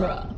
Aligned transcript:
genre. 0.00 0.37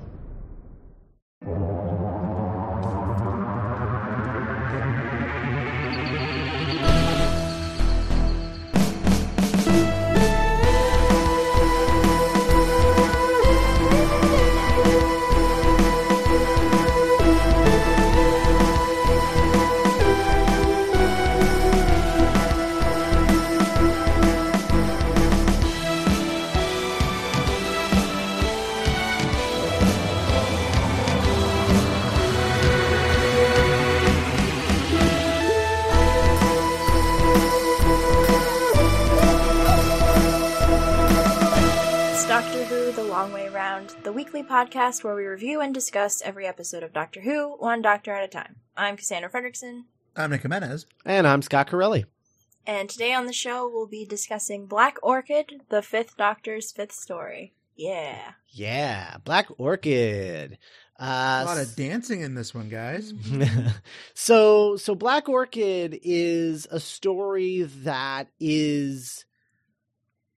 Podcast 44.64 45.02
where 45.02 45.14
we 45.14 45.24
review 45.24 45.62
and 45.62 45.72
discuss 45.72 46.20
every 46.20 46.46
episode 46.46 46.82
of 46.82 46.92
Doctor 46.92 47.22
Who, 47.22 47.56
one 47.58 47.80
doctor 47.80 48.12
at 48.12 48.24
a 48.24 48.28
time. 48.28 48.56
I'm 48.76 48.98
Cassandra 48.98 49.30
Fredrickson, 49.30 49.84
I'm 50.14 50.30
Nick 50.30 50.42
Jimenez. 50.42 50.84
And 51.06 51.26
I'm 51.26 51.40
Scott 51.40 51.68
Corelli. 51.68 52.04
and 52.66 52.90
today 52.90 53.14
on 53.14 53.24
the 53.24 53.32
show 53.32 53.66
we'll 53.72 53.86
be 53.86 54.04
discussing 54.04 54.66
Black 54.66 54.98
Orchid, 55.02 55.62
the 55.70 55.80
fifth 55.80 56.14
Doctor's 56.18 56.72
fifth 56.72 56.92
story. 56.92 57.54
Yeah. 57.74 58.32
Yeah, 58.50 59.16
Black 59.24 59.46
Orchid. 59.56 60.58
Uh, 60.98 61.40
A 61.42 61.44
lot 61.46 61.56
of 61.58 61.74
dancing 61.74 62.20
in 62.20 62.34
this 62.34 62.54
one, 62.54 62.68
guys. 62.68 63.14
so, 64.14 64.76
so 64.76 64.94
Black 64.94 65.26
Orchid 65.30 65.98
is 66.02 66.66
a 66.70 66.80
story 66.80 67.62
that 67.62 68.28
is 68.38 69.24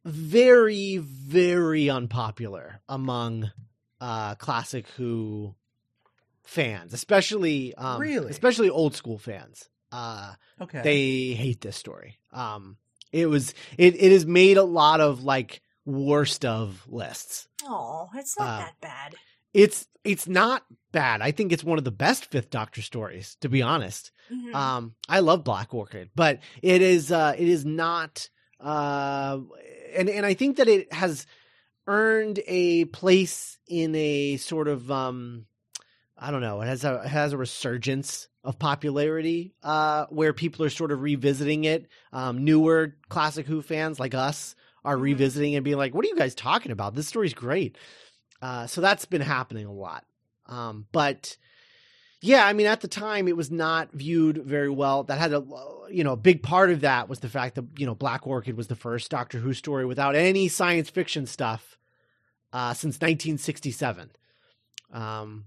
very, 0.05 0.95
very 0.99 1.89
unpopular 1.89 2.79
among 2.87 3.51
uh, 4.03 4.35
classic 4.35 4.85
Who 4.97 5.55
fans, 6.43 6.93
especially 6.93 7.73
um, 7.75 8.01
Really? 8.01 8.29
especially 8.31 8.69
old 8.69 8.95
school 8.95 9.17
fans. 9.17 9.69
Uh, 9.91 10.33
Okay. 10.59 10.81
they 10.83 11.33
hate 11.35 11.61
this 11.61 11.77
story. 11.77 12.19
Um, 12.31 12.77
it 13.11 13.27
was 13.27 13.53
it 13.77 13.95
it 13.95 14.11
has 14.11 14.25
made 14.25 14.57
a 14.57 14.63
lot 14.81 14.99
of 15.01 15.23
like 15.23 15.61
worst 15.85 16.43
of 16.45 16.83
lists. 16.87 17.47
Oh, 17.63 18.09
it's 18.15 18.37
not 18.37 18.47
Uh, 18.47 18.57
that 18.65 18.73
bad. 18.81 19.15
It's 19.53 19.87
it's 20.03 20.27
not 20.27 20.63
bad. 20.91 21.21
I 21.21 21.31
think 21.31 21.51
it's 21.53 21.63
one 21.63 21.77
of 21.77 21.83
the 21.85 21.91
best 22.05 22.25
Fifth 22.25 22.49
Doctor 22.49 22.81
stories, 22.81 23.37
to 23.41 23.49
be 23.49 23.61
honest. 23.61 24.11
Mhm. 24.31 24.53
Um, 24.55 24.95
I 25.07 25.19
love 25.21 25.43
Black 25.43 25.73
Orchid, 25.73 26.09
but 26.15 26.39
it 26.61 26.81
is 26.81 27.11
uh, 27.11 27.35
it 27.37 27.47
is 27.47 27.63
not. 27.65 28.29
Uh, 28.59 29.39
and 29.95 30.09
and 30.09 30.25
I 30.25 30.33
think 30.33 30.57
that 30.57 30.67
it 30.67 30.91
has 30.91 31.25
earned 31.87 32.39
a 32.47 32.85
place 32.85 33.57
in 33.67 33.95
a 33.95 34.37
sort 34.37 34.67
of 34.67 34.89
um, 34.91 35.45
I 36.17 36.31
don't 36.31 36.41
know. 36.41 36.61
It 36.61 36.67
has 36.67 36.83
a 36.83 37.01
it 37.03 37.07
has 37.09 37.33
a 37.33 37.37
resurgence 37.37 38.27
of 38.43 38.59
popularity 38.59 39.53
uh, 39.63 40.05
where 40.09 40.33
people 40.33 40.65
are 40.65 40.69
sort 40.69 40.91
of 40.91 41.01
revisiting 41.01 41.63
it. 41.65 41.87
Um, 42.11 42.43
newer 42.43 42.95
classic 43.09 43.45
Who 43.47 43.61
fans 43.61 43.99
like 43.99 44.13
us 44.13 44.55
are 44.85 44.97
Mhm. 44.97 45.01
revisiting 45.01 45.55
and 45.55 45.63
being 45.63 45.77
like, 45.77 45.93
"What 45.93 46.05
are 46.05 46.09
you 46.09 46.15
guys 46.15 46.35
talking 46.35 46.71
about? 46.71 46.93
This 46.95 47.07
story's 47.07 47.33
great." 47.33 47.77
Uh, 48.41 48.67
so 48.67 48.81
that's 48.81 49.05
been 49.05 49.21
happening 49.21 49.65
a 49.65 49.71
lot. 49.73 50.05
Um, 50.47 50.85
but 50.91 51.37
yeah, 52.23 52.45
I 52.45 52.53
mean, 52.53 52.67
at 52.67 52.79
the 52.79 52.87
time, 52.87 53.27
it 53.27 53.35
was 53.35 53.51
not 53.51 53.91
viewed 53.91 54.37
very 54.37 54.69
well. 54.69 55.03
That 55.03 55.19
had 55.19 55.33
a, 55.33 55.43
you 55.91 56.05
know, 56.05 56.13
a 56.13 56.17
big 56.17 56.41
part 56.41 56.71
of 56.71 56.79
that 56.81 57.09
was 57.09 57.19
the 57.19 57.27
fact 57.27 57.55
that, 57.55 57.65
you 57.77 57.85
know, 57.85 57.95
Black 57.95 58.25
Orchid 58.25 58.55
was 58.55 58.67
the 58.67 58.77
first 58.77 59.11
Doctor 59.11 59.39
Who 59.39 59.53
story 59.53 59.85
without 59.85 60.15
any 60.15 60.47
science 60.47 60.89
fiction 60.89 61.25
stuff, 61.25 61.77
uh, 62.53 62.73
since 62.73 62.95
1967. 62.95 64.09
Um, 64.93 65.45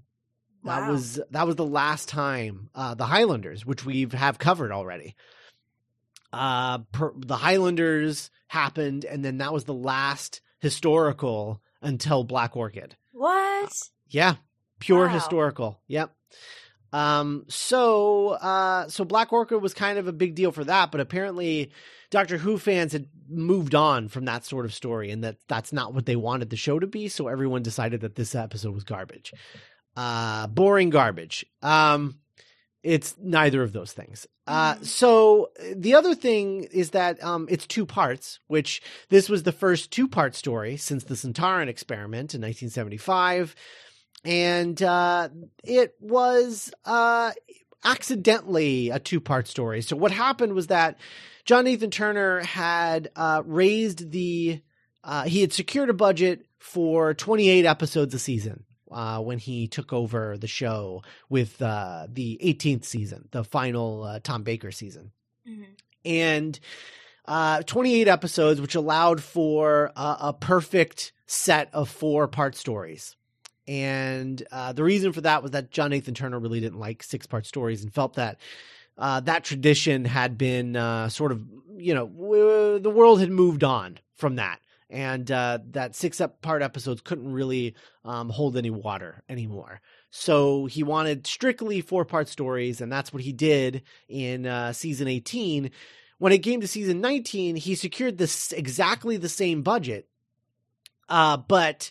that 0.65 0.91
was, 0.91 1.19
that 1.31 1.47
was 1.47 1.57
the 1.57 1.65
last 1.65 2.11
time, 2.11 2.69
uh, 2.75 2.95
the 2.95 3.07
Highlanders, 3.07 3.65
which 3.65 3.87
we've 3.87 4.13
have 4.13 4.39
covered 4.39 4.71
already. 4.71 5.15
Uh, 6.31 6.79
per, 6.93 7.15
the 7.17 7.37
Highlanders 7.37 8.31
happened, 8.49 9.07
and 9.07 9.25
then 9.25 9.39
that 9.39 9.55
was 9.55 9.65
the 9.65 9.73
last 9.73 10.43
historical 10.59 11.63
until 11.81 12.23
Black 12.23 12.55
Orchid. 12.55 12.97
What? 13.13 13.73
Yeah, 14.11 14.35
pure 14.79 15.07
Wow. 15.07 15.15
historical. 15.15 15.81
Yep. 15.87 16.13
Um 16.93 17.45
so 17.49 18.31
uh 18.31 18.89
so 18.89 19.05
Black 19.05 19.33
Orchid 19.33 19.61
was 19.61 19.75
kind 19.75 19.99
of 19.99 20.07
a 20.07 20.13
big 20.13 20.35
deal 20.35 20.53
for 20.53 20.65
that, 20.65 20.91
but 20.93 21.01
apparently 21.01 21.71
Doctor 22.11 22.39
Who 22.39 22.59
fans 22.59 22.93
had 22.93 23.07
moved 23.29 23.75
on 23.75 24.09
from 24.09 24.25
that 24.27 24.45
sort 24.45 24.65
of 24.65 24.73
story 24.73 25.11
and 25.11 25.25
that 25.25 25.37
that's 25.49 25.73
not 25.73 25.93
what 25.95 26.07
they 26.07 26.17
wanted 26.17 26.51
the 26.51 26.57
show 26.57 26.79
to 26.79 26.87
be, 26.87 27.09
so 27.09 27.29
everyone 27.29 27.63
decided 27.63 28.01
that 28.03 28.15
this 28.15 28.35
episode 28.35 28.75
was 28.75 28.85
garbage. 28.85 29.33
Uh 29.97 30.47
boring 30.47 30.91
garbage. 30.91 31.45
Um 31.63 32.19
it's 32.83 33.17
neither 33.19 33.65
of 33.65 33.73
those 33.73 33.93
things. 33.93 34.29
Uh, 34.47 34.77
Mhm. 34.77 34.85
so 34.85 35.51
the 35.75 35.95
other 35.95 36.15
thing 36.15 36.63
is 36.71 36.91
that 36.91 37.21
um, 37.25 37.49
it's 37.51 37.67
two 37.67 37.85
parts, 37.85 38.39
which 38.47 38.81
this 39.09 39.29
was 39.29 39.43
the 39.43 39.51
first 39.51 39.91
two 39.91 40.07
part 40.07 40.37
story 40.37 40.77
since 40.77 41.03
the 41.03 41.15
Sontaran 41.17 41.67
experiment 41.67 42.33
in 42.33 42.41
1975. 42.43 43.57
And 44.27 44.83
uh, 44.83 45.29
it 45.63 45.95
was 46.01 46.73
uh, 46.85 47.31
accidentally 47.85 48.91
a 48.91 48.99
two 48.99 49.21
part 49.21 49.47
story. 49.47 49.83
So 49.83 49.97
what 49.97 50.11
happened 50.11 50.55
was 50.55 50.67
that 50.67 50.99
John 51.45 51.65
Nathan 51.65 51.91
Turner 51.93 52.41
had 52.41 53.11
uh, 53.15 53.43
raised 53.47 54.11
the, 54.11 54.61
uh, 55.05 55.23
he 55.25 55.41
had 55.41 55.53
secured 55.53 55.91
a 55.91 55.95
budget 55.95 56.47
for 56.59 57.15
28 57.15 57.65
episodes 57.65 58.13
a 58.15 58.19
season 58.19 58.65
uh, 58.91 59.21
when 59.21 59.39
he 59.39 59.69
took 59.69 59.93
over 59.93 60.37
the 60.37 60.49
show 60.49 61.03
with 61.29 61.63
uh, 61.63 62.09
the 62.11 62.41
18th 62.43 62.85
season, 62.85 63.29
the 63.31 63.45
final 63.45 64.03
uh, 64.03 64.19
Tom 64.19 64.43
Baker 64.43 64.73
season. 64.73 65.13
Mhm. 65.49 65.67
And 66.05 66.61
uh, 67.27 67.63
28 67.63 68.09
episodes, 68.09 68.61
which 68.61 68.75
allowed 68.75 69.23
for 69.23 69.93
a, 69.97 70.17
a 70.21 70.33
perfect 70.33 71.13
set 71.27 71.73
of 71.73 71.89
four 71.89 72.27
part 72.29 72.57
stories. 72.57 73.17
And 73.69 74.43
uh, 74.53 74.73
the 74.73 74.85
reason 74.85 75.13
for 75.13 75.21
that 75.23 75.43
was 75.43 75.53
that 75.53 75.71
John 75.71 75.91
Nathan 75.91 76.15
Turner 76.15 76.39
really 76.39 76.61
didn't 76.61 76.79
like 76.79 77.03
six 77.03 77.27
part 77.27 77.47
stories 77.47 77.83
and 77.83 77.93
felt 77.93 78.15
that 78.15 78.39
uh, 78.99 79.21
that 79.21 79.45
tradition 79.45 80.05
had 80.05 80.39
been 80.39 80.77
uh, 80.77 81.09
sort 81.09 81.33
of, 81.33 81.45
you 81.77 81.95
know, 81.95 82.07
w- 82.07 82.79
the 82.79 82.91
world 82.91 83.21
had 83.21 83.31
moved 83.31 83.65
on 83.65 83.99
from 84.15 84.37
that. 84.37 84.61
And 84.89 85.29
uh, 85.33 85.59
that 85.73 85.97
six 85.97 86.23
part 86.43 86.63
episodes 86.63 87.01
couldn't 87.01 87.33
really 87.33 87.75
um, 88.05 88.31
hold 88.31 88.57
any 88.57 88.71
water 88.71 89.25
anymore. 89.29 89.81
So 90.11 90.67
he 90.67 90.85
wanted 90.85 91.27
strictly 91.27 91.81
four 91.81 92.05
part 92.05 92.29
stories, 92.29 92.81
and 92.81 92.91
that's 92.91 93.13
what 93.13 93.23
he 93.23 93.33
did 93.33 93.83
in 94.09 94.47
uh, 94.47 94.73
season 94.73 95.09
18. 95.09 95.73
When 96.19 96.33
it 96.33 96.39
came 96.39 96.61
to 96.61 96.69
season 96.69 97.01
19, 97.01 97.57
he 97.57 97.75
secured 97.75 98.17
this 98.17 98.53
exactly 98.53 99.17
the 99.17 99.29
same 99.29 99.63
budget, 99.63 100.09
uh, 101.09 101.37
but 101.37 101.91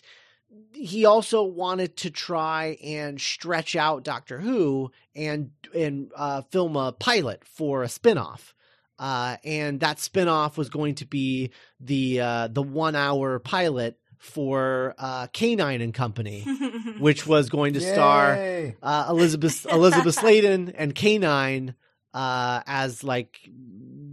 he 0.72 1.04
also 1.04 1.42
wanted 1.42 1.96
to 1.98 2.10
try 2.10 2.78
and 2.82 3.20
stretch 3.20 3.76
out 3.76 4.04
Doctor 4.04 4.38
Who 4.38 4.90
and 5.14 5.50
and 5.74 6.10
uh, 6.14 6.42
film 6.50 6.76
a 6.76 6.92
pilot 6.92 7.42
for 7.44 7.82
a 7.82 7.86
spinoff. 7.86 8.52
Uh, 8.98 9.36
and 9.44 9.80
that 9.80 9.98
spinoff 9.98 10.56
was 10.56 10.70
going 10.70 10.94
to 10.96 11.06
be 11.06 11.50
the 11.80 12.20
uh, 12.20 12.48
the 12.48 12.62
one 12.62 12.94
hour 12.94 13.38
pilot 13.38 13.98
for 14.18 14.94
uh, 14.98 15.26
K9 15.28 15.82
and 15.82 15.92
Company, 15.92 16.42
which 16.98 17.26
was 17.26 17.48
going 17.50 17.74
to 17.74 17.80
star 17.80 18.72
uh, 18.82 19.06
Elizabeth 19.08 19.66
Elizabeth 19.66 20.14
Sladen 20.14 20.70
and 20.70 20.94
K9 20.94 21.74
uh, 22.14 22.62
as 22.66 23.04
like 23.04 23.38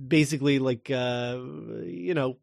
basically 0.07 0.59
like 0.59 0.91
uh, 0.91 1.37
you 1.85 2.13
know 2.13 2.37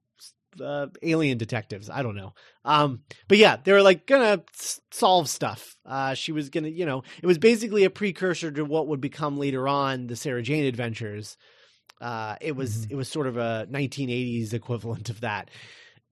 uh, 0.63 0.87
alien 1.03 1.39
detectives. 1.39 1.91
I 1.91 2.03
don't 2.03 2.17
know. 2.17 2.35
Um, 2.65 3.03
but 3.29 3.39
yeah, 3.39 3.57
they 3.63 3.73
were 3.73 3.83
like 3.83 4.07
gonna 4.07 4.43
s- 4.55 4.81
solve 4.91 5.29
stuff. 5.29 5.77
Uh, 5.85 6.15
she 6.15 6.33
was 6.33 6.49
gonna, 6.51 6.69
you 6.69 6.87
know, 6.87 7.03
it 7.23 7.27
was 7.27 7.39
basically 7.39 7.85
a 7.85 7.91
precursor 7.91 8.51
to 8.53 8.65
what 8.65 8.89
would 8.89 9.01
become 9.01 9.39
later 9.39 9.69
on 9.69 10.07
the 10.07 10.17
Sarah 10.17 10.43
Jane 10.43 10.65
Adventures. 10.65 11.37
Uh, 12.01 12.37
it 12.41 12.57
was 12.57 12.87
Mhm. 12.87 12.93
it 12.93 12.95
was 12.97 13.09
sort 13.09 13.27
of 13.27 13.37
a 13.37 13.67
1980s 13.71 14.53
equivalent 14.55 15.11
of 15.11 15.21
that. 15.21 15.51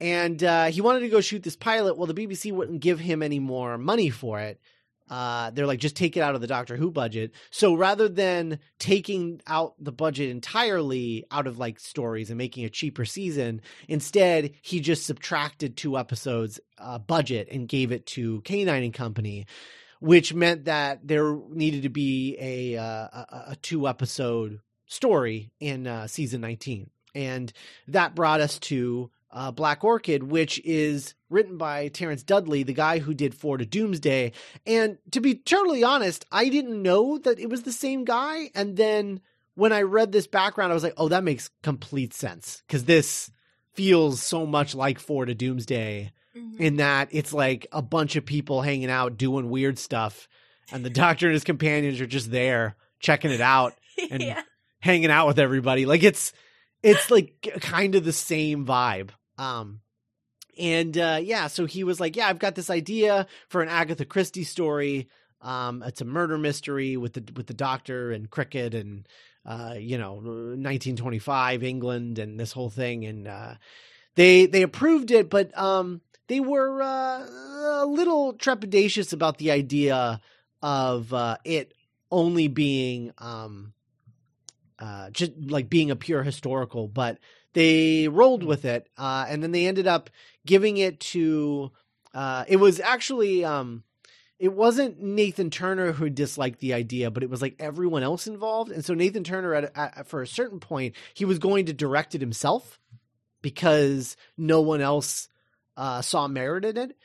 And 0.00 0.43
uh, 0.44 0.67
he 0.67 0.81
wanted 0.81 1.00
to 1.00 1.08
go 1.08 1.20
shoot 1.20 1.43
this 1.43 1.56
pilot. 1.56 1.96
Well, 1.96 2.06
the 2.06 2.14
BBC 2.14 2.52
wouldn't 2.52 2.81
give 2.81 3.00
him 3.00 3.23
any 3.23 3.40
more 3.40 3.76
money 3.79 4.11
for 4.11 4.38
it 4.40 4.61
uh, 5.10 5.50
they're 5.50 5.66
like, 5.66 5.81
just 5.81 5.96
take 5.96 6.16
it 6.16 6.20
out 6.20 6.34
of 6.34 6.40
the 6.40 6.46
Doctor 6.46 6.76
Who 6.76 6.90
budget. 6.90 7.32
So 7.50 7.75
rather 7.75 8.08
than 8.08 8.58
taking 8.78 9.40
out 9.46 9.75
the 9.78 9.93
budget 9.93 10.31
entirely 10.31 11.25
out 11.31 11.46
of 11.46 11.58
like 11.58 11.81
stories 11.81 12.31
and 12.31 12.38
making 12.38 12.64
a 12.64 12.70
cheaper 12.70 13.05
season, 13.05 13.60
instead 13.88 14.52
he 14.62 14.81
just 14.81 15.06
subtracted 15.06 15.76
two 15.76 15.99
episodes 15.99 16.60
uh, 16.78 16.99
budget 16.99 17.49
and 17.50 17.69
gave 17.69 17.93
it 17.93 18.06
to 18.06 18.40
K9 18.43 18.84
and 18.84 18.94
Company, 18.94 19.46
which 20.00 20.34
meant 20.34 20.66
that 20.66 21.06
there 21.06 21.37
needed 21.49 21.82
to 21.82 21.88
be 21.88 22.37
a 22.38 22.76
uh, 22.76 22.84
a, 22.84 23.44
a 23.49 23.56
two 23.62 23.88
episode 23.88 24.61
story 24.87 25.50
in 25.61 25.87
uh, 25.87 26.06
season 26.06 26.40
19, 26.40 26.90
and 27.14 27.52
that 27.88 28.14
brought 28.14 28.40
us 28.40 28.58
to 28.58 29.11
uh, 29.30 29.50
Black 29.50 29.84
Orchid, 29.84 30.22
which 30.25 30.58
is 30.64 31.14
written 31.30 31.58
by 31.58 31.88
Terence 31.88 32.22
Dudley, 32.22 32.62
the 32.62 32.72
guy 32.72 32.98
who 32.98 33.12
did 33.14 33.34
Four 33.34 33.58
to 33.58 33.66
Doomsday. 33.66 34.32
And 34.66 34.98
to 35.10 35.20
be 35.20 35.34
totally 35.34 35.84
honest, 35.84 36.25
I 36.32 36.48
didn't 36.48 36.82
know 36.82 37.19
that 37.19 37.38
it 37.38 37.50
was 37.50 37.62
the 37.62 37.72
same 37.72 38.04
guy. 38.04 38.50
And 38.54 38.76
then 38.76 39.20
when 39.54 39.72
I 39.72 39.82
read 39.82 40.12
this 40.12 40.26
background, 40.26 40.70
I 40.72 40.75
was 40.75 40.82
like, 40.82 40.94
oh, 40.96 41.08
that 41.08 41.25
makes 41.25 41.50
complete 41.62 42.14
sense 42.14 42.62
because 42.66 42.84
this 42.84 43.30
feels 43.75 44.22
so 44.22 44.46
much 44.46 44.75
like 44.75 44.98
Four 44.98 45.26
to 45.26 45.34
Doomsday 45.34 46.12
Mhm. 46.36 46.60
in 46.60 46.76
that 46.76 47.08
it's 47.10 47.32
like 47.32 47.66
a 47.72 47.80
bunch 47.82 48.14
of 48.14 48.25
people 48.26 48.60
hanging 48.62 48.90
out 48.90 49.16
doing 49.16 49.48
weird 49.50 49.78
stuff, 49.78 50.28
and 50.70 50.84
the 50.84 50.90
Doctor 51.04 51.26
and 51.26 51.32
his 51.32 51.42
companions 51.44 52.00
are 52.00 52.06
just 52.06 52.30
there 52.30 52.76
checking 53.00 53.30
it 53.30 53.40
out 53.40 53.72
and- 54.10 54.22
yeah. 54.22 54.42
hanging 54.80 55.10
out 55.10 55.26
with 55.26 55.38
everybody. 55.38 55.86
Like 55.86 56.02
it's 56.02 56.32
it's 56.82 57.10
like 57.10 57.48
kind 57.60 57.94
of 57.94 58.04
the 58.04 58.12
same 58.12 58.64
vibe. 58.66 59.10
Um 59.38 59.81
and 60.58 60.96
uh 60.99 61.20
yeah, 61.23 61.46
so 61.46 61.64
he 61.67 61.85
was 61.85 62.00
like, 62.00 62.17
"Yeah, 62.17 62.29
I've 62.29 62.38
got 62.38 62.55
this 62.55 62.70
idea 62.70 63.26
for 63.49 63.62
an 63.62 63.69
Agatha 63.69 64.05
Christie 64.05 64.44
story. 64.44 65.08
Um 65.40 65.82
it's 65.85 66.00
a 66.00 66.05
murder 66.05 66.37
mystery 66.37 66.96
with 66.96 67.14
the 67.14 67.25
with 67.37 67.46
the 67.46 67.55
doctor 67.55 68.11
and 68.11 68.29
cricket 68.29 68.75
and 68.75 69.06
uh 69.46 69.75
you 69.79 69.99
know, 69.99 70.14
1925 70.14 71.62
England 71.62 72.19
and 72.19 72.38
this 72.38 72.52
whole 72.52 72.70
thing 72.70 73.05
and 73.05 73.29
uh 73.29 73.55
they 74.17 74.46
they 74.46 74.62
approved 74.62 75.11
it, 75.11 75.31
but 75.31 75.56
um 75.56 76.00
they 76.26 76.40
were 76.40 76.82
uh, 76.82 77.25
a 77.82 77.87
little 77.87 78.35
trepidatious 78.35 79.12
about 79.12 79.38
the 79.38 79.50
idea 79.52 80.20
of 80.61 81.14
uh 81.14 81.37
it 81.44 81.73
only 82.11 82.49
being 82.49 83.12
um 83.19 83.73
uh, 84.81 85.11
just 85.11 85.32
like 85.37 85.69
being 85.69 85.90
a 85.90 85.96
pure 85.96 86.23
historical, 86.23 86.87
but 86.87 87.19
they 87.54 88.08
rolled 88.08 88.42
with 88.42 88.64
it, 88.64 88.88
uh, 88.96 89.26
and 89.28 89.42
then 89.42 89.52
they 89.52 89.66
ended 89.66 89.86
up 89.86 90.10
giving 90.46 90.76
it 90.76 91.00
to. 91.00 91.70
Uh, 92.14 92.44
it 92.48 92.56
was 92.56 92.80
actually, 92.80 93.44
um, 93.44 93.84
it 94.38 94.52
wasn't 94.52 95.00
Nathan 95.00 95.50
Turner 95.50 95.92
who 95.92 96.08
disliked 96.08 96.60
the 96.60 96.74
idea, 96.74 97.10
but 97.10 97.22
it 97.22 97.30
was 97.30 97.42
like 97.42 97.56
everyone 97.58 98.02
else 98.02 98.26
involved, 98.26 98.70
and 98.70 98.84
so 98.84 98.94
Nathan 98.94 99.24
Turner, 99.24 99.54
at, 99.54 99.76
at 99.76 100.06
for 100.08 100.22
a 100.22 100.26
certain 100.26 100.60
point, 100.60 100.94
he 101.14 101.24
was 101.24 101.38
going 101.38 101.66
to 101.66 101.72
direct 101.72 102.14
it 102.14 102.20
himself 102.20 102.78
because 103.42 104.16
no 104.36 104.60
one 104.60 104.80
else 104.80 105.28
uh, 105.76 106.02
saw 106.02 106.26
merit 106.26 106.64
in 106.64 106.76
it. 106.76 106.96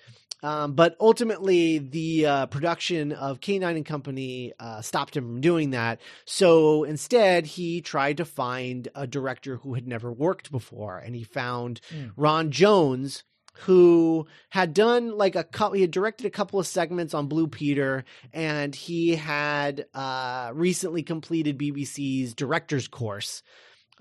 Um, 0.44 0.74
but 0.74 0.98
ultimately, 1.00 1.80
the 1.80 2.26
uh, 2.26 2.46
production 2.48 3.14
of 3.14 3.40
K9 3.40 3.78
and 3.78 3.86
Company 3.86 4.52
uh, 4.60 4.82
stopped 4.82 5.16
him 5.16 5.24
from 5.24 5.42
doing 5.42 5.70
that. 5.72 6.02
So 6.26 6.84
instead, 6.84 7.46
he 7.46 7.80
tried 7.82 8.18
to 8.18 8.26
find 8.26 8.90
a 8.94 9.08
director 9.08 9.56
who 9.56 9.74
had 9.74 9.88
never 9.88 10.12
worked 10.12 10.52
before, 10.52 10.98
and 10.98 11.16
he 11.16 11.24
found 11.24 11.80
Hmm. 11.90 12.08
Ron 12.18 12.52
Jones, 12.52 13.24
who 13.66 14.26
had 14.50 14.74
done 14.74 15.18
like 15.18 15.36
a 15.36 15.44
couple. 15.44 15.76
He 15.76 15.82
had 15.82 15.92
directed 15.92 16.26
a 16.26 16.32
couple 16.32 16.60
of 16.60 16.68
segments 16.68 17.14
on 17.14 17.28
Blue 17.28 17.48
Peter, 17.48 18.04
and 18.34 18.74
he 18.76 19.16
had 19.16 19.86
uh, 19.94 20.52
recently 20.54 21.04
completed 21.04 21.58
BBC's 21.58 22.34
director's 22.34 22.88
course, 22.88 23.44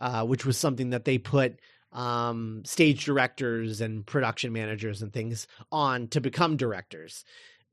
uh, 0.01 0.25
which 0.25 0.45
was 0.47 0.57
something 0.59 0.91
that 0.91 1.05
they 1.05 1.19
put 1.19 1.61
um, 1.93 2.63
stage 2.65 3.05
directors 3.05 3.81
and 3.81 4.07
production 4.07 4.53
managers 4.53 5.03
and 5.03 5.13
things 5.13 5.47
on 5.71 6.09
to 6.09 6.21
become 6.21 6.57
directors. 6.57 7.25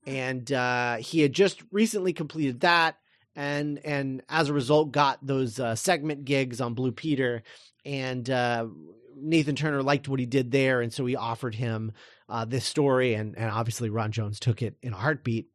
And 0.05 0.51
uh, 0.51 0.97
he 0.97 1.21
had 1.21 1.33
just 1.33 1.61
recently 1.71 2.13
completed 2.13 2.61
that, 2.61 2.97
and 3.35 3.79
and 3.85 4.21
as 4.29 4.49
a 4.49 4.53
result, 4.53 4.91
got 4.91 5.25
those 5.25 5.59
uh, 5.59 5.75
segment 5.75 6.25
gigs 6.25 6.61
on 6.61 6.73
Blue 6.73 6.91
Peter. 6.91 7.43
And 7.85 8.29
uh, 8.29 8.67
Nathan 9.15 9.55
Turner 9.55 9.83
liked 9.83 10.07
what 10.07 10.19
he 10.19 10.25
did 10.25 10.51
there, 10.51 10.81
and 10.81 10.93
so 10.93 11.05
he 11.05 11.15
offered 11.15 11.55
him 11.55 11.91
uh, 12.27 12.45
this 12.45 12.65
story, 12.65 13.13
and 13.13 13.37
and 13.37 13.49
obviously 13.49 13.89
Ron 13.89 14.11
Jones 14.11 14.39
took 14.39 14.61
it 14.61 14.77
in 14.81 14.93
a 14.93 14.97
heartbeat, 14.97 15.49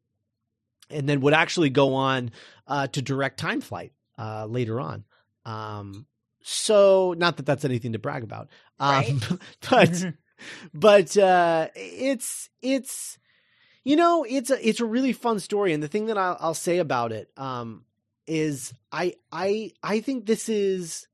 and 0.90 1.08
then 1.08 1.20
would 1.22 1.34
actually 1.34 1.70
go 1.70 1.94
on 1.94 2.30
uh, 2.66 2.86
to 2.88 3.02
direct 3.02 3.38
Time 3.38 3.60
Flight 3.60 3.92
uh, 4.18 4.46
later 4.46 4.80
on. 4.80 5.04
Um, 5.44 6.06
so 6.46 7.14
not 7.16 7.38
that 7.38 7.46
that's 7.46 7.64
anything 7.64 7.92
to 7.94 7.98
brag 7.98 8.22
about, 8.22 8.48
um, 8.78 9.20
but 9.70 10.04
but 10.74 11.16
uh, 11.16 11.68
it's 11.74 12.50
it's 12.60 13.18
you 13.82 13.96
know 13.96 14.24
it's 14.28 14.50
a 14.50 14.68
it's 14.68 14.80
a 14.80 14.84
really 14.84 15.14
fun 15.14 15.40
story, 15.40 15.72
and 15.72 15.82
the 15.82 15.88
thing 15.88 16.06
that 16.06 16.18
I'll, 16.18 16.36
I'll 16.38 16.54
say 16.54 16.78
about 16.78 17.12
it 17.12 17.30
um, 17.38 17.84
is 18.26 18.74
I 18.92 19.14
I 19.32 19.72
I 19.82 20.00
think 20.00 20.26
this 20.26 20.48
is 20.50 21.08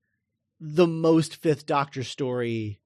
the 0.59 0.89
most 0.89 1.37
Fifth 1.37 1.65
Doctor 1.65 2.03
story. 2.05 2.81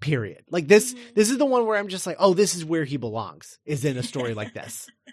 Period. 0.00 0.42
Like 0.50 0.66
this, 0.66 0.94
Mhm. 0.94 1.14
this 1.14 1.28
is 1.30 1.36
the 1.36 1.44
one 1.44 1.66
where 1.66 1.76
I'm 1.76 1.88
just 1.88 2.06
like, 2.06 2.16
oh, 2.18 2.32
this 2.32 2.54
is 2.54 2.64
where 2.64 2.84
he 2.84 2.96
belongs. 2.96 3.58
Is 3.66 3.84
in 3.84 3.98
a 3.98 4.02
story 4.02 4.32
like 4.32 4.54
this. 4.54 4.88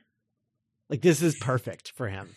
Like 0.89 1.01
this 1.01 1.21
is 1.21 1.35
perfect 1.35 1.91
for 1.97 2.07
him. 2.07 2.33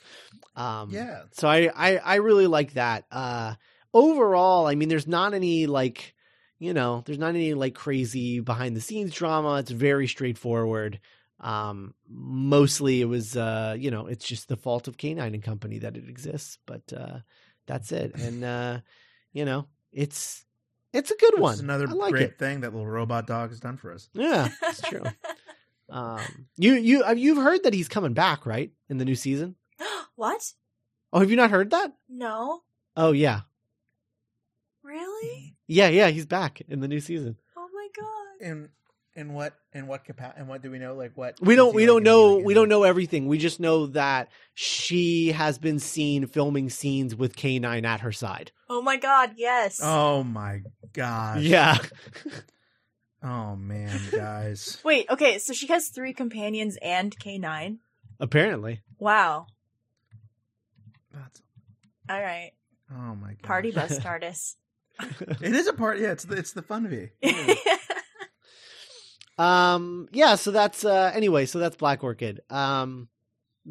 Um, 0.57 0.91
yeah. 0.91 1.23
so 1.31 1.49
I, 1.49 1.71
I 1.73 1.97
I 1.99 2.15
really 2.17 2.49
like 2.49 2.73
that. 2.73 3.05
Uh 3.13 3.55
overall, 3.95 4.67
I 4.67 4.75
mean 4.75 4.89
there's 4.89 5.07
not 5.09 5.35
any 5.35 5.67
like 5.67 6.15
you 6.59 6.75
know, 6.75 7.03
there's 7.07 7.19
not 7.19 7.31
any 7.31 7.55
like 7.55 7.75
crazy 7.75 8.41
behind 8.41 8.77
the 8.77 8.81
scenes 8.83 9.13
drama. 9.15 9.55
It's 9.57 9.71
very 9.71 10.07
straightforward. 10.07 11.01
Um 11.41 11.95
mostly 12.09 13.01
it 13.01 13.07
was 13.07 13.37
uh 13.37 13.75
you 13.79 13.91
know, 13.91 14.07
it's 14.07 14.27
just 14.27 14.49
the 14.49 14.57
fault 14.57 14.89
of 14.89 14.97
K9 14.99 15.19
and 15.35 15.43
Company 15.43 15.79
that 15.79 15.97
it 15.97 16.09
exists, 16.09 16.59
but 16.67 16.83
uh 16.93 17.21
that's 17.67 17.93
it. 17.93 18.15
And 18.21 18.45
uh 18.45 18.81
you 19.33 19.45
know, 19.45 19.67
it's 19.93 20.45
it's 20.93 21.11
a 21.11 21.17
good 21.17 21.33
It's 21.35 21.41
one. 21.41 21.59
another 21.61 21.87
like 21.87 22.13
great 22.13 22.31
it. 22.31 22.39
thing 22.39 22.61
that 22.61 22.73
little 22.75 22.87
robot 22.89 23.27
dog 23.27 23.51
has 23.51 23.61
done 23.61 23.77
for 23.77 23.93
us. 23.95 24.09
Yeah, 24.13 24.49
it's 24.65 24.83
true. 24.83 25.05
um 25.89 26.47
you 26.57 26.75
you 26.75 27.05
uh, 27.05 27.13
you've 27.13 27.39
heard 27.39 27.63
that 27.65 27.75
he's 27.75 27.89
coming 27.89 28.13
back, 28.13 28.45
right? 28.45 28.71
In 28.89 28.99
the 28.99 29.05
new 29.05 29.15
season? 29.17 29.55
what? 30.17 30.53
Oh, 31.13 31.19
have 31.19 31.31
you 31.31 31.37
not 31.37 31.51
heard 31.51 31.71
that? 31.71 31.93
No. 32.09 32.63
Oh 32.97 33.11
yeah. 33.11 33.41
Really? 35.23 35.57
Yeah, 35.67 35.89
yeah, 35.89 36.09
he's 36.09 36.27
back 36.27 36.61
in 36.69 36.81
the 36.81 36.89
new 36.89 37.01
season. 37.01 37.37
Oh 37.57 37.69
my 37.73 37.89
god. 37.97 38.47
In 38.49 38.69
in 39.15 39.33
what 39.35 39.55
in 39.73 39.87
what 39.87 40.05
capa- 40.05 40.35
and 40.37 40.49
what 40.49 40.63
do 40.63 40.71
we 40.71 40.79
know? 40.79 40.95
Like 40.95 41.17
what 41.17 41.37
We 41.41 41.55
don't 41.57 41.75
we 41.75 41.83
like 41.83 41.89
don't 41.89 42.03
know 42.05 42.37
we 42.39 42.55
don't 42.55 42.69
know 42.69 42.83
everything. 42.85 43.27
We 43.27 43.39
just 43.39 43.61
know 43.61 43.87
that 43.89 44.29
she 44.55 45.33
has 45.33 45.59
been 45.59 45.79
seen 45.79 46.27
filming 46.27 46.71
scenes 46.71 47.15
with 47.15 47.37
K9 47.37 47.85
at 47.85 48.01
her 48.01 48.13
side. 48.13 48.53
Oh 48.69 48.83
my 48.83 48.97
god, 48.97 49.33
yes. 49.37 49.81
Oh 49.83 50.23
my 50.23 50.63
god. 50.93 51.41
Yeah. 51.43 51.79
Oh 53.23 53.55
man, 53.55 54.01
guys. 54.11 54.79
Wait, 54.85 55.05
okay, 55.11 55.39
so 55.39 55.53
she 55.53 55.67
has 55.67 55.89
three 55.89 56.15
companions 56.15 56.79
and 56.81 57.15
K9. 57.19 57.77
Apparently. 58.19 58.81
Wow. 58.99 59.47
That's, 61.13 61.43
All 62.09 62.21
right. 62.21 62.53
oh 62.91 63.15
my 63.17 63.35
god. 63.35 63.43
Party 63.43 63.73
bus 63.73 63.99
TARDIS. 64.03 64.57
It 65.41 65.55
is 65.55 65.67
a 65.67 65.73
part. 65.73 65.99
Yeah, 65.99 66.13
it's 66.13 66.25
the, 66.25 66.37
it's 66.37 66.53
the 66.53 66.63
fun 66.63 66.87
of 66.87 66.93
V. 66.93 67.09
Um 69.39 70.07
yeah, 70.13 70.35
so 70.35 70.51
that's 70.51 70.85
uh 70.85 71.13
anyway, 71.15 71.47
so 71.47 71.59
that's 71.59 71.75
Black 71.75 72.05
Orchid. 72.05 72.41
Um 72.51 73.09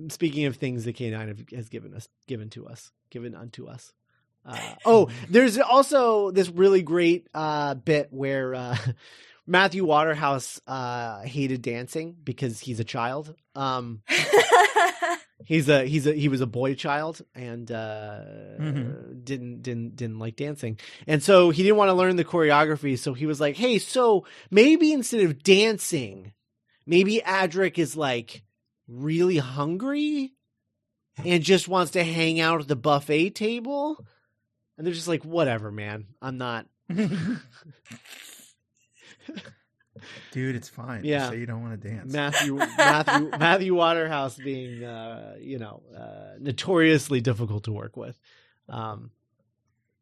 speaking 0.07 0.45
of 0.45 0.55
things 0.55 0.85
that 0.85 0.95
K9 0.95 1.27
have, 1.27 1.49
has 1.53 1.69
given 1.69 1.93
us 1.93 2.07
given 2.27 2.49
to 2.51 2.65
us, 2.65 2.91
given 3.11 3.35
unto 3.35 3.67
us. 3.67 3.93
Uh, 4.45 4.57
oh, 4.85 5.09
there's 5.29 5.57
also 5.57 6.31
this 6.31 6.49
really 6.49 6.81
great 6.81 7.27
uh, 7.33 7.75
bit 7.75 8.07
where 8.11 8.55
uh, 8.55 8.77
Matthew 9.47 9.85
Waterhouse 9.85 10.59
uh, 10.67 11.21
hated 11.21 11.61
dancing 11.61 12.15
because 12.23 12.59
he's 12.59 12.79
a 12.79 12.83
child. 12.85 13.35
Um, 13.55 14.01
he's 15.49 15.67
a 15.67 15.83
he's 15.85 16.07
a 16.07 16.13
he 16.13 16.29
was 16.29 16.39
a 16.39 16.45
boy 16.47 16.75
child 16.75 17.21
and 17.35 17.69
uh, 17.71 18.21
Mhm. 18.59 19.25
didn't 19.25 19.61
didn't 19.63 19.95
didn't 19.97 20.19
like 20.19 20.35
dancing, 20.37 20.79
and 21.07 21.21
so 21.21 21.49
he 21.49 21.63
didn't 21.63 21.75
want 21.77 21.89
to 21.89 21.93
learn 21.93 22.15
the 22.15 22.23
choreography. 22.23 22.97
So 22.97 23.13
he 23.13 23.25
was 23.25 23.41
like, 23.41 23.57
"Hey, 23.57 23.79
so 23.79 24.25
maybe 24.51 24.93
instead 24.93 25.21
of 25.21 25.43
dancing, 25.43 26.31
maybe 26.85 27.21
Adric 27.25 27.77
is 27.77 27.97
like 27.97 28.43
really 28.87 29.37
hungry." 29.37 30.33
And 31.25 31.43
just 31.43 31.67
wants 31.67 31.91
to 31.93 32.03
hang 32.05 32.39
out 32.39 32.61
at 32.61 32.69
the 32.69 32.77
buffet 32.77 33.31
table. 33.31 33.97
And 34.77 34.87
they're 34.87 34.93
just 34.93 35.09
like, 35.09 35.25
whatever, 35.25 35.69
man. 35.69 36.05
I'm 36.21 36.37
not 36.37 36.65
dude, 40.31 40.55
it's 40.55 40.69
fine. 40.69 41.03
Yeah. 41.03 41.19
Just 41.19 41.31
say 41.31 41.39
you 41.39 41.45
don't 41.45 41.61
want 41.61 41.81
to 41.81 41.89
dance. 41.89 42.13
Matthew 42.13 42.55
Matthew 42.55 43.29
Matthew 43.39 43.75
Waterhouse 43.75 44.35
being 44.35 44.83
uh, 44.83 45.35
you 45.39 45.59
know 45.59 45.81
uh, 45.95 46.37
notoriously 46.39 47.21
difficult 47.21 47.65
to 47.65 47.71
work 47.71 47.97
with. 47.97 48.17
Um, 48.67 49.11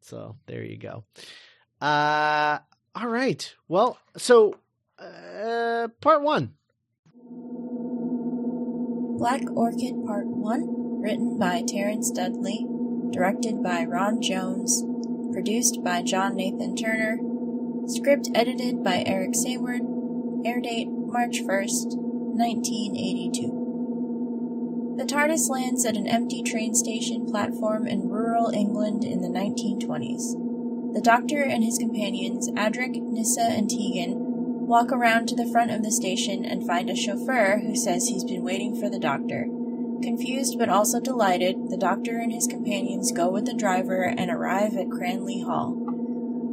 so 0.00 0.36
there 0.46 0.62
you 0.62 0.76
go. 0.76 1.04
Uh, 1.80 2.58
all 2.94 3.08
right. 3.08 3.54
Well, 3.68 3.98
so 4.16 4.56
uh, 4.98 5.88
part 6.00 6.22
one. 6.22 6.54
Black 9.18 9.42
Orchid 9.50 10.06
Part 10.06 10.26
1, 10.28 11.00
written 11.02 11.38
by 11.40 11.64
Terence 11.66 12.08
Dudley, 12.12 12.64
directed 13.10 13.64
by 13.64 13.84
Ron 13.84 14.22
Jones, 14.22 14.84
produced 15.32 15.82
by 15.82 16.02
John 16.02 16.36
Nathan 16.36 16.76
Turner, 16.76 17.18
script 17.88 18.28
edited 18.32 18.84
by 18.84 19.02
Eric 19.04 19.32
Saward, 19.32 19.80
air 20.44 20.60
date 20.60 20.88
March 20.90 21.42
1st, 21.42 21.96
1982. 22.36 23.58
The 24.98 25.04
TARDIS 25.04 25.48
lands 25.48 25.84
at 25.84 25.96
an 25.96 26.08
empty 26.08 26.42
train 26.42 26.74
station 26.74 27.26
platform 27.26 27.86
in 27.86 28.08
rural 28.08 28.50
England 28.50 29.04
in 29.04 29.22
the 29.22 29.28
1920s. 29.28 30.94
The 30.94 31.00
Doctor 31.00 31.42
and 31.42 31.62
his 31.62 31.78
companions, 31.78 32.50
Adric, 32.50 33.00
Nyssa, 33.00 33.42
and 33.42 33.70
Tegan, 33.70 34.66
walk 34.66 34.90
around 34.90 35.28
to 35.28 35.36
the 35.36 35.50
front 35.50 35.70
of 35.70 35.82
the 35.82 35.92
station 35.92 36.44
and 36.44 36.66
find 36.66 36.90
a 36.90 36.96
chauffeur 36.96 37.60
who 37.60 37.76
says 37.76 38.08
he's 38.08 38.24
been 38.24 38.42
waiting 38.42 38.74
for 38.74 38.90
the 38.90 38.98
Doctor. 38.98 39.46
Confused 40.02 40.58
but 40.58 40.68
also 40.68 41.00
delighted, 41.00 41.70
the 41.70 41.76
Doctor 41.76 42.18
and 42.18 42.32
his 42.32 42.46
companions 42.46 43.12
go 43.12 43.30
with 43.30 43.46
the 43.46 43.54
driver 43.54 44.02
and 44.02 44.30
arrive 44.30 44.76
at 44.76 44.90
Cranley 44.90 45.42
Hall. 45.42 45.77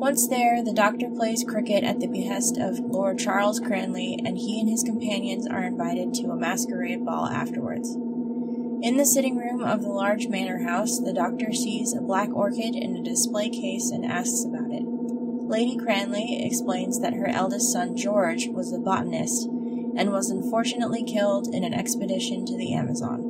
Once 0.06 0.28
there, 0.28 0.64
the 0.64 0.72
Doctor 0.72 1.10
plays 1.10 1.44
cricket 1.44 1.84
at 1.84 2.00
the 2.00 2.06
behest 2.06 2.60
of 2.60 2.78
Lord 2.78 3.18
Charles 3.18 3.60
Cranley, 3.60 4.22
and 4.24 4.38
he 4.38 4.60
and 4.60 4.70
his 4.70 4.84
companions 4.84 5.48
are 5.48 5.64
invited 5.64 6.14
to 6.14 6.30
a 6.30 6.36
masquerade 6.36 7.04
ball 7.04 7.26
afterwards. 7.26 7.96
In 8.84 8.98
the 8.98 9.06
sitting 9.08 9.36
room 9.36 9.64
of 9.64 9.82
the 9.82 9.90
large 9.90 10.28
manor 10.28 10.64
house, 10.64 11.00
the 11.00 11.12
Doctor 11.12 11.52
sees 11.54 11.92
a 11.92 12.02
black 12.02 12.30
orchid 12.32 12.76
in 12.76 12.96
a 12.96 13.02
display 13.02 13.50
case 13.50 13.90
and 13.90 14.06
asks 14.06 14.46
about 14.46 14.72
it. 14.72 14.84
Lady 14.86 15.76
Cranley 15.76 16.46
explains 16.46 17.00
that 17.00 17.16
her 17.16 17.28
eldest 17.28 17.74
son 17.74 17.98
George 17.98 18.48
was 18.50 18.72
a 18.72 18.78
botanist 18.78 19.48
and 19.98 20.12
was 20.12 20.30
unfortunately 20.30 21.04
killed 21.04 21.48
in 21.52 21.64
an 21.64 21.74
expedition 21.74 22.46
to 22.46 22.56
the 22.56 22.76
Amazon. 22.76 23.26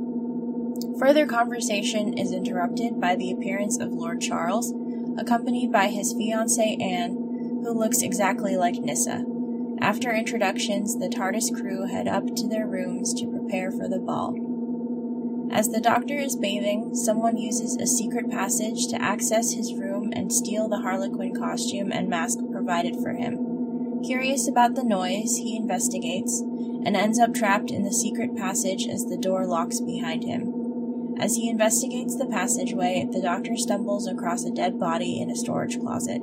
Further 0.99 1.25
conversation 1.25 2.17
is 2.17 2.33
interrupted 2.33 2.99
by 2.99 3.15
the 3.15 3.31
appearance 3.31 3.79
of 3.79 3.93
Lord 3.93 4.19
Charles, 4.19 4.73
accompanied 5.17 5.71
by 5.71 5.87
his 5.87 6.13
fiancée 6.13 6.81
Anne, 6.81 7.61
who 7.63 7.71
looks 7.73 8.01
exactly 8.01 8.55
like 8.55 8.75
Nyssa. 8.75 9.25
After 9.79 10.13
introductions, 10.13 10.97
the 10.97 11.09
TARDIS 11.09 11.53
crew 11.53 11.85
head 11.85 12.07
up 12.07 12.35
to 12.35 12.47
their 12.47 12.67
rooms 12.67 13.13
to 13.15 13.27
prepare 13.27 13.71
for 13.71 13.87
the 13.87 13.99
ball. 13.99 14.35
As 15.51 15.69
the 15.69 15.81
doctor 15.81 16.17
is 16.17 16.35
bathing, 16.35 16.95
someone 16.95 17.37
uses 17.37 17.75
a 17.75 17.85
secret 17.85 18.29
passage 18.29 18.87
to 18.87 19.01
access 19.01 19.53
his 19.53 19.73
room 19.73 20.11
and 20.13 20.33
steal 20.33 20.67
the 20.67 20.79
Harlequin 20.79 21.35
costume 21.35 21.91
and 21.91 22.09
mask 22.09 22.39
provided 22.51 22.95
for 22.95 23.13
him. 23.13 24.01
Curious 24.03 24.47
about 24.47 24.75
the 24.75 24.83
noise, 24.83 25.37
he 25.37 25.55
investigates 25.55 26.39
and 26.41 26.95
ends 26.95 27.19
up 27.19 27.33
trapped 27.33 27.71
in 27.71 27.83
the 27.83 27.93
secret 27.93 28.35
passage 28.35 28.87
as 28.87 29.05
the 29.05 29.17
door 29.17 29.45
locks 29.45 29.79
behind 29.79 30.23
him. 30.23 30.54
As 31.17 31.35
he 31.35 31.49
investigates 31.49 32.17
the 32.17 32.25
passageway, 32.25 33.07
the 33.09 33.21
doctor 33.21 33.55
stumbles 33.55 34.07
across 34.07 34.43
a 34.43 34.51
dead 34.51 34.79
body 34.79 35.19
in 35.19 35.31
a 35.31 35.35
storage 35.35 35.79
closet. 35.79 36.21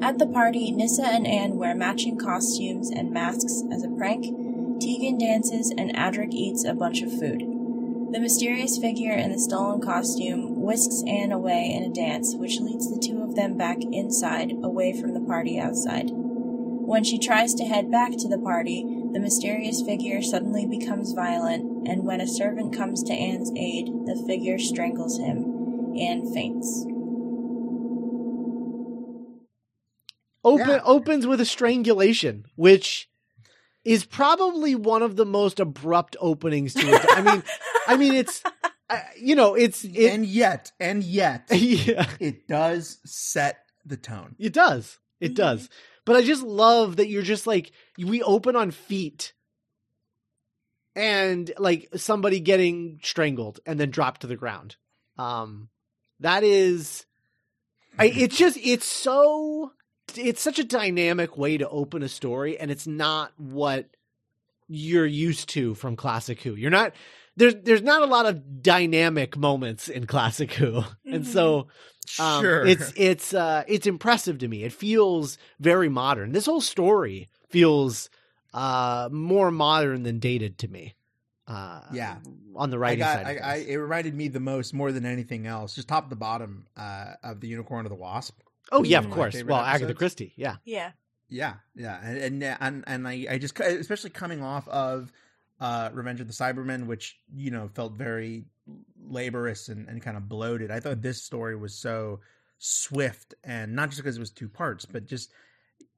At 0.00 0.18
the 0.18 0.26
party, 0.26 0.70
Nyssa 0.70 1.06
and 1.06 1.26
Anne 1.26 1.56
wear 1.56 1.74
matching 1.74 2.18
costumes 2.18 2.90
and 2.90 3.10
masks 3.10 3.62
as 3.72 3.84
a 3.84 3.88
prank. 3.88 4.24
Tegan 4.80 5.18
dances 5.18 5.70
and 5.70 5.94
Adric 5.94 6.32
eats 6.32 6.64
a 6.64 6.74
bunch 6.74 7.02
of 7.02 7.10
food. 7.10 7.40
The 8.12 8.20
mysterious 8.20 8.78
figure 8.78 9.12
in 9.12 9.32
the 9.32 9.38
stolen 9.38 9.80
costume 9.80 10.60
whisks 10.60 11.02
Anne 11.06 11.32
away 11.32 11.72
in 11.72 11.84
a 11.84 11.94
dance, 11.94 12.34
which 12.34 12.60
leads 12.60 12.90
the 12.90 13.00
two 13.00 13.22
of 13.22 13.36
them 13.36 13.56
back 13.56 13.78
inside, 13.90 14.52
away 14.62 14.92
from 14.92 15.14
the 15.14 15.20
party 15.20 15.58
outside. 15.58 16.10
When 16.12 17.04
she 17.04 17.18
tries 17.18 17.54
to 17.54 17.64
head 17.64 17.90
back 17.90 18.12
to 18.18 18.28
the 18.28 18.38
party, 18.38 19.01
the 19.12 19.20
mysterious 19.20 19.82
figure 19.82 20.22
suddenly 20.22 20.66
becomes 20.66 21.12
violent, 21.12 21.88
and 21.88 22.04
when 22.04 22.20
a 22.20 22.26
servant 22.26 22.74
comes 22.74 23.02
to 23.04 23.12
Anne's 23.12 23.52
aid, 23.56 23.86
the 24.06 24.22
figure 24.26 24.58
strangles 24.58 25.18
him. 25.18 25.94
Anne 25.98 26.32
faints. 26.32 26.86
Open 30.44 30.68
Yeah. 30.68 30.80
opens 30.84 31.26
with 31.26 31.40
a 31.40 31.44
strangulation, 31.44 32.46
which 32.56 33.08
is 33.84 34.04
probably 34.04 34.74
one 34.74 35.02
of 35.02 35.16
the 35.16 35.26
most 35.26 35.60
abrupt 35.60 36.16
openings 36.20 36.74
to 36.74 36.88
it. 36.92 37.04
I 37.10 37.20
mean, 37.22 37.42
I 37.86 37.96
mean, 37.96 38.14
it's 38.14 38.42
uh, 38.90 38.98
you 39.18 39.34
know, 39.36 39.54
it's 39.54 39.84
it. 39.84 40.12
and 40.12 40.26
yet, 40.26 40.72
and 40.80 41.02
yet, 41.04 41.46
yeah, 41.52 42.08
it 42.18 42.48
does 42.48 42.98
set 43.04 43.58
the 43.84 43.96
tone. 43.96 44.34
it 44.38 44.52
does. 44.52 44.98
It 45.20 45.32
Mhm. 45.32 45.36
does. 45.36 45.68
But 46.04 46.16
I 46.16 46.22
just 46.22 46.42
love 46.42 46.96
that 46.96 47.08
you're 47.08 47.22
just 47.22 47.46
like 47.46 47.72
we 47.96 48.22
open 48.22 48.56
on 48.56 48.70
feet 48.70 49.32
and 50.94 51.50
like 51.58 51.88
somebody 51.96 52.40
getting 52.40 53.00
strangled 53.02 53.60
and 53.66 53.78
then 53.78 53.90
dropped 53.90 54.22
to 54.22 54.26
the 54.26 54.36
ground. 54.36 54.76
Um 55.16 55.68
that 56.20 56.42
is 56.42 57.06
I 57.98 58.06
it's 58.14 58.36
just 58.36 58.58
it's 58.62 58.86
so 58.86 59.72
it's 60.16 60.42
such 60.42 60.58
a 60.58 60.64
dynamic 60.64 61.36
way 61.38 61.56
to 61.58 61.68
open 61.68 62.02
a 62.02 62.08
story 62.08 62.58
and 62.58 62.70
it's 62.70 62.86
not 62.86 63.32
what 63.36 63.88
you're 64.68 65.06
used 65.06 65.50
to 65.50 65.74
from 65.74 65.96
classic 65.96 66.40
who. 66.42 66.54
You're 66.54 66.70
not 66.70 66.92
there's 67.36 67.54
there's 67.62 67.82
not 67.82 68.02
a 68.02 68.06
lot 68.06 68.26
of 68.26 68.62
dynamic 68.62 69.36
moments 69.36 69.88
in 69.88 70.06
classic 70.06 70.52
who. 70.52 70.82
And 71.04 71.26
so 71.26 71.68
um, 72.18 72.42
sure, 72.42 72.66
It's 72.66 72.92
it's 72.96 73.34
uh 73.34 73.64
it's 73.66 73.86
impressive 73.86 74.38
to 74.38 74.48
me. 74.48 74.64
It 74.64 74.72
feels 74.72 75.38
very 75.60 75.88
modern. 75.88 76.32
This 76.32 76.46
whole 76.46 76.60
story 76.60 77.28
feels 77.48 78.10
uh 78.54 79.08
more 79.12 79.50
modern 79.50 80.02
than 80.02 80.18
dated 80.18 80.58
to 80.58 80.68
me. 80.68 80.94
Uh 81.46 81.80
Yeah. 81.92 82.16
On 82.54 82.70
the 82.70 82.76
I 82.76 82.80
writing 82.80 82.98
got. 82.98 83.16
side. 83.24 83.26
I, 83.26 83.30
of 83.32 83.42
I, 83.44 83.54
it 83.56 83.76
reminded 83.76 84.14
me 84.14 84.28
the 84.28 84.40
most, 84.40 84.74
more 84.74 84.92
than 84.92 85.06
anything 85.06 85.46
else, 85.46 85.74
just 85.74 85.88
top 85.88 86.10
to 86.10 86.16
bottom, 86.16 86.66
uh, 86.76 87.14
of 87.22 87.40
the 87.40 87.48
Unicorn 87.48 87.86
of 87.86 87.90
the 87.90 87.96
Wasp. 87.96 88.38
oh 88.70 88.82
yeah, 88.84 88.98
of 88.98 89.06
of 89.06 89.10
course. 89.10 89.34
favorite 89.34 89.52
Well, 89.52 89.62
Agatha. 89.62 89.94
Christie, 89.94 90.34
yeah. 90.36 90.56
Yeah. 90.64 90.92
Yeah, 91.30 91.54
yeah, 91.74 91.98
and 92.04 92.42
and 92.42 92.56
and, 92.60 92.84
and 92.86 93.08
I, 93.08 93.26
I 93.30 93.38
just 93.38 93.58
especially 93.58 94.10
coming 94.10 94.42
off 94.42 94.68
of 94.68 95.10
uh, 95.62 95.90
Revenge 95.92 96.20
of 96.20 96.26
the 96.26 96.32
Cybermen, 96.32 96.86
which 96.86 97.16
you 97.32 97.50
know 97.52 97.68
felt 97.74 97.92
very 97.94 98.44
laborious 99.00 99.68
and, 99.68 99.88
and 99.88 100.02
kind 100.02 100.16
of 100.16 100.28
bloated. 100.28 100.70
I 100.70 100.80
thought 100.80 101.02
this 101.02 101.22
story 101.22 101.56
was 101.56 101.74
so 101.78 102.20
swift, 102.58 103.34
and 103.44 103.74
not 103.74 103.90
just 103.90 104.02
because 104.02 104.16
it 104.16 104.20
was 104.20 104.30
two 104.30 104.48
parts, 104.48 104.84
but 104.84 105.06
just 105.06 105.32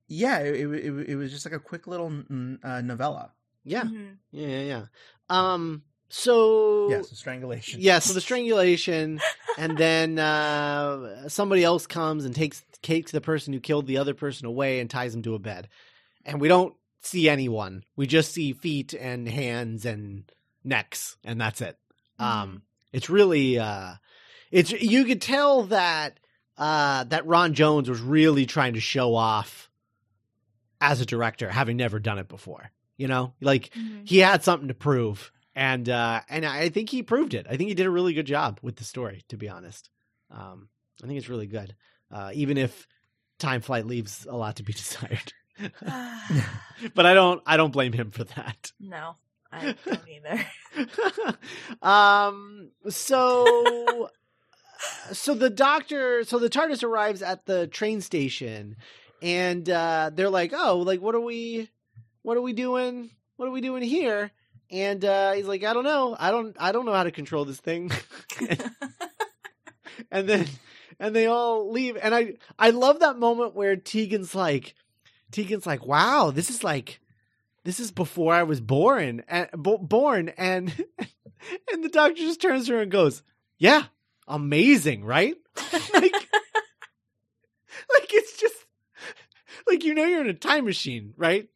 yeah, 0.07 0.39
it 0.41 0.55
it, 0.55 0.69
it, 0.71 1.09
it 1.11 1.17
was 1.17 1.33
just 1.33 1.47
like 1.47 1.55
a 1.55 1.59
quick 1.59 1.87
little 1.87 2.13
uh, 2.63 2.81
novella. 2.83 3.33
Yeah. 3.65 3.85
Mhm. 3.85 4.17
Yeah, 4.33 4.49
yeah, 4.49 4.63
yeah. 4.63 4.85
Um 5.31 5.83
so 6.09 6.89
Yes, 6.91 7.11
strangulation. 7.17 7.81
Yeah, 7.81 7.99
so 8.01 8.13
the 8.13 8.21
strangulation, 8.21 9.21
and 9.57 9.79
then 9.79 10.19
uh, 10.19 11.29
somebody 11.29 11.65
else 11.65 11.87
comes 11.87 12.27
and 12.27 12.35
takes 12.35 12.63
takes 12.83 13.11
the 13.13 13.23
person 13.23 13.55
who 13.55 13.61
killed 13.61 13.87
the 13.87 13.97
other 13.97 14.13
person 14.13 14.47
away 14.47 14.81
and 14.81 14.91
ties 14.91 15.15
him 15.15 15.23
to 15.23 15.35
a 15.35 15.39
bed, 15.39 15.69
and 16.27 16.41
we 16.41 16.49
don't 16.49 16.75
see 17.07 17.29
anyone. 17.29 17.85
We 17.97 18.07
just 18.07 18.33
see 18.33 18.53
feet 18.53 18.95
and 18.95 19.29
hands 19.29 19.85
and 19.85 20.31
necks, 20.63 21.17
and 21.25 21.41
that's 21.41 21.61
it. 21.61 21.79
Um, 22.19 22.63
it's 22.93 23.11
really 23.11 23.59
uh, 23.59 23.95
it's 24.51 24.71
you 24.71 25.05
could 25.05 25.21
tell 25.23 25.65
that 25.65 26.21
uh, 26.57 27.05
that 27.05 27.27
Ron 27.27 27.55
Jones 27.55 27.89
was 27.89 28.01
really 28.01 28.47
trying 28.47 28.75
to 28.75 28.81
show 28.81 29.15
off 29.15 29.71
as 30.81 31.01
a 31.01 31.07
director, 31.07 31.49
having 31.51 31.77
never 31.77 31.99
done 31.99 32.19
it 32.19 32.29
before. 32.29 32.71
You 32.97 33.09
know, 33.09 33.35
like 33.41 33.71
Mhm. 33.75 34.09
he 34.09 34.19
had 34.19 34.45
something 34.45 34.69
to 34.69 34.75
prove 34.75 35.33
and 35.57 35.89
uh 35.89 36.21
and 36.29 36.45
i 36.45 36.69
think 36.69 36.91
he 36.91 37.05
proved 37.05 37.33
it 37.33 37.47
i 37.49 37.57
think 37.57 37.69
he 37.69 37.75
did 37.77 37.87
a 37.87 37.91
really 37.91 38.13
good 38.13 38.27
job 38.27 38.59
with 38.61 38.75
the 38.75 38.83
story 38.83 39.23
to 39.29 39.37
be 39.37 39.49
honest 39.49 39.89
um 40.33 40.69
i 41.01 41.07
think 41.07 41.17
it's 41.17 41.29
really 41.29 41.47
good 41.47 41.77
uh 42.11 42.33
even 42.35 42.59
if 42.59 42.89
time 43.39 43.61
flight 43.61 43.87
leaves 43.87 44.27
a 44.29 44.37
lot 44.37 44.57
to 44.57 44.65
be 44.65 44.73
desired 44.73 45.33
but 46.95 47.07
i 47.07 47.15
don't 47.15 47.43
i 47.47 47.57
don't 47.57 47.73
blame 47.73 47.93
him 47.93 48.11
for 48.11 48.25
that. 48.25 48.73
No, 48.81 49.17
I 49.53 49.75
don't 49.87 50.01
either. 50.09 51.37
um 51.83 52.71
so 52.89 54.11
so 55.13 55.35
the 55.35 55.51
doctor 55.51 56.25
so 56.25 56.39
the 56.39 56.51
tardis 56.51 56.83
arrives 56.83 57.23
at 57.23 57.47
the 57.47 57.67
train 57.67 58.01
station 58.01 58.77
and 59.23 59.69
uh 59.71 60.11
they're 60.13 60.31
like 60.31 60.53
oh 60.55 60.79
like 60.79 61.01
what 61.01 61.15
are 61.15 61.21
we 61.21 61.71
what 62.23 62.37
are 62.37 62.43
we 62.43 62.53
doing 62.53 63.11
what 63.37 63.49
are 63.49 63.53
we 63.53 63.61
doing 63.61 63.83
here? 63.83 64.31
And 64.71 65.05
uh 65.05 65.33
he's 65.33 65.47
like 65.47 65.65
i 65.65 65.73
don't 65.73 65.85
know. 65.85 66.17
I 66.19 66.31
don't 66.31 66.57
i 66.59 66.73
don't 66.73 66.87
know 66.87 66.93
how 66.93 67.05
to 67.05 67.11
control 67.11 67.45
this 67.45 67.61
thing. 67.61 67.91
And 70.11 70.29
then 70.29 70.47
and 70.99 71.15
they 71.15 71.27
all 71.27 71.71
leave. 71.71 71.97
And 72.01 72.15
i 72.15 72.35
i 72.59 72.71
love 72.71 73.01
that 73.01 73.19
moment 73.19 73.55
where 73.55 73.77
tegan's 73.77 74.35
like 74.35 74.75
Tegan's 75.35 75.67
like, 75.67 75.85
"Wow, 75.87 76.31
this 76.31 76.49
is 76.49 76.63
like, 76.65 77.01
this 77.65 77.81
is 77.81 77.91
before 77.91 78.33
I 78.33 78.45
was 78.45 78.61
born, 78.61 79.23
and 79.29 79.49
bo- 79.53 79.79
born." 79.79 80.29
And 80.31 80.73
and 81.73 81.85
the 81.85 81.89
doctor 81.89 82.15
just 82.17 82.41
turns 82.41 82.67
to 82.67 82.75
her 82.75 82.83
and 82.83 82.91
goes, 82.91 83.23
"Yeah, 83.59 83.85
amazing, 84.29 85.05
right?" 85.05 85.35
like, 85.73 86.13
like 87.93 88.11
it's 88.13 88.39
just 88.41 88.55
like 89.67 89.85
you 89.85 89.95
know 89.95 90.05
you're 90.05 90.21
in 90.23 90.29
a 90.29 90.35
time 90.35 90.65
machine, 90.65 91.15
right? 91.17 91.49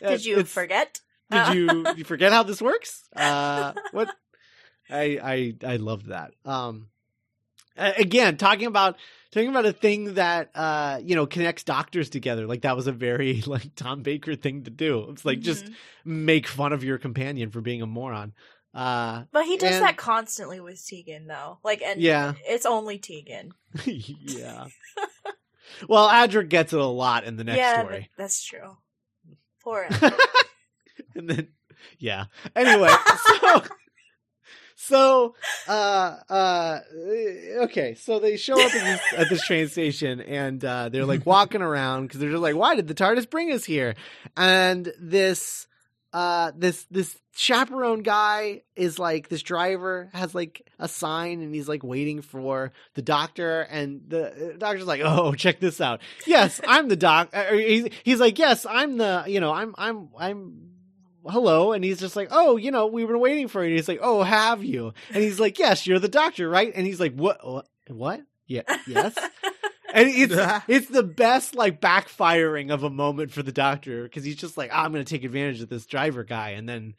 Did 0.00 0.24
you 0.24 0.34
it's- 0.34 0.52
forget? 0.52 1.00
Did 1.30 1.54
you 1.54 1.84
you 1.96 2.04
forget 2.04 2.32
how 2.32 2.42
this 2.42 2.60
works? 2.60 3.04
Uh, 3.16 3.72
what? 3.92 4.14
I 4.90 5.54
I 5.62 5.72
I 5.72 5.76
loved 5.76 6.06
that. 6.06 6.34
Um, 6.44 6.88
again, 7.76 8.36
talking 8.36 8.66
about 8.66 8.96
talking 9.32 9.48
about 9.48 9.64
a 9.66 9.72
thing 9.72 10.14
that 10.14 10.50
uh 10.54 11.00
you 11.02 11.14
know 11.14 11.26
connects 11.26 11.64
doctors 11.64 12.10
together. 12.10 12.46
Like 12.46 12.62
that 12.62 12.76
was 12.76 12.86
a 12.86 12.92
very 12.92 13.40
like 13.46 13.74
Tom 13.76 14.02
Baker 14.02 14.34
thing 14.34 14.64
to 14.64 14.70
do. 14.70 15.06
It's 15.10 15.24
like 15.24 15.40
just 15.40 15.64
Mhm. 15.66 15.74
make 16.04 16.46
fun 16.46 16.72
of 16.72 16.84
your 16.84 16.98
companion 16.98 17.50
for 17.50 17.60
being 17.60 17.82
a 17.82 17.86
moron. 17.86 18.32
Uh, 18.74 19.24
But 19.32 19.44
he 19.44 19.58
does 19.58 19.74
and- 19.74 19.84
that 19.84 19.96
constantly 19.98 20.58
with 20.58 20.82
Tegan, 20.86 21.26
though. 21.26 21.58
Like, 21.62 21.82
and 21.82 22.00
yeah, 22.00 22.32
it's 22.46 22.64
only 22.64 22.98
Tegan. 22.98 23.52
yeah. 23.84 24.66
well, 25.88 26.08
Adric 26.08 26.48
gets 26.48 26.72
it 26.72 26.78
a 26.80 26.84
lot 26.86 27.24
in 27.24 27.36
the 27.36 27.44
next 27.44 27.58
yeah, 27.58 27.80
story. 27.80 28.10
that's 28.16 28.42
true. 28.42 28.78
Poor 29.62 29.86
and 31.14 31.28
then 31.30 31.48
yeah 31.98 32.24
anyway 32.56 32.88
so 33.40 33.62
so 34.76 35.34
uh 35.68 36.16
uh 36.28 36.80
okay. 37.62 37.94
So 37.94 38.18
they 38.18 38.36
show 38.36 38.54
up 38.54 38.74
at 38.74 38.84
this, 38.84 39.00
at 39.16 39.28
this 39.28 39.44
train 39.44 39.68
station 39.68 40.20
and 40.20 40.64
uh 40.64 40.88
they're 40.88 41.06
like 41.06 41.26
walking 41.26 41.62
around 41.62 42.06
because 42.06 42.20
they're 42.20 42.30
just 42.30 42.42
like 42.42 42.56
why 42.56 42.74
did 42.74 42.88
the 42.88 42.94
tardis 42.94 43.28
bring 43.28 43.52
us 43.52 43.64
here? 43.64 43.94
And 44.36 44.92
this 44.98 45.66
uh 46.12 46.52
this 46.56 46.84
this 46.90 47.18
chaperone 47.34 48.02
guy 48.02 48.60
is 48.76 48.98
like 48.98 49.28
this 49.28 49.42
driver 49.42 50.10
has 50.12 50.34
like 50.34 50.68
a 50.78 50.86
sign 50.86 51.40
and 51.40 51.54
he's 51.54 51.68
like 51.68 51.82
waiting 51.82 52.20
for 52.20 52.72
the 52.94 53.00
doctor 53.00 53.62
and 53.62 54.02
the 54.08 54.54
doctor's 54.58 54.86
like 54.86 55.00
oh 55.02 55.32
check 55.32 55.58
this 55.58 55.80
out. 55.80 56.00
Yes 56.26 56.60
i'm 56.66 56.88
the 56.88 56.96
doc 56.96 57.30
uh, 57.32 57.52
he's, 57.52 57.88
he's 58.04 58.20
like 58.20 58.38
yes 58.38 58.66
i'm 58.68 58.98
the 58.98 59.24
you 59.26 59.40
know 59.40 59.50
i'm 59.50 59.74
i'm 59.78 60.10
i'm 60.18 60.71
hello 61.26 61.72
and 61.72 61.84
he's 61.84 62.00
just 62.00 62.16
like 62.16 62.28
oh 62.30 62.56
you 62.56 62.70
know 62.70 62.86
we've 62.86 63.08
been 63.08 63.20
waiting 63.20 63.48
for 63.48 63.64
you. 63.64 63.74
He's 63.76 63.88
like 63.88 64.00
oh 64.02 64.22
have 64.22 64.64
you? 64.64 64.92
And 65.12 65.22
he's 65.22 65.40
like 65.40 65.58
yes 65.58 65.86
you're 65.86 65.98
the 65.98 66.08
doctor 66.08 66.48
right? 66.48 66.72
And 66.74 66.86
he's 66.86 67.00
like 67.00 67.14
what 67.14 67.46
what, 67.46 67.66
what? 67.88 68.22
yeah 68.46 68.62
yes? 68.86 69.16
And 69.94 70.08
it's 70.08 70.34
it's 70.68 70.86
the 70.88 71.02
best 71.02 71.54
like 71.54 71.78
backfiring 71.82 72.72
of 72.72 72.82
a 72.82 72.88
moment 72.88 73.30
for 73.30 73.42
the 73.42 73.52
doctor 73.52 74.04
because 74.04 74.24
he's 74.24 74.36
just 74.36 74.56
like 74.56 74.70
"Ah, 74.72 74.84
i'm 74.84 74.90
gonna 74.92 75.04
take 75.04 75.22
advantage 75.22 75.60
of 75.60 75.68
this 75.68 75.84
driver 75.84 76.24
guy. 76.24 76.50
And 76.50 76.66
then 76.66 76.94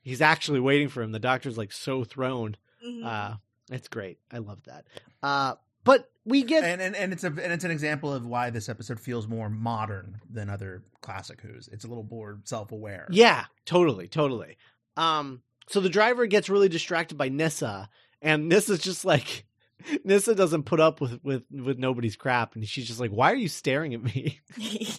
he's 0.00 0.20
actually 0.20 0.58
waiting 0.58 0.88
for 0.88 1.02
him. 1.02 1.12
The 1.12 1.20
doctor's 1.20 1.56
like 1.56 1.70
so 1.70 2.02
thrown. 2.02 2.56
Mhm. 2.84 3.04
uh 3.06 3.36
it's 3.70 3.86
great. 3.86 4.18
I 4.32 4.38
love 4.38 4.58
that. 4.64 4.86
Uh 5.22 5.54
but 5.84 6.10
we 6.24 6.42
get 6.44 6.62
and, 6.64 6.80
and 6.80 6.94
and 6.94 7.12
it's 7.12 7.24
a 7.24 7.28
and 7.28 7.52
it's 7.52 7.64
an 7.64 7.70
example 7.70 8.12
of 8.12 8.24
why 8.24 8.50
this 8.50 8.68
episode 8.68 9.00
feels 9.00 9.26
more 9.26 9.48
modern 9.48 10.20
than 10.30 10.48
other 10.48 10.82
classic 11.00 11.40
Who's. 11.40 11.68
It's 11.68 11.84
a 11.84 11.88
little 11.88 12.06
more 12.08 12.38
self 12.44 12.70
aware. 12.70 13.06
Yeah, 13.10 13.44
totally, 13.64 14.06
totally. 14.06 14.56
Um, 14.96 15.42
so 15.68 15.80
the 15.80 15.88
driver 15.88 16.26
gets 16.26 16.48
really 16.48 16.68
distracted 16.68 17.16
by 17.16 17.28
Nyssa, 17.28 17.88
and 18.20 18.48
Nyssa's 18.48 18.78
just 18.78 19.04
like 19.04 19.46
Nyssa 20.04 20.34
doesn't 20.34 20.64
put 20.64 20.80
up 20.80 21.00
with 21.00 21.18
with 21.24 21.42
with 21.50 21.78
nobody's 21.78 22.16
crap, 22.16 22.54
and 22.54 22.66
she's 22.66 22.86
just 22.86 23.00
like, 23.00 23.10
"Why 23.10 23.32
are 23.32 23.36
you 23.36 23.48
staring 23.48 23.94
at 23.94 24.02
me?" 24.02 24.40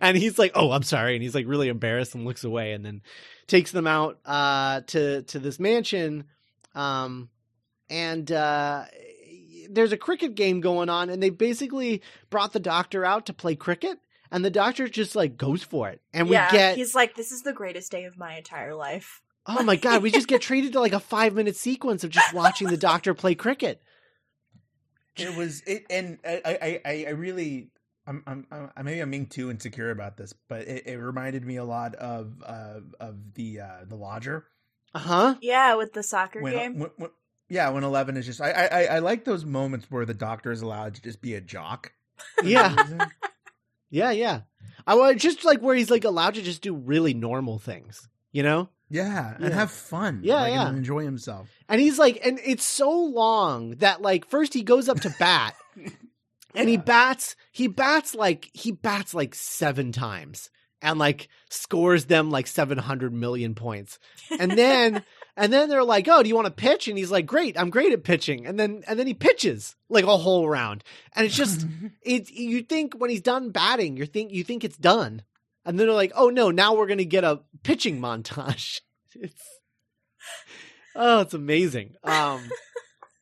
and 0.00 0.16
he's 0.16 0.38
like, 0.38 0.52
"Oh, 0.54 0.72
I'm 0.72 0.84
sorry," 0.84 1.14
and 1.14 1.22
he's 1.22 1.34
like 1.34 1.46
really 1.46 1.68
embarrassed 1.68 2.14
and 2.14 2.24
looks 2.24 2.44
away, 2.44 2.72
and 2.72 2.84
then 2.84 3.02
takes 3.46 3.72
them 3.72 3.86
out 3.86 4.18
uh 4.24 4.80
to 4.86 5.22
to 5.22 5.38
this 5.38 5.60
mansion, 5.60 6.24
um, 6.74 7.28
and 7.90 8.30
uh. 8.32 8.84
There's 9.70 9.92
a 9.92 9.96
cricket 9.96 10.34
game 10.34 10.60
going 10.60 10.88
on, 10.88 11.10
and 11.10 11.22
they 11.22 11.30
basically 11.30 12.02
brought 12.30 12.52
the 12.52 12.60
doctor 12.60 13.04
out 13.04 13.26
to 13.26 13.32
play 13.32 13.56
cricket, 13.56 13.98
and 14.30 14.44
the 14.44 14.50
doctor 14.50 14.88
just 14.88 15.16
like 15.16 15.36
goes 15.36 15.62
for 15.62 15.88
it, 15.88 16.00
and 16.12 16.28
yeah, 16.28 16.50
we 16.50 16.58
get 16.58 16.76
he's 16.76 16.94
like, 16.94 17.14
this 17.14 17.32
is 17.32 17.42
the 17.42 17.52
greatest 17.52 17.90
day 17.90 18.04
of 18.04 18.16
my 18.16 18.36
entire 18.36 18.74
life. 18.74 19.22
Oh 19.46 19.62
my 19.62 19.76
god, 19.76 20.02
we 20.02 20.10
just 20.10 20.28
get 20.28 20.40
treated 20.42 20.72
to 20.72 20.80
like 20.80 20.92
a 20.92 21.00
five 21.00 21.34
minute 21.34 21.56
sequence 21.56 22.04
of 22.04 22.10
just 22.10 22.32
watching 22.32 22.68
the 22.68 22.76
doctor 22.76 23.14
play 23.14 23.34
cricket. 23.34 23.82
It 25.16 25.36
was 25.36 25.62
it, 25.66 25.84
and 25.88 26.18
I 26.24 26.40
I 26.44 26.80
I, 26.84 27.04
I 27.08 27.10
really. 27.10 27.70
I'm, 28.08 28.22
I'm, 28.24 28.46
I'm, 28.52 28.84
maybe 28.84 29.00
I'm 29.00 29.10
being 29.10 29.26
too 29.26 29.50
insecure 29.50 29.90
about 29.90 30.16
this, 30.16 30.32
but 30.48 30.60
it, 30.68 30.86
it 30.86 30.96
reminded 30.96 31.44
me 31.44 31.56
a 31.56 31.64
lot 31.64 31.96
of, 31.96 32.40
uh, 32.46 32.78
of 33.00 33.34
the, 33.34 33.62
uh, 33.62 33.84
the 33.84 33.96
lodger. 33.96 34.46
Uh 34.94 34.98
huh. 35.00 35.34
Yeah, 35.42 35.74
with 35.74 35.92
the 35.92 36.04
soccer 36.04 36.40
when, 36.40 36.52
game. 36.52 36.78
when, 36.78 36.90
when- 36.98 37.10
yeah, 37.48 37.68
when 37.70 37.84
Eleven 37.84 38.16
is 38.16 38.26
just, 38.26 38.40
I, 38.40 38.50
I, 38.50 38.84
I 38.84 38.98
like 39.00 39.24
those 39.24 39.44
moments 39.44 39.86
where 39.90 40.04
the 40.04 40.14
doctor 40.14 40.50
is 40.52 40.62
allowed 40.62 40.94
to 40.96 41.02
just 41.02 41.20
be 41.20 41.34
a 41.34 41.40
jock. 41.40 41.92
Yeah. 42.42 42.74
Yeah, 43.88 44.10
yeah. 44.10 44.40
I 44.84 44.96
was 44.96 45.16
just 45.22 45.44
like 45.44 45.60
where 45.60 45.76
he's 45.76 45.90
like 45.90 46.04
allowed 46.04 46.34
to 46.34 46.42
just 46.42 46.60
do 46.60 46.74
really 46.74 47.14
normal 47.14 47.58
things, 47.60 48.08
you 48.32 48.42
know? 48.42 48.68
yeah, 48.90 49.34
and 49.36 49.44
Yeah. 49.44 49.54
have 49.54 49.70
fun. 49.70 50.20
Yeah, 50.24 50.40
like, 50.42 50.52
yeah. 50.52 50.68
and 50.68 50.76
enjoy 50.76 51.04
himself. 51.04 51.48
And 51.68 51.80
he's 51.80 51.96
like, 51.98 52.18
and 52.24 52.40
it's 52.44 52.64
so 52.64 52.90
long 52.90 53.76
that 53.76 54.02
like 54.02 54.26
first 54.28 54.54
he 54.54 54.62
goes 54.64 54.88
up 54.88 55.00
to 55.02 55.14
bat 55.20 55.54
and 56.54 56.68
he 56.68 56.76
bats, 56.76 57.36
he 57.52 57.68
bats 57.68 58.12
like, 58.14 58.50
he 58.52 58.72
bats 58.72 59.14
like 59.14 59.36
seven 59.36 59.92
times 59.92 60.50
and 60.82 60.98
like 60.98 61.28
scores 61.48 62.06
them 62.06 62.30
like 62.30 62.48
700 62.48 63.12
million 63.12 63.54
points. 63.54 64.00
And 64.38 64.50
then, 64.50 65.04
and 65.36 65.52
then 65.52 65.68
they're 65.68 65.84
like, 65.84 66.08
oh, 66.08 66.22
do 66.22 66.28
you 66.28 66.34
want 66.34 66.46
to 66.46 66.52
pitch? 66.52 66.88
And 66.88 66.96
he's 66.96 67.10
like, 67.10 67.26
great, 67.26 67.58
I'm 67.58 67.70
great 67.70 67.92
at 67.92 68.04
pitching. 68.04 68.46
And 68.46 68.58
then, 68.58 68.82
and 68.88 68.98
then 68.98 69.06
he 69.06 69.14
pitches 69.14 69.76
like 69.90 70.04
a 70.04 70.16
whole 70.16 70.48
round. 70.48 70.82
And 71.14 71.26
it's 71.26 71.36
just, 71.36 71.66
it 72.02 72.30
you 72.30 72.62
think 72.62 72.94
when 72.94 73.10
he's 73.10 73.20
done 73.20 73.50
batting, 73.50 73.96
you 73.96 74.06
think 74.06 74.32
you 74.32 74.44
think 74.44 74.64
it's 74.64 74.78
done, 74.78 75.22
and 75.64 75.78
then 75.78 75.86
they're 75.86 75.94
like, 75.94 76.12
"Oh 76.14 76.30
no, 76.30 76.50
now 76.50 76.74
we're 76.74 76.86
gonna 76.86 77.04
get 77.04 77.24
a 77.24 77.40
pitching 77.62 78.00
montage." 78.00 78.80
It's 79.18 79.42
oh, 80.94 81.20
it's 81.20 81.32
amazing. 81.32 81.94
Um, 82.04 82.50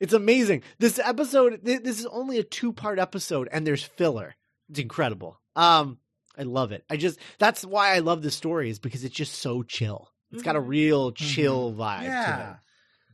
it's 0.01 0.13
amazing. 0.13 0.63
This 0.81 0.99
episode, 0.99 1.65
th- 1.65 1.85
this 1.85 2.01
is 2.01 2.07
only 2.07 2.39
a 2.39 2.43
two 2.43 2.73
part 2.73 2.99
episode, 2.99 3.49
and 3.53 3.65
there's 3.65 3.85
filler. 3.85 4.35
It's 4.69 4.81
incredible. 4.81 5.39
Um, 5.55 5.99
I 6.37 6.43
love 6.43 6.73
it. 6.73 6.85
I 6.91 6.97
just 6.97 7.21
that's 7.39 7.65
why 7.65 7.95
I 7.95 8.01
love 8.01 8.23
this 8.23 8.35
story 8.35 8.71
is 8.71 8.81
because 8.81 9.05
it's 9.05 9.15
just 9.15 9.35
so 9.35 9.63
chill. 9.63 10.11
It's 10.35 10.43
got 10.43 10.57
a 10.57 10.61
Mhm. 10.61 10.69
real 10.69 11.13
chill 11.13 11.73
vibe 11.73 12.01
to 12.01 12.05
it. 12.05 12.09
yeah. 12.09 12.57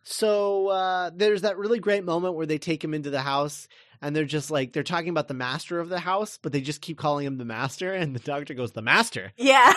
So 0.02 0.68
uh, 0.68 1.10
there's 1.14 1.42
that 1.42 1.56
really 1.58 1.78
great 1.78 2.04
moment 2.04 2.34
where 2.34 2.46
they 2.46 2.58
take 2.58 2.82
him 2.82 2.94
into 2.94 3.10
the 3.10 3.20
house 3.20 3.68
and 4.02 4.16
they're 4.16 4.24
just 4.24 4.50
like 4.50 4.72
they're 4.72 4.82
talking 4.82 5.10
about 5.10 5.28
the 5.28 5.34
master 5.34 5.78
of 5.78 5.88
the 5.90 6.00
house, 6.00 6.38
but 6.42 6.52
they 6.52 6.60
just 6.62 6.80
keep 6.80 6.96
calling 6.98 7.26
him 7.26 7.36
the 7.38 7.44
master, 7.44 7.92
and 8.00 8.14
the 8.16 8.20
doctor 8.20 8.54
goes, 8.54 8.72
"The 8.72 8.82
master." 8.82 9.32
Yeah. 9.36 9.72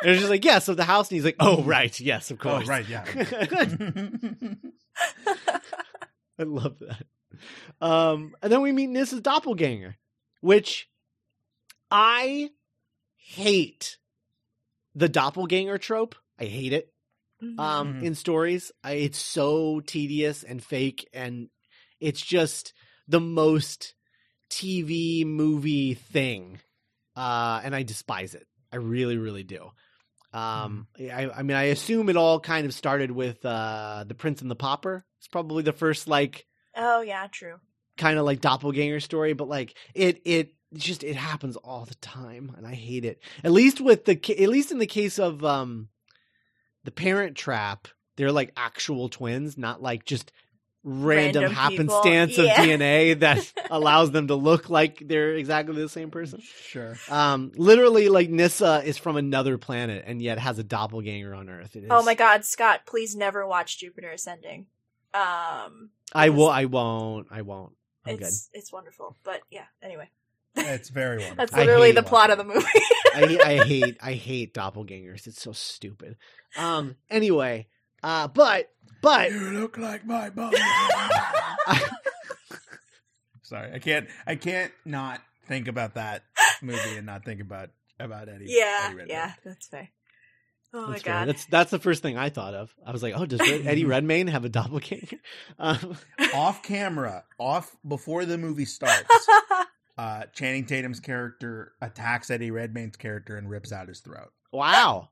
And 0.00 0.08
they're 0.10 0.14
just 0.14 0.30
like, 0.30 0.44
"Yes, 0.44 0.68
of 0.68 0.76
the 0.76 0.84
house," 0.84 1.10
and 1.10 1.16
he's 1.16 1.24
like, 1.24 1.36
"Oh, 1.40 1.62
right, 1.64 1.98
yes, 2.00 2.30
of 2.30 2.38
course. 2.38 2.64
Oh, 2.64 2.68
right, 2.68 2.88
yeah. 2.88 3.04
I 6.38 6.44
love 6.44 6.78
that. 6.80 7.04
Um, 7.80 8.34
and 8.42 8.50
then 8.52 8.62
we 8.62 8.72
meet 8.72 8.90
Nyssa's 8.90 9.20
doppelganger, 9.20 9.96
which 10.40 10.88
I 11.90 12.50
hate 13.16 13.98
the 14.94 15.08
doppelganger 15.08 15.78
trope. 15.78 16.14
I 16.38 16.44
hate 16.44 16.72
it. 16.72 16.92
Um 17.40 17.94
Mhm. 17.94 18.02
in 18.02 18.14
stories 18.14 18.72
I, 18.82 18.92
it's 18.92 19.18
so 19.18 19.80
tedious 19.80 20.42
and 20.42 20.62
fake 20.62 21.08
and 21.12 21.48
it's 22.00 22.20
just 22.20 22.72
the 23.06 23.20
most 23.20 23.94
tv 24.50 25.24
movie 25.26 25.94
thing 25.94 26.58
uh 27.16 27.60
and 27.62 27.74
i 27.74 27.82
despise 27.82 28.34
it 28.34 28.46
i 28.72 28.76
really 28.76 29.16
really 29.18 29.42
do 29.42 29.70
um 30.32 30.86
I, 30.98 31.30
I 31.36 31.42
mean 31.42 31.56
i 31.56 31.64
assume 31.64 32.08
it 32.08 32.16
all 32.16 32.40
kind 32.40 32.66
of 32.66 32.74
started 32.74 33.10
with 33.10 33.44
uh 33.44 34.04
the 34.06 34.14
prince 34.14 34.40
and 34.42 34.50
the 34.50 34.56
Pauper. 34.56 35.04
it's 35.18 35.28
probably 35.28 35.62
the 35.62 35.72
first 35.72 36.08
like 36.08 36.46
oh 36.76 37.00
yeah, 37.02 37.26
true. 37.28 37.56
kind 37.96 38.18
of 38.18 38.24
like 38.24 38.40
doppelganger 38.40 39.00
story 39.00 39.32
but 39.32 39.48
like 39.48 39.76
it 39.94 40.20
it 40.24 40.54
just 40.74 41.02
it 41.04 41.16
happens 41.16 41.56
all 41.56 41.84
the 41.84 41.94
time 41.96 42.54
and 42.56 42.66
i 42.66 42.74
hate 42.74 43.04
it 43.04 43.20
at 43.44 43.52
least 43.52 43.80
with 43.80 44.04
the 44.04 44.12
at 44.42 44.48
least 44.48 44.70
in 44.72 44.78
the 44.78 44.86
case 44.86 45.18
of 45.18 45.44
um 45.44 45.88
the 46.88 46.92
parent 46.92 47.36
trap 47.36 47.86
they're 48.16 48.32
like 48.32 48.50
actual 48.56 49.10
twins 49.10 49.58
not 49.58 49.82
like 49.82 50.06
just 50.06 50.32
random, 50.84 51.42
Random 51.44 51.70
people. 51.70 52.00
happenstance 52.00 52.38
of 52.38 52.46
dna 52.46 53.18
that 53.26 53.52
allows 53.70 54.10
them 54.10 54.28
to 54.28 54.34
look 54.34 54.70
like 54.70 55.02
they're 55.06 55.34
exactly 55.34 55.82
the 55.82 55.88
same 55.90 56.10
person 56.10 56.40
Sure. 56.40 56.96
um 57.10 57.52
literally 57.56 58.08
like 58.08 58.30
Nyssa 58.30 58.82
is 58.86 58.96
from 58.96 59.16
another 59.16 59.58
planet 59.58 60.04
and 60.06 60.22
yet 60.22 60.38
has 60.38 60.58
a 60.58 60.64
doppelganger 60.64 61.34
on 61.34 61.50
earth 61.50 61.76
It 61.76 61.84
Oh 61.90 62.02
my 62.02 62.14
God, 62.14 62.46
Scott! 62.46 62.80
Please 62.86 63.14
never 63.14 63.46
watch 63.46 63.78
Jupiter 63.78 64.10
Ascending. 64.12 64.64
Um, 65.12 65.90
i 66.14 66.30
will 66.30 66.48
i 66.48 66.64
won't 66.64 67.26
i 67.30 67.42
won't 67.42 67.72
i'm 68.06 68.16
good 68.16 68.28
it's 68.28 68.48
it's 68.54 68.72
wonderful, 68.72 69.14
but 69.24 69.40
yeah. 69.50 69.64
Anyway, 69.82 70.08
It's 70.58 70.88
very 70.90 71.16
wonderful. 71.18 71.36
That's 71.36 71.54
I 71.54 71.58
literally 71.64 71.92
the 71.92 72.02
plot 72.02 72.30
of 72.30 72.38
the 72.38 72.44
movie. 72.44 72.64
I, 73.14 73.38
I 73.44 73.56
hate 73.66 73.96
I 74.02 74.12
hate 74.12 74.54
doppelgangers. 74.54 75.26
It's 75.26 75.42
so 75.42 75.52
stupid. 75.52 76.16
Um. 76.56 76.96
Anyway, 77.10 77.68
uh, 78.02 78.28
but 78.28 78.70
but 79.02 79.30
You 79.30 79.50
look 79.52 79.78
like 79.78 80.04
my 80.06 80.30
mom. 80.30 80.52
Sorry, 83.42 83.72
I 83.72 83.78
can't. 83.78 84.08
I 84.26 84.34
can't 84.36 84.72
not 84.84 85.20
think 85.46 85.68
about 85.68 85.94
that 85.94 86.22
movie 86.60 86.96
and 86.96 87.06
not 87.06 87.24
think 87.24 87.40
about 87.40 87.70
about 87.98 88.28
Eddie. 88.28 88.46
yeah, 88.48 88.90
Eddie 88.92 89.04
yeah, 89.08 89.32
that's 89.44 89.66
fair. 89.68 89.88
Oh 90.74 90.82
my 90.82 90.90
that's 90.92 91.02
fair. 91.02 91.14
god. 91.14 91.28
That's 91.28 91.44
that's 91.46 91.70
the 91.70 91.78
first 91.78 92.02
thing 92.02 92.18
I 92.18 92.28
thought 92.28 92.52
of. 92.52 92.74
I 92.86 92.92
was 92.92 93.02
like, 93.02 93.14
oh, 93.16 93.24
does 93.24 93.40
Eddie 93.40 93.86
Redmayne 93.86 94.26
have 94.26 94.44
a 94.44 94.50
doppelganger? 94.50 95.16
Um, 95.58 95.96
Off 96.34 96.62
camera, 96.62 97.24
off 97.38 97.74
before 97.86 98.26
the 98.26 98.36
movie 98.36 98.66
starts. 98.66 99.08
Uh, 99.98 100.22
Channing 100.32 100.64
Tatum's 100.64 101.00
character 101.00 101.72
attacks 101.82 102.30
Eddie 102.30 102.52
Redmayne's 102.52 102.96
character 102.96 103.36
and 103.36 103.50
rips 103.50 103.72
out 103.72 103.88
his 103.88 104.00
throat. 104.00 104.30
wow. 104.52 105.08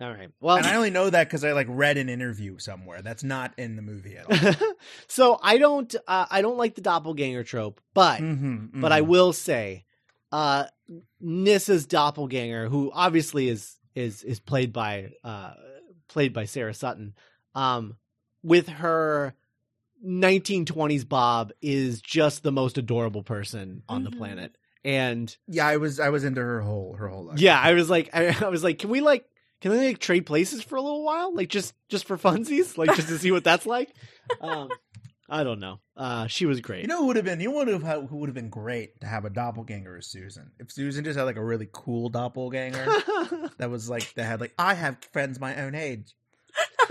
All 0.00 0.10
right. 0.10 0.30
Well, 0.40 0.56
and 0.56 0.66
I 0.66 0.74
only 0.76 0.90
know 0.90 1.08
that 1.08 1.28
because 1.28 1.44
I 1.44 1.52
like 1.52 1.68
read 1.70 1.96
an 1.98 2.08
interview 2.08 2.58
somewhere. 2.58 3.00
That's 3.00 3.22
not 3.22 3.54
in 3.56 3.76
the 3.76 3.82
movie 3.82 4.16
at 4.16 4.26
all. 4.60 4.72
so 5.06 5.38
I 5.42 5.56
don't 5.56 5.94
uh, 6.08 6.26
I 6.30 6.42
don't 6.42 6.56
like 6.58 6.74
the 6.74 6.80
doppelganger 6.80 7.44
trope, 7.44 7.80
but 7.94 8.20
Mhm, 8.20 8.80
but 8.80 8.90
I 8.92 9.02
mhm. 9.02 9.06
will 9.06 9.32
say, 9.32 9.84
uh, 10.32 10.64
Nyssa's 11.22 11.86
doppelganger, 11.86 12.68
who 12.68 12.90
obviously 12.92 13.48
is 13.48 13.78
is 13.94 14.24
is 14.24 14.40
played 14.40 14.72
by 14.72 15.12
uh 15.22 15.52
played 16.08 16.32
by 16.32 16.44
Sarah 16.46 16.74
Sutton, 16.74 17.14
um, 17.54 17.96
with 18.42 18.68
her 18.68 19.34
1920s 20.04 21.08
Bob 21.08 21.52
is 21.62 22.00
just 22.02 22.42
the 22.42 22.52
most 22.52 22.78
adorable 22.78 23.22
person 23.22 23.82
on 23.88 24.04
the 24.04 24.10
Mhm. 24.10 24.16
planet, 24.18 24.56
and 24.84 25.34
Yeah, 25.48 25.66
I 25.66 25.78
was 25.78 25.98
I 26.00 26.10
was 26.10 26.24
into 26.24 26.40
her 26.42 26.60
whole 26.60 26.94
her 26.96 27.08
whole 27.08 27.24
life. 27.24 27.40
yeah, 27.40 27.58
I 27.60 27.72
was 27.74 27.88
like, 27.90 28.10
I, 28.12 28.36
I 28.44 28.48
was 28.48 28.62
like, 28.62 28.78
can 28.78 28.90
we 28.90 29.00
like, 29.00 29.26
can 29.60 29.70
they 29.72 29.88
like 29.88 29.98
trade 29.98 30.26
places 30.26 30.62
for 30.62 30.76
a 30.76 30.82
little 30.82 31.04
while, 31.04 31.34
like 31.34 31.48
just 31.48 31.74
just 31.88 32.06
for 32.06 32.16
funsies, 32.18 32.76
like 32.76 32.94
just 32.94 33.08
to 33.08 33.18
see 33.18 33.30
what 33.32 33.44
that's 33.44 33.66
like? 33.66 33.94
Um, 34.40 34.68
I 35.28 35.42
don't 35.42 35.60
know. 35.60 35.80
Uh, 35.96 36.26
she 36.26 36.44
was 36.44 36.60
great. 36.60 36.82
You 36.82 36.88
know 36.88 36.98
who 36.98 37.06
would 37.06 37.16
have 37.16 37.24
been? 37.24 37.40
You 37.40 37.48
know 37.48 37.64
who 37.64 37.72
would 37.72 37.82
have 37.82 38.08
who 38.10 38.16
would 38.18 38.28
have 38.28 38.34
been 38.34 38.50
great 38.50 39.00
to 39.00 39.06
have 39.06 39.24
a 39.24 39.30
doppelganger 39.30 39.96
as 39.96 40.06
Susan? 40.06 40.50
If 40.58 40.70
Susan 40.70 41.02
just 41.04 41.16
had 41.18 41.24
like 41.24 41.36
a 41.36 41.44
really 41.44 41.68
cool 41.72 42.10
doppelganger 42.10 42.86
that 43.58 43.70
was 43.70 43.88
like 43.88 44.12
that 44.14 44.24
had 44.24 44.40
like 44.40 44.52
I 44.58 44.74
have 44.74 44.98
friends 45.12 45.40
my 45.40 45.62
own 45.62 45.74
age. 45.74 46.14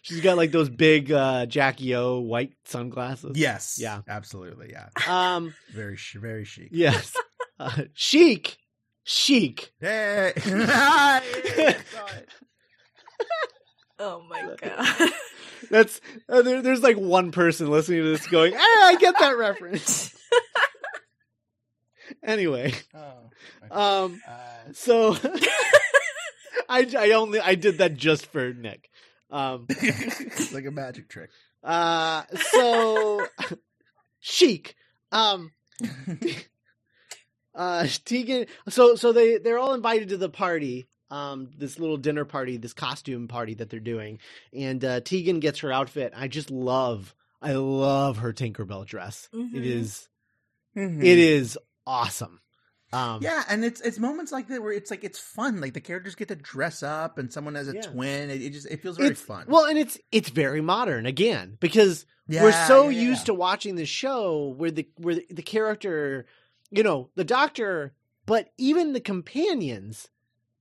She's 0.01 0.21
got 0.21 0.37
like 0.37 0.51
those 0.51 0.69
big 0.69 1.11
uh, 1.11 1.45
Jackie 1.47 1.95
O 1.95 2.19
white 2.19 2.53
sunglasses. 2.65 3.37
Yes. 3.37 3.77
Yeah. 3.79 4.01
Absolutely. 4.07 4.71
Yeah. 4.71 4.89
Um. 5.07 5.53
Very 5.73 5.97
very 6.15 6.45
chic. 6.45 6.69
Yes. 6.71 7.15
Uh, 7.59 7.83
chic. 7.93 8.57
Chic. 9.03 9.71
Hey. 9.79 10.33
oh 13.99 14.21
my 14.29 14.55
god. 14.61 15.09
That's 15.71 15.99
uh, 16.29 16.41
there, 16.41 16.61
there's 16.61 16.83
like 16.83 16.97
one 16.97 17.31
person 17.31 17.69
listening 17.69 18.03
to 18.03 18.09
this 18.09 18.27
going, 18.27 18.53
"Hey, 18.53 18.59
I 18.59 18.95
get 18.99 19.15
that 19.19 19.37
reference." 19.37 20.15
anyway, 22.23 22.73
oh. 22.93 24.05
um, 24.05 24.21
Uh, 24.27 24.71
so 24.73 25.17
I 26.69 26.87
I 26.97 27.11
only 27.11 27.39
I 27.39 27.55
did 27.55 27.79
that 27.79 27.95
just 27.95 28.27
for 28.27 28.53
Nick. 28.53 28.89
Um. 29.29 29.67
like 30.53 30.65
a 30.65 30.71
magic 30.71 31.09
trick. 31.09 31.29
Uh. 31.63 32.23
So 32.51 33.25
chic. 34.19 34.75
Um. 35.11 35.51
uh 37.55 37.87
Tegan 38.05 38.45
so 38.69 38.95
so 38.95 39.11
they 39.11 39.37
they're 39.37 39.57
all 39.59 39.73
invited 39.73 40.09
to 40.09 40.17
the 40.17 40.29
party 40.29 40.87
um 41.09 41.49
this 41.57 41.79
little 41.79 41.97
dinner 41.97 42.25
party 42.25 42.57
this 42.57 42.73
costume 42.73 43.27
party 43.27 43.53
that 43.55 43.69
they're 43.69 43.79
doing 43.79 44.19
and 44.53 44.83
uh 44.83 44.99
Tegan 45.01 45.39
gets 45.39 45.59
her 45.59 45.71
outfit 45.71 46.13
I 46.15 46.27
just 46.27 46.51
love 46.51 47.15
I 47.41 47.53
love 47.53 48.17
her 48.17 48.33
Tinkerbell 48.33 48.85
dress 48.85 49.29
Mhm. 49.33 49.55
it 49.55 49.65
is 49.65 50.07
Mhm. 50.75 50.99
it 51.03 51.17
is 51.19 51.57
awesome 51.85 52.41
um 52.93 53.21
Yeah, 53.21 53.43
and 53.49 53.65
it's 53.65 53.81
it's 53.81 53.99
moments 53.99 54.31
like 54.31 54.47
that 54.47 54.61
where 54.61 54.71
it's 54.71 54.89
like 54.91 55.03
it's 55.03 55.19
fun. 55.19 55.59
Like 55.59 55.73
the 55.73 55.81
characters 55.81 56.15
get 56.15 56.29
to 56.29 56.35
dress 56.35 56.83
up, 56.83 57.17
and 57.17 57.31
someone 57.31 57.55
has 57.55 57.67
a 57.67 57.73
Yeah. 57.73 57.81
twin. 57.81 58.29
It, 58.29 58.41
it 58.41 58.53
just 58.53 58.67
it 58.67 58.81
feels 58.81 58.97
very 58.97 59.09
it's 59.11 59.21
fun. 59.21 59.45
well 59.47 59.65
and 59.65 59.77
it's 59.77 59.97
it's 60.11 60.29
very 60.29 60.61
modern 60.61 61.05
again 61.05 61.57
because 61.59 62.05
Yeah, 62.27 62.43
we're 62.43 62.51
so 62.51 62.89
yeah, 62.89 63.01
used 63.01 63.25
to 63.27 63.33
watching 63.33 63.75
the 63.75 63.85
show 63.85 64.53
where 64.57 64.71
the 64.71 64.87
where 64.97 65.15
the, 65.15 65.25
the 65.29 65.41
character 65.41 66.25
you 66.71 66.83
know 66.83 67.09
the 67.15 67.23
doctor 67.23 67.93
but 68.25 68.51
even 68.57 68.93
the 68.93 68.99
companions 68.99 70.09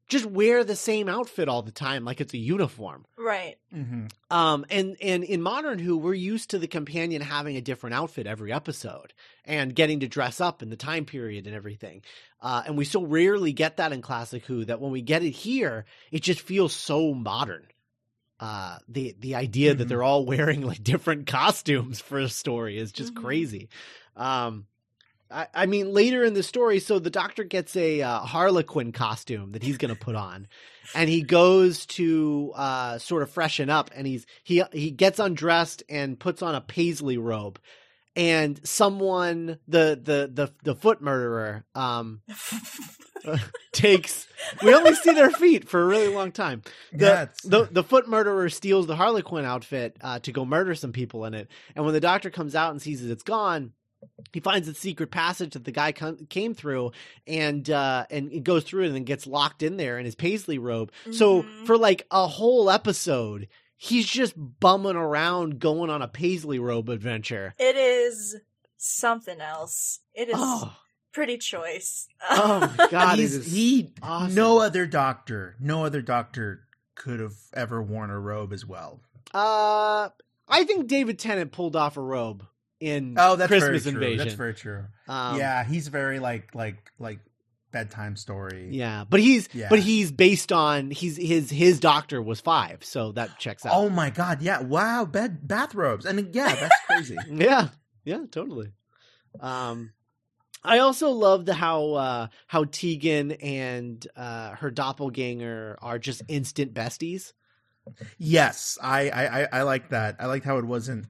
just 0.09 0.25
wear 0.27 0.63
the 0.65 0.77
same 0.77 1.09
outfit 1.09 1.49
all 1.49 1.63
the 1.63 1.73
time 1.73 2.05
like 2.05 2.21
it's 2.21 2.35
a 2.35 2.39
uniform 2.39 3.05
right. 3.19 3.57
Mhm. 3.75 4.11
um 4.31 4.65
and 4.71 4.97
and 5.03 5.25
in 5.25 5.43
modern 5.43 5.79
who 5.79 5.97
we're 5.97 6.15
used 6.15 6.51
to 6.51 6.59
the 6.59 6.69
companion 6.69 7.21
having 7.23 7.57
a 7.57 7.61
different 7.61 7.95
outfit 7.95 8.27
every 8.27 8.53
episode 8.53 9.13
and 9.45 9.75
getting 9.75 10.01
to 10.01 10.09
dress 10.09 10.41
up 10.41 10.63
in 10.63 10.71
the 10.71 10.77
time 10.77 11.05
period 11.05 11.47
and 11.47 11.57
everything 11.57 12.03
uh 12.41 12.63
and 12.67 12.77
we 12.79 12.85
so 12.85 13.03
rarely 13.05 13.53
get 13.53 13.79
that 13.79 13.93
in 13.93 14.03
classic 14.03 14.45
who 14.47 14.65
that 14.65 14.81
when 14.81 14.93
we 14.93 15.03
get 15.03 15.23
it 15.23 15.31
here 15.31 15.85
it 16.13 16.23
just 16.23 16.41
feels 16.41 16.73
so 16.73 17.13
modern 17.15 17.67
uh 18.39 18.79
the 18.89 19.17
the 19.19 19.35
idea 19.35 19.75
that 19.75 19.87
Mhm. 19.87 19.89
they're 19.89 20.03
all 20.03 20.25
wearing 20.33 20.63
like 20.63 20.83
different 20.85 21.27
costumes 21.27 22.01
for 22.01 22.19
a 22.19 22.29
story 22.29 22.79
is 22.79 22.93
just 22.93 23.15
Mhm. 23.15 23.23
crazy 23.23 23.69
um 24.15 24.67
I, 25.31 25.47
I 25.55 25.67
mean, 25.67 25.93
later 25.93 26.25
in 26.25 26.35
the 26.35 26.43
story, 26.43 26.79
so 26.81 26.99
the 26.99 27.11
doctor 27.11 27.45
gets 27.45 27.75
a 27.77 28.03
uh, 28.03 28.21
Harlequin 28.21 28.93
costume 28.93 29.53
that 29.53 29.63
he's 29.63 29.77
going 29.77 29.95
to 29.95 29.99
put 29.99 30.15
on, 30.15 30.47
and 30.95 31.09
he 31.11 31.23
goes 31.23 31.87
to 31.87 32.53
uh, 32.55 32.99
sort 32.99 33.23
of 33.23 33.31
freshen 33.31 33.69
up, 33.69 33.91
and 33.95 34.07
he's 34.07 34.27
he 34.45 34.63
he 34.73 34.91
gets 34.91 35.19
undressed 35.19 35.83
and 35.89 36.19
puts 36.19 36.43
on 36.43 36.55
a 36.55 36.61
paisley 36.61 37.19
robe, 37.19 37.59
and 38.15 38.61
someone 38.67 39.59
the 39.67 40.01
the 40.01 40.31
the 40.33 40.53
the 40.63 40.75
foot 40.75 41.03
murderer 41.03 41.65
um 41.75 42.23
takes 43.73 44.29
we 44.63 44.73
only 44.75 44.95
see 44.95 45.13
their 45.13 45.31
feet 45.31 45.69
for 45.69 45.83
a 45.83 45.87
really 45.87 46.09
long 46.09 46.31
time. 46.31 46.63
The, 46.93 47.31
the 47.45 47.69
the 47.73 47.83
foot 47.83 48.09
murderer 48.09 48.49
steals 48.49 48.87
the 48.87 48.97
Harlequin 48.97 49.45
outfit 49.45 49.97
uh, 50.01 50.21
to 50.21 50.31
go 50.31 50.45
murder 50.45 50.75
some 50.75 50.93
people 50.93 51.25
in 51.25 51.35
it, 51.35 51.49
and 51.75 51.85
when 51.85 51.95
the 51.95 52.01
doctor 52.01 52.31
comes 52.31 52.55
out 52.55 52.71
and 52.71 52.81
sees 52.81 53.03
that 53.03 53.11
it's 53.11 53.25
gone, 53.25 53.73
he 54.33 54.41
finds 54.41 54.67
the 54.69 54.75
secret 54.75 55.11
passage 55.11 55.53
that 55.55 55.65
the 55.65 55.73
guy 55.73 55.93
com- 55.93 56.27
came 56.29 56.55
through, 56.55 56.93
and 57.27 57.69
uh, 57.71 58.07
and 58.11 58.33
it 58.33 58.45
goes 58.45 58.65
through 58.65 58.83
it 58.85 58.87
and 58.89 58.97
then 58.97 59.05
gets 59.05 59.27
locked 59.27 59.63
in 59.63 59.77
there 59.77 59.99
in 59.99 60.05
his 60.05 60.15
paisley 60.15 60.59
robe. 60.59 60.93
So 61.13 61.43
Mhm. 61.43 61.67
for 61.67 61.77
like 61.79 62.07
a 62.11 62.27
whole 62.27 62.71
episode, 62.71 63.49
he's 63.77 64.07
just 64.07 64.35
bumming 64.37 64.97
around, 64.97 65.59
going 65.59 65.91
on 65.91 66.03
a 66.03 66.09
paisley 66.09 66.59
robe 66.59 66.89
adventure. 66.89 67.55
It 67.59 67.77
is 67.77 68.37
something 68.77 69.41
else. 69.41 70.01
It 70.15 70.29
is 70.29 70.35
Oh, 70.37 70.77
pretty 71.13 71.39
choice. 71.39 72.07
oh 72.31 72.73
my 72.79 72.87
god! 72.91 73.19
He's, 73.19 73.35
is 73.35 73.53
he 73.53 73.93
awesome. 74.03 74.35
no 74.35 74.61
other 74.61 74.87
doctor, 74.87 75.57
no 75.61 75.85
other 75.85 76.03
doctor 76.03 76.63
could 76.95 77.21
have 77.21 77.37
ever 77.55 77.83
worn 77.83 78.11
a 78.11 78.19
robe 78.19 78.53
as 78.53 78.65
well. 78.67 79.01
Uh, 79.35 80.09
I 80.49 80.65
think 80.65 80.87
David 80.87 81.19
Tennant 81.19 81.53
pulled 81.53 81.75
off 81.77 81.97
a 81.97 82.01
robe 82.01 82.47
in 82.87 83.15
Oh, 83.19 83.37
that's 83.37 83.49
Christmas 83.49 83.83
very 83.85 83.93
true. 83.95 84.03
Invasion. 84.03 84.19
That's 84.27 84.37
very 84.37 84.55
true. 84.55 84.85
Um, 85.09 85.39
yeah, 85.39 85.65
he's 85.65 85.89
very 85.89 86.19
like 86.21 86.55
like 86.55 86.91
like 86.99 87.19
bedtime 87.73 88.17
story. 88.17 88.69
yeah, 88.73 89.05
but 89.09 89.21
he's 89.21 89.49
Yeah. 89.53 89.69
but 89.69 89.81
he's 89.81 90.11
based 90.13 90.53
on 90.53 90.91
he's 90.91 91.17
his 91.17 91.51
his 91.51 91.81
doctor 91.81 92.23
was 92.23 92.41
five, 92.41 92.85
so 92.85 93.13
that 93.13 93.39
checks 93.39 93.67
out. 93.67 93.73
Oh 93.75 93.89
my 93.91 94.11
god, 94.11 94.41
yeah. 94.41 94.61
Wow, 94.63 95.05
bed 95.05 95.47
bathrobes. 95.47 96.07
I 96.07 96.13
mean, 96.13 96.31
yeah, 96.33 96.55
that's 96.55 96.77
crazy. 96.87 97.17
Yeah, 97.31 97.69
yeah, 98.05 98.25
totally. 98.31 98.73
Um, 99.41 99.93
I 100.65 100.79
also 100.79 101.11
love 101.11 101.45
the 101.45 101.55
how 101.55 101.93
uh, 101.95 102.27
how 102.47 102.65
Tegan 102.65 103.33
and 103.33 104.07
uh, 104.17 104.51
her 104.57 104.71
doppelganger 104.71 105.77
are 105.83 105.99
just 105.99 106.23
instant 106.29 106.73
besties. 106.73 107.33
yes, 108.19 108.79
I, 108.83 109.11
I 109.11 109.41
I 109.43 109.49
I 109.53 109.63
like 109.63 109.91
that. 109.91 110.17
I 110.19 110.27
liked 110.27 110.45
how 110.45 110.59
it 110.59 110.65
wasn't 110.65 111.07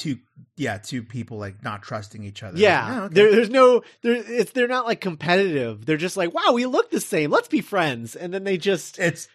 two 0.00 0.16
yeah, 0.56 0.78
two 0.78 1.02
people 1.02 1.38
like 1.38 1.62
not 1.62 1.82
trusting 1.82 2.24
each 2.24 2.42
other. 2.42 2.58
Yeah, 2.58 3.04
okay. 3.04 3.14
there, 3.14 3.30
there's 3.30 3.50
no 3.50 3.82
there. 4.00 4.14
It's 4.14 4.52
they're 4.52 4.66
not 4.66 4.86
like 4.86 5.00
competitive. 5.00 5.84
They're 5.84 5.98
just 5.98 6.16
like, 6.16 6.32
wow, 6.34 6.52
we 6.54 6.64
look 6.66 6.90
the 6.90 7.00
same. 7.00 7.30
Let's 7.30 7.48
be 7.48 7.60
friends. 7.60 8.16
And 8.16 8.32
then 8.32 8.44
they 8.44 8.56
just 8.56 8.98
it's 8.98 9.28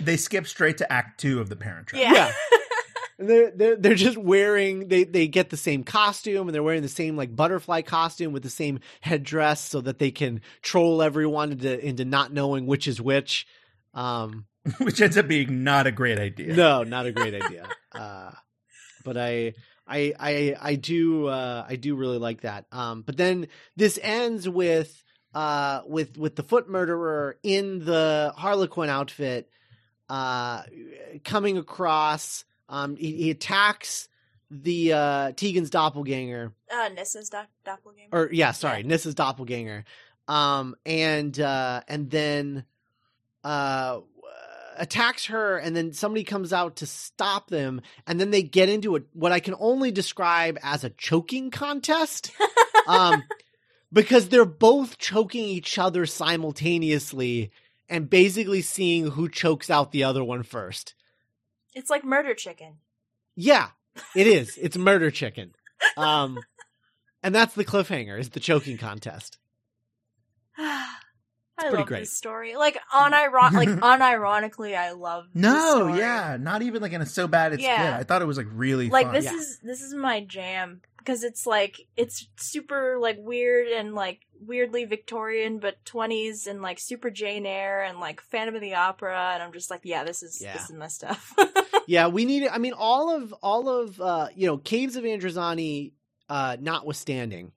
they 0.00 0.16
skip 0.16 0.46
straight 0.46 0.78
to 0.78 0.90
act 0.90 1.20
two 1.20 1.40
of 1.40 1.50
the 1.50 1.56
Parent 1.56 1.88
Trap. 1.88 2.00
yeah. 2.00 2.12
Yeah. 2.12 2.32
they're 3.18 3.50
they're 3.50 3.76
they're 3.76 3.94
just 3.94 4.16
wearing 4.16 4.88
they 4.88 5.04
they 5.04 5.28
get 5.28 5.50
the 5.50 5.56
same 5.56 5.84
costume 5.84 6.48
and 6.48 6.54
they're 6.54 6.62
wearing 6.62 6.82
the 6.82 6.88
same 6.88 7.16
like 7.16 7.36
butterfly 7.36 7.82
costume 7.82 8.32
with 8.32 8.42
the 8.42 8.50
same 8.50 8.80
headdress 9.02 9.60
so 9.60 9.82
that 9.82 9.98
they 9.98 10.10
can 10.10 10.40
troll 10.62 11.02
everyone 11.02 11.52
into 11.52 11.78
into 11.86 12.04
not 12.06 12.32
knowing 12.32 12.66
which 12.66 12.88
is 12.88 13.00
which. 13.00 13.46
Um, 13.92 14.46
which 14.78 15.00
ends 15.00 15.16
up 15.16 15.28
being 15.28 15.62
not 15.62 15.86
a 15.86 15.92
great 15.92 16.18
idea. 16.18 16.54
no, 16.54 16.82
not 16.82 17.06
a 17.06 17.12
great 17.12 17.34
idea. 17.34 17.68
Uh, 17.94 18.32
but 19.04 19.16
I 19.16 19.54
I 19.86 20.12
I 20.18 20.56
I 20.60 20.74
do 20.74 21.26
uh 21.26 21.64
I 21.68 21.76
do 21.76 21.94
really 21.96 22.18
like 22.18 22.42
that. 22.42 22.66
Um 22.72 23.02
but 23.02 23.16
then 23.16 23.48
this 23.76 23.98
ends 24.02 24.48
with 24.48 25.02
uh 25.34 25.82
with 25.86 26.16
with 26.18 26.36
the 26.36 26.42
foot 26.42 26.68
murderer 26.68 27.38
in 27.42 27.84
the 27.84 28.32
Harlequin 28.36 28.88
outfit 28.88 29.48
uh 30.08 30.62
coming 31.24 31.58
across 31.58 32.44
um 32.68 32.96
he, 32.96 33.12
he 33.16 33.30
attacks 33.30 34.08
the 34.50 34.92
uh 34.92 35.32
Tegan's 35.32 35.70
doppelganger 35.70 36.52
Uh, 36.72 36.88
Nyssa's 36.90 37.28
doc- 37.28 37.48
doppelganger. 37.64 38.08
or 38.12 38.30
yeah, 38.32 38.52
sorry, 38.52 38.82
Nyssa's 38.84 39.14
doppelganger. 39.14 39.84
Um, 40.28 40.74
and 40.84 41.38
uh, 41.38 41.82
and 41.86 42.10
then 42.10 42.64
uh, 43.44 44.00
attacks 44.78 45.26
her, 45.26 45.56
and 45.56 45.74
then 45.74 45.92
somebody 45.92 46.24
comes 46.24 46.52
out 46.52 46.76
to 46.76 46.86
stop 46.86 47.48
them, 47.48 47.80
and 48.06 48.20
then 48.20 48.30
they 48.30 48.42
get 48.42 48.68
into 48.68 48.96
a 48.96 49.00
what 49.12 49.32
I 49.32 49.40
can 49.40 49.54
only 49.58 49.90
describe 49.90 50.58
as 50.62 50.84
a 50.84 50.90
choking 50.90 51.50
contest. 51.50 52.32
um, 52.86 53.22
because 53.92 54.28
they're 54.28 54.44
both 54.44 54.98
choking 54.98 55.44
each 55.44 55.78
other 55.78 56.06
simultaneously 56.06 57.50
and 57.88 58.10
basically 58.10 58.62
seeing 58.62 59.10
who 59.10 59.28
chokes 59.28 59.70
out 59.70 59.92
the 59.92 60.04
other 60.04 60.24
one 60.24 60.42
first. 60.42 60.94
It's 61.74 61.90
like 61.90 62.04
murder 62.04 62.34
chicken. 62.34 62.78
Yeah, 63.36 63.68
it 64.16 64.26
is. 64.26 64.58
It's 64.60 64.76
murder 64.76 65.10
chicken. 65.10 65.54
Um, 65.96 66.38
and 67.22 67.34
that's 67.34 67.54
the 67.54 67.64
cliffhanger 67.64 68.18
is 68.18 68.30
the 68.30 68.40
choking 68.40 68.78
contest. 68.78 69.38
I 71.58 71.62
pretty 71.62 71.76
love 71.78 71.86
great. 71.86 72.00
this 72.00 72.16
story. 72.16 72.56
Like 72.56 72.78
uniron- 72.92 73.52
like 73.52 73.68
unironically, 74.10 74.76
I 74.76 74.92
love. 74.92 75.24
this 75.32 75.42
No, 75.42 75.70
story. 75.76 75.98
yeah, 75.98 76.36
not 76.40 76.62
even 76.62 76.82
like 76.82 76.92
in 76.92 77.00
a 77.02 77.06
so 77.06 77.26
bad 77.26 77.52
it's 77.52 77.62
Yeah. 77.62 77.92
good. 77.92 78.00
I 78.00 78.02
thought 78.04 78.22
it 78.22 78.26
was 78.26 78.36
like 78.36 78.48
really 78.50 78.88
Like 78.90 79.06
fun. 79.06 79.14
this 79.14 79.24
Yeah. 79.26 79.34
is 79.34 79.58
this 79.62 79.80
is 79.82 79.94
my 79.94 80.20
jam 80.20 80.80
because 80.98 81.22
it's 81.24 81.46
like 81.46 81.80
it's 81.96 82.26
super 82.36 82.98
like 83.00 83.16
weird 83.20 83.68
and 83.68 83.94
like 83.94 84.20
weirdly 84.40 84.84
Victorian, 84.84 85.58
but 85.58 85.82
twenties 85.86 86.46
and 86.46 86.60
like 86.60 86.78
super 86.78 87.08
Jane 87.10 87.46
Eyre 87.46 87.82
and 87.82 88.00
like 88.00 88.20
Phantom 88.20 88.54
of 88.54 88.60
the 88.60 88.74
Opera, 88.74 89.30
and 89.34 89.42
I'm 89.42 89.52
just 89.52 89.70
like, 89.70 89.80
yeah, 89.84 90.04
this 90.04 90.22
is 90.22 90.40
Yeah. 90.42 90.52
this 90.52 90.64
is 90.68 90.72
my 90.76 90.88
stuff. 90.88 91.34
yeah, 91.86 92.08
we 92.08 92.24
need. 92.26 92.46
I 92.48 92.58
mean, 92.58 92.74
all 92.76 93.14
of 93.16 93.32
all 93.42 93.68
of 93.70 93.98
uh, 94.00 94.28
you 94.34 94.46
know, 94.46 94.58
Caves 94.58 94.96
of 94.96 95.04
Androzani, 95.04 95.92
uh, 96.28 96.56
notwithstanding, 96.60 97.52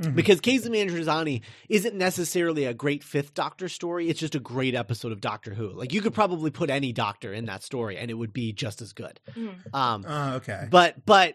Mhm. 0.00 0.14
because 0.14 0.40
Caves 0.40 0.64
of 0.66 0.72
Androzani 0.72 1.42
isn't 1.68 1.94
necessarily 1.94 2.64
a 2.64 2.74
great 2.74 3.02
Fifth 3.02 3.34
Doctor 3.34 3.68
story. 3.68 4.08
It's 4.08 4.20
just 4.20 4.34
a 4.34 4.40
great 4.40 4.74
episode 4.74 5.12
of 5.12 5.20
Doctor 5.20 5.54
Who. 5.54 5.70
Like 5.70 5.92
you 5.92 6.00
could 6.00 6.14
probably 6.14 6.50
put 6.50 6.70
any 6.70 6.92
Doctor 6.92 7.32
in 7.32 7.46
that 7.46 7.62
story, 7.62 7.96
and 7.98 8.10
it 8.10 8.14
would 8.14 8.32
be 8.32 8.52
just 8.52 8.80
as 8.80 8.92
good. 8.92 9.18
Mm. 9.34 9.74
Um, 9.74 10.04
Oh, 10.08 10.34
okay. 10.36 10.66
but 10.70 11.04
but 11.04 11.34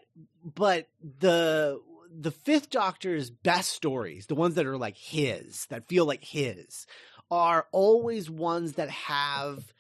but 0.56 0.88
the 1.20 1.80
the 2.16 2.32
Fifth 2.32 2.70
Doctor's 2.70 3.30
best 3.30 3.72
stories, 3.72 4.28
the 4.28 4.36
ones 4.36 4.56
that 4.56 4.66
are 4.66 4.78
like 4.78 4.96
his, 4.98 5.66
that 5.68 5.88
feel 5.88 6.06
like 6.06 6.24
his, 6.24 6.86
are 7.32 7.66
always 7.72 8.30
ones 8.30 8.74
that 8.74 8.90
have 8.92 9.74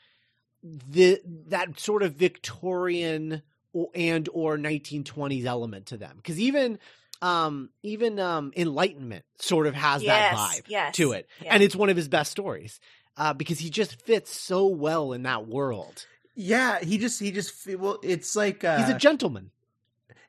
the 0.63 1.21
that 1.47 1.79
sort 1.79 2.03
of 2.03 2.13
Victorian 2.15 3.41
and 3.95 4.29
or 4.33 4.57
1920s 4.57 5.45
element 5.45 5.87
to 5.87 5.97
them. 5.97 6.13
Because 6.17 6.39
even 6.39 6.79
um 7.23 7.69
even 7.81 8.19
um 8.19 8.51
Enlightenment 8.55 9.23
sort 9.39 9.65
of 9.65 9.73
has 9.73 10.03
yes, 10.03 10.35
that 10.35 10.39
vibe 10.39 10.63
yes, 10.67 10.95
to 10.95 11.13
it, 11.13 11.27
yeah. 11.41 11.53
and 11.53 11.63
it's 11.63 11.75
one 11.75 11.89
of 11.89 11.95
his 11.97 12.07
best 12.07 12.29
stories. 12.31 12.79
Uh, 13.15 13.31
because 13.31 13.59
he 13.59 13.69
just 13.69 14.01
fits 14.01 14.35
so 14.35 14.65
well 14.65 15.13
in 15.13 15.21
that 15.21 15.47
world. 15.47 16.07
yeah, 16.35 16.79
he 16.83 16.97
just 16.97 17.19
he 17.19 17.31
just 17.31 17.53
well, 17.77 17.99
it's 18.01 18.35
like 18.35 18.63
uh, 18.63 18.77
He's 18.79 18.89
a 18.89 18.97
gentleman. 18.97 19.51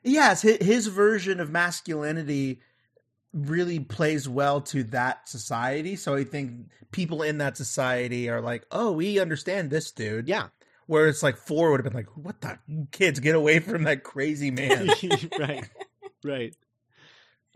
yes, 0.03 0.43
his, 0.43 0.57
his 0.57 0.85
version 0.87 1.39
of 1.39 1.49
masculinity 1.49 2.61
really 3.33 3.79
plays 3.79 4.29
well 4.29 4.61
to 4.61 4.83
that 4.83 5.27
society. 5.27 5.95
So 5.95 6.13
I 6.13 6.23
think 6.23 6.67
people 6.91 7.23
in 7.23 7.39
that 7.39 7.57
society 7.57 8.29
are 8.29 8.39
like, 8.39 8.65
"Oh, 8.71 8.91
we 8.91 9.17
understand 9.19 9.71
this 9.71 9.91
dude." 9.91 10.27
Yeah. 10.27 10.49
Where 10.85 11.07
it's 11.07 11.23
like 11.23 11.37
four 11.37 11.71
would 11.71 11.79
have 11.83 11.91
been 11.91 11.99
like, 12.05 12.15
"What 12.15 12.41
the 12.41 12.59
kids 12.91 13.19
get 13.19 13.33
away 13.33 13.59
from 13.59 13.85
that 13.85 14.03
crazy 14.03 14.51
man?" 14.51 14.89
right, 15.39 15.67
right. 16.23 16.55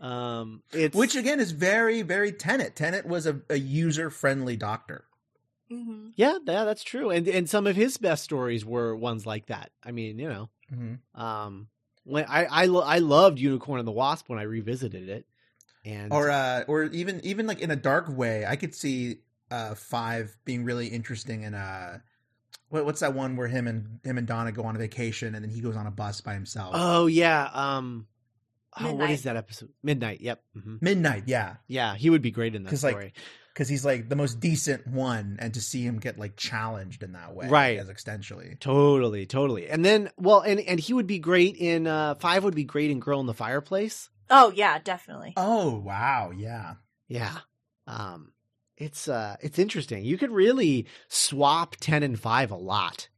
Um, 0.00 0.62
it's 0.72 0.96
Which 0.96 1.14
again 1.16 1.40
is 1.40 1.52
very 1.52 2.02
very 2.02 2.32
Tennant. 2.32 2.74
Tennant 2.74 3.06
was 3.06 3.26
a, 3.26 3.40
a 3.50 3.56
user 3.58 4.10
friendly 4.10 4.56
doctor. 4.56 5.04
Mhm. 5.70 6.12
yeah, 6.16 6.38
yeah, 6.46 6.64
that's 6.64 6.82
true. 6.82 7.10
And 7.10 7.28
and 7.28 7.48
some 7.48 7.66
of 7.66 7.76
his 7.76 7.96
best 7.96 8.24
stories 8.24 8.64
were 8.64 8.96
ones 8.96 9.24
like 9.26 9.46
that. 9.46 9.70
I 9.84 9.92
mean, 9.92 10.18
you 10.18 10.28
know, 10.28 10.48
Mm-hmm. 10.72 11.20
um, 11.20 11.68
when 12.04 12.24
I 12.28 12.44
I 12.46 12.64
lo- 12.66 12.82
I 12.82 12.98
loved 12.98 13.38
Unicorn 13.38 13.78
and 13.78 13.86
the 13.88 13.92
Wasp 13.92 14.28
when 14.28 14.38
I 14.38 14.42
revisited 14.42 15.08
it, 15.08 15.26
and 15.84 16.12
Or 16.12 16.30
uh, 16.30 16.64
or 16.66 16.84
even 16.84 17.20
even 17.24 17.46
like 17.46 17.60
in 17.60 17.70
a 17.70 17.76
dark 17.76 18.06
way, 18.08 18.44
I 18.46 18.56
could 18.56 18.74
see 18.74 19.18
uh 19.50 19.74
five 19.74 20.36
being 20.44 20.64
really 20.64 20.86
interesting 20.86 21.42
in 21.42 21.54
uh 21.54 21.98
what, 22.68 22.84
what's 22.84 23.00
that 23.00 23.14
one 23.14 23.34
where 23.36 23.48
him 23.48 23.66
and 23.66 23.98
him 24.04 24.16
and 24.16 24.26
Donna 24.26 24.52
go 24.52 24.62
on 24.62 24.76
a 24.76 24.78
vacation 24.78 25.34
and 25.34 25.44
then 25.44 25.50
he 25.50 25.60
goes 25.60 25.76
on 25.76 25.86
a 25.88 25.90
bus 25.90 26.20
by 26.20 26.34
himself. 26.34 26.70
oh 26.74 27.06
yeah, 27.06 27.48
um, 27.52 28.06
oh, 28.78 28.84
what 28.86 28.96
Midnight. 28.98 29.10
is 29.10 29.22
that 29.24 29.36
episode? 29.36 29.70
Midnight. 29.82 30.20
Yep. 30.20 30.42
hmm 30.54 30.76
Midnight, 30.80 31.24
yeah, 31.26 31.56
Yeah, 31.66 31.94
he 31.96 32.10
would 32.10 32.22
be 32.22 32.30
great 32.30 32.54
in 32.54 32.62
that 32.64 32.70
'Cause, 32.70 32.84
like, 32.84 32.92
story. 32.94 33.12
because 33.52 33.68
he's 33.68 33.84
like 33.84 34.08
the 34.08 34.16
most 34.16 34.38
decent 34.40 34.86
one, 34.86 35.36
and 35.40 35.52
to 35.54 35.60
see 35.60 35.82
him 35.82 35.98
get 35.98 36.18
like 36.18 36.36
challenged 36.36 37.02
in 37.02 37.12
that 37.12 37.34
way, 37.34 37.48
Right. 37.48 37.78
as 37.78 37.88
extensionally. 37.88 38.58
Totally, 38.60 39.26
totally. 39.26 39.68
And 39.68 39.84
then, 39.84 40.10
well, 40.16 40.40
and 40.40 40.60
and 40.60 40.78
he 40.78 40.92
would 40.92 41.06
be 41.06 41.18
great 41.18 41.56
in 41.56 41.86
uh 41.86 42.14
five. 42.16 42.44
Would 42.44 42.54
be 42.54 42.64
great 42.64 42.90
in 42.90 43.00
Girl 43.00 43.20
in 43.20 43.26
the 43.26 43.34
Fireplace. 43.34 44.08
Oh 44.30 44.52
yeah, 44.54 44.78
definitely. 44.78 45.34
Oh 45.36 45.78
wow, 45.80 46.30
yeah, 46.36 46.74
Yeah. 47.08 47.38
Um 47.88 48.32
it's 48.76 49.08
uh 49.08 49.36
it's 49.42 49.58
interesting. 49.58 50.04
You 50.04 50.16
could 50.16 50.30
really 50.30 50.86
swap 51.08 51.74
10 51.80 52.02
and 52.04 52.18
5 52.18 52.50
a 52.52 52.56
lot. 52.56 53.08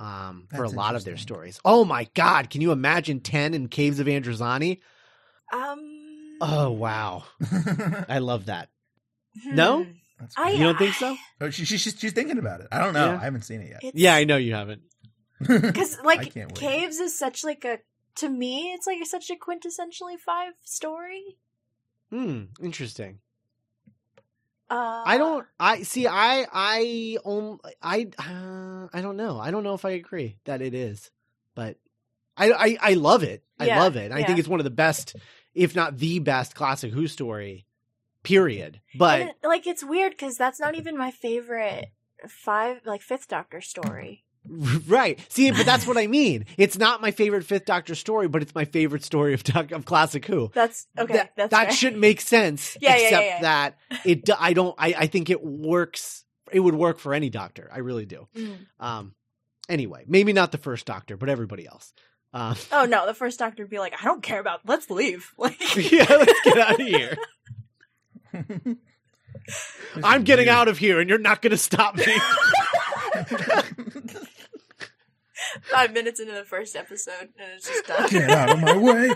Um 0.00 0.48
for 0.54 0.64
a 0.64 0.68
lot 0.70 0.96
of 0.96 1.04
their 1.04 1.16
stories. 1.18 1.60
Oh 1.64 1.84
my 1.84 2.08
god, 2.14 2.48
can 2.50 2.60
you 2.62 2.72
imagine 2.72 3.20
10 3.20 3.54
in 3.54 3.68
Caves 3.68 4.00
of 4.00 4.06
Androzani? 4.06 4.80
Um. 5.52 6.38
Oh 6.40 6.70
wow. 6.70 7.24
I 8.08 8.18
love 8.20 8.46
that. 8.46 8.70
No? 9.44 9.84
hmm. 9.84 9.90
I- 10.36 10.52
You 10.52 10.64
don't 10.64 10.78
think 10.78 10.94
so? 10.94 11.16
oh, 11.40 11.50
she, 11.50 11.64
she, 11.64 11.76
she's 11.76 11.98
she's 11.98 12.12
thinking 12.12 12.38
about 12.38 12.60
it. 12.60 12.68
I 12.72 12.78
don't 12.78 12.94
know. 12.94 13.12
Yeah. 13.12 13.18
I 13.20 13.24
haven't 13.24 13.42
seen 13.42 13.60
it 13.60 13.68
yet. 13.68 13.84
It's- 13.84 13.92
Yeah, 13.94 14.14
I 14.14 14.24
know 14.24 14.36
you 14.38 14.54
haven't. 14.54 14.82
because 15.46 15.98
like 16.04 16.34
caves 16.54 16.98
is 16.98 17.18
such 17.18 17.44
like 17.44 17.64
a 17.64 17.78
to 18.16 18.28
me 18.28 18.72
it's 18.74 18.86
like 18.86 18.98
such 19.06 19.30
a 19.30 19.34
quintessentially 19.36 20.18
five 20.18 20.52
story 20.64 21.36
Hmm, 22.10 22.44
interesting. 22.62 23.20
Uh 24.70 25.02
I 25.04 25.18
don't 25.18 25.46
I 25.58 25.82
see 25.82 26.06
I 26.06 26.46
I 26.52 27.18
um, 27.24 27.60
I 27.82 28.08
uh, 28.18 28.88
I 28.92 29.00
don't 29.02 29.16
know. 29.16 29.38
I 29.38 29.50
don't 29.50 29.64
know 29.64 29.74
if 29.74 29.84
I 29.84 29.90
agree 29.90 30.36
that 30.44 30.62
it 30.62 30.74
is. 30.74 31.10
But 31.54 31.76
I 32.36 32.52
I, 32.52 32.76
I 32.80 32.94
love 32.94 33.22
it. 33.22 33.42
I 33.58 33.66
Yeah, 33.66 33.78
love 33.78 33.96
it. 33.96 34.12
I 34.12 34.22
think 34.22 34.38
it's 34.38 34.48
one 34.48 34.60
of 34.60 34.64
the 34.64 34.70
best 34.70 35.16
if 35.54 35.74
not 35.74 35.98
the 35.98 36.18
best 36.20 36.54
classic 36.54 36.92
Who 36.92 37.08
story 37.08 37.66
period. 38.22 38.80
But 38.94 39.20
it- 39.20 39.36
like 39.42 39.66
it's 39.66 39.82
weird 39.84 40.12
because 40.12 40.36
that's 40.36 40.60
not 40.60 40.74
even 40.74 40.96
my 40.96 41.10
favorite 41.10 41.86
five 42.28 42.82
like 42.84 43.02
fifth 43.02 43.28
doctor 43.28 43.60
story 43.60 44.24
right. 44.88 45.20
See, 45.28 45.50
but 45.50 45.64
that's 45.64 45.86
what 45.86 45.96
I 45.96 46.06
mean. 46.06 46.46
It's 46.56 46.76
not 46.76 47.00
my 47.00 47.10
favorite 47.10 47.44
Fifth 47.44 47.66
Doctor 47.66 47.94
story, 47.94 48.28
but 48.28 48.42
it's 48.42 48.54
my 48.54 48.64
favorite 48.64 49.04
story 49.04 49.34
of 49.34 49.44
Doc- 49.44 49.70
of 49.70 49.84
classic 49.84 50.26
Who. 50.26 50.50
that's 50.54 50.86
okay 50.98 51.12
that, 51.14 51.32
that's 51.36 51.50
that 51.50 51.64
fair. 51.68 51.72
should 51.72 51.96
make 51.96 52.20
sense. 52.20 52.76
Yeah, 52.80 52.90
yeah, 52.96 52.96
yeah, 52.96 53.04
except 53.06 53.24
yeah. 53.26 53.40
that 53.42 53.78
it. 54.04 54.24
do- 54.24 54.34
I 54.38 54.52
don't. 54.52 54.74
I, 54.78 54.94
I 54.98 55.06
think 55.06 55.30
it 55.30 55.42
works. 55.44 56.24
It 56.52 56.60
would 56.60 56.74
work 56.74 56.98
for 56.98 57.14
any 57.14 57.30
doctor. 57.30 57.70
I 57.72 57.78
really 57.78 58.06
do. 58.06 58.26
Mm. 58.36 58.56
Um. 58.80 59.14
Anyway, 59.68 60.04
maybe 60.08 60.32
not 60.32 60.50
the 60.50 60.58
first 60.58 60.84
doctor, 60.86 61.16
but 61.16 61.28
everybody 61.28 61.66
else. 61.66 61.92
Um. 62.32 62.54
oh 62.70 62.84
no 62.84 63.06
the 63.06 63.14
first 63.14 63.40
doctor 63.40 63.64
would 63.64 63.70
be 63.70 63.80
like 63.80 63.92
i 64.00 64.04
don't 64.04 64.22
care 64.22 64.38
about 64.38 64.60
let's 64.64 64.88
leave 64.88 65.32
like 65.36 65.58
yeah, 65.76 66.06
let's 66.08 66.40
get 66.44 66.58
out 66.58 66.80
of 66.80 66.86
here. 66.86 67.16
I'm 70.04 70.22
getting 70.22 70.48
out 70.48 70.68
of 70.68 70.78
here, 70.78 71.00
and 71.00 71.10
you're 71.10 71.18
not 71.18 71.42
going 71.42 71.50
to 71.50 71.56
stop 71.58 71.96
me. 71.96 72.16
Five 75.70 75.92
minutes 75.92 76.20
into 76.20 76.32
the 76.32 76.44
first 76.44 76.76
episode 76.76 77.28
and 77.38 77.52
it's 77.56 77.66
just 77.68 77.86
done 77.86 78.08
Get 78.08 78.30
out 78.30 78.50
of 78.50 78.60
my 78.60 78.76
way. 78.76 79.10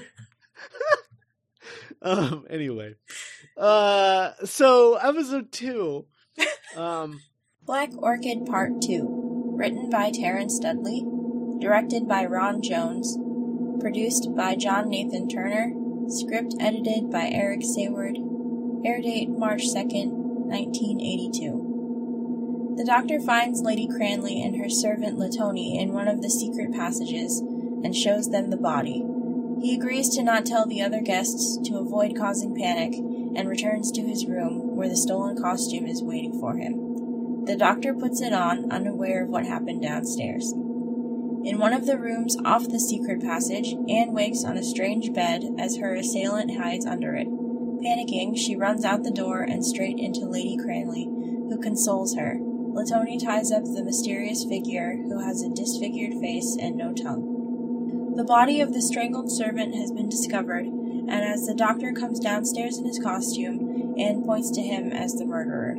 um. 2.02 2.44
Anyway, 2.50 2.94
uh. 3.56 4.32
So 4.44 4.94
episode 4.96 5.52
two. 5.52 6.06
Um. 6.76 7.20
Black 7.64 7.90
Orchid 7.96 8.44
Part 8.44 8.82
2. 8.82 9.54
Written 9.56 9.88
by 9.88 10.10
Terence 10.10 10.58
Dudley. 10.58 11.06
Directed 11.60 12.06
by 12.06 12.26
Ron 12.26 12.60
Jones. 12.60 13.16
Produced 13.80 14.34
by 14.36 14.54
John 14.54 14.90
Nathan 14.90 15.28
Turner. 15.28 15.72
Script 16.08 16.54
edited 16.60 17.10
by 17.10 17.30
Eric 17.32 17.60
Saward. 17.60 18.18
Air 18.84 19.00
date 19.00 19.30
March 19.30 19.62
2nd, 19.62 20.10
1982. 20.46 21.63
The 22.76 22.84
doctor 22.84 23.20
finds 23.20 23.62
Lady 23.62 23.86
Cranley 23.86 24.42
and 24.42 24.56
her 24.56 24.68
servant 24.68 25.16
Latoni 25.16 25.80
in 25.80 25.92
one 25.92 26.08
of 26.08 26.22
the 26.22 26.28
secret 26.28 26.72
passages 26.72 27.38
and 27.38 27.94
shows 27.94 28.30
them 28.30 28.50
the 28.50 28.56
body. 28.56 29.04
He 29.60 29.76
agrees 29.76 30.08
to 30.10 30.24
not 30.24 30.44
tell 30.44 30.66
the 30.66 30.82
other 30.82 31.00
guests 31.00 31.56
to 31.68 31.78
avoid 31.78 32.16
causing 32.16 32.56
panic 32.56 32.94
and 33.36 33.48
returns 33.48 33.92
to 33.92 34.02
his 34.02 34.26
room 34.26 34.74
where 34.74 34.88
the 34.88 34.96
stolen 34.96 35.40
costume 35.40 35.86
is 35.86 36.02
waiting 36.02 36.38
for 36.40 36.56
him. 36.56 37.44
The 37.44 37.56
doctor 37.56 37.94
puts 37.94 38.20
it 38.20 38.32
on, 38.32 38.72
unaware 38.72 39.22
of 39.22 39.30
what 39.30 39.46
happened 39.46 39.82
downstairs. 39.82 40.50
In 40.52 41.58
one 41.58 41.72
of 41.72 41.86
the 41.86 41.98
rooms 41.98 42.36
off 42.44 42.68
the 42.68 42.80
secret 42.80 43.22
passage, 43.22 43.74
Anne 43.88 44.12
wakes 44.12 44.42
on 44.44 44.56
a 44.56 44.64
strange 44.64 45.12
bed 45.12 45.44
as 45.58 45.76
her 45.76 45.94
assailant 45.94 46.56
hides 46.56 46.86
under 46.86 47.14
it. 47.14 47.28
Panicking, 47.28 48.36
she 48.36 48.56
runs 48.56 48.84
out 48.84 49.04
the 49.04 49.12
door 49.12 49.42
and 49.42 49.64
straight 49.64 49.98
into 49.98 50.26
Lady 50.26 50.56
Cranley, 50.56 51.04
who 51.04 51.60
consoles 51.60 52.16
her. 52.16 52.40
Latoni 52.74 53.22
ties 53.22 53.52
up 53.52 53.62
the 53.62 53.84
mysterious 53.84 54.44
figure, 54.44 54.96
who 54.96 55.20
has 55.24 55.42
a 55.42 55.48
disfigured 55.48 56.14
face 56.20 56.56
and 56.60 56.76
no 56.76 56.92
tongue. 56.92 58.14
The 58.16 58.24
body 58.24 58.60
of 58.60 58.74
the 58.74 58.82
strangled 58.82 59.30
servant 59.30 59.76
has 59.76 59.92
been 59.92 60.08
discovered, 60.08 60.66
and 60.66 61.10
as 61.10 61.46
the 61.46 61.54
doctor 61.54 61.92
comes 61.92 62.18
downstairs 62.18 62.76
in 62.76 62.84
his 62.84 62.98
costume, 62.98 63.94
Anne 63.96 64.24
points 64.24 64.50
to 64.50 64.60
him 64.60 64.90
as 64.90 65.14
the 65.14 65.24
murderer. 65.24 65.76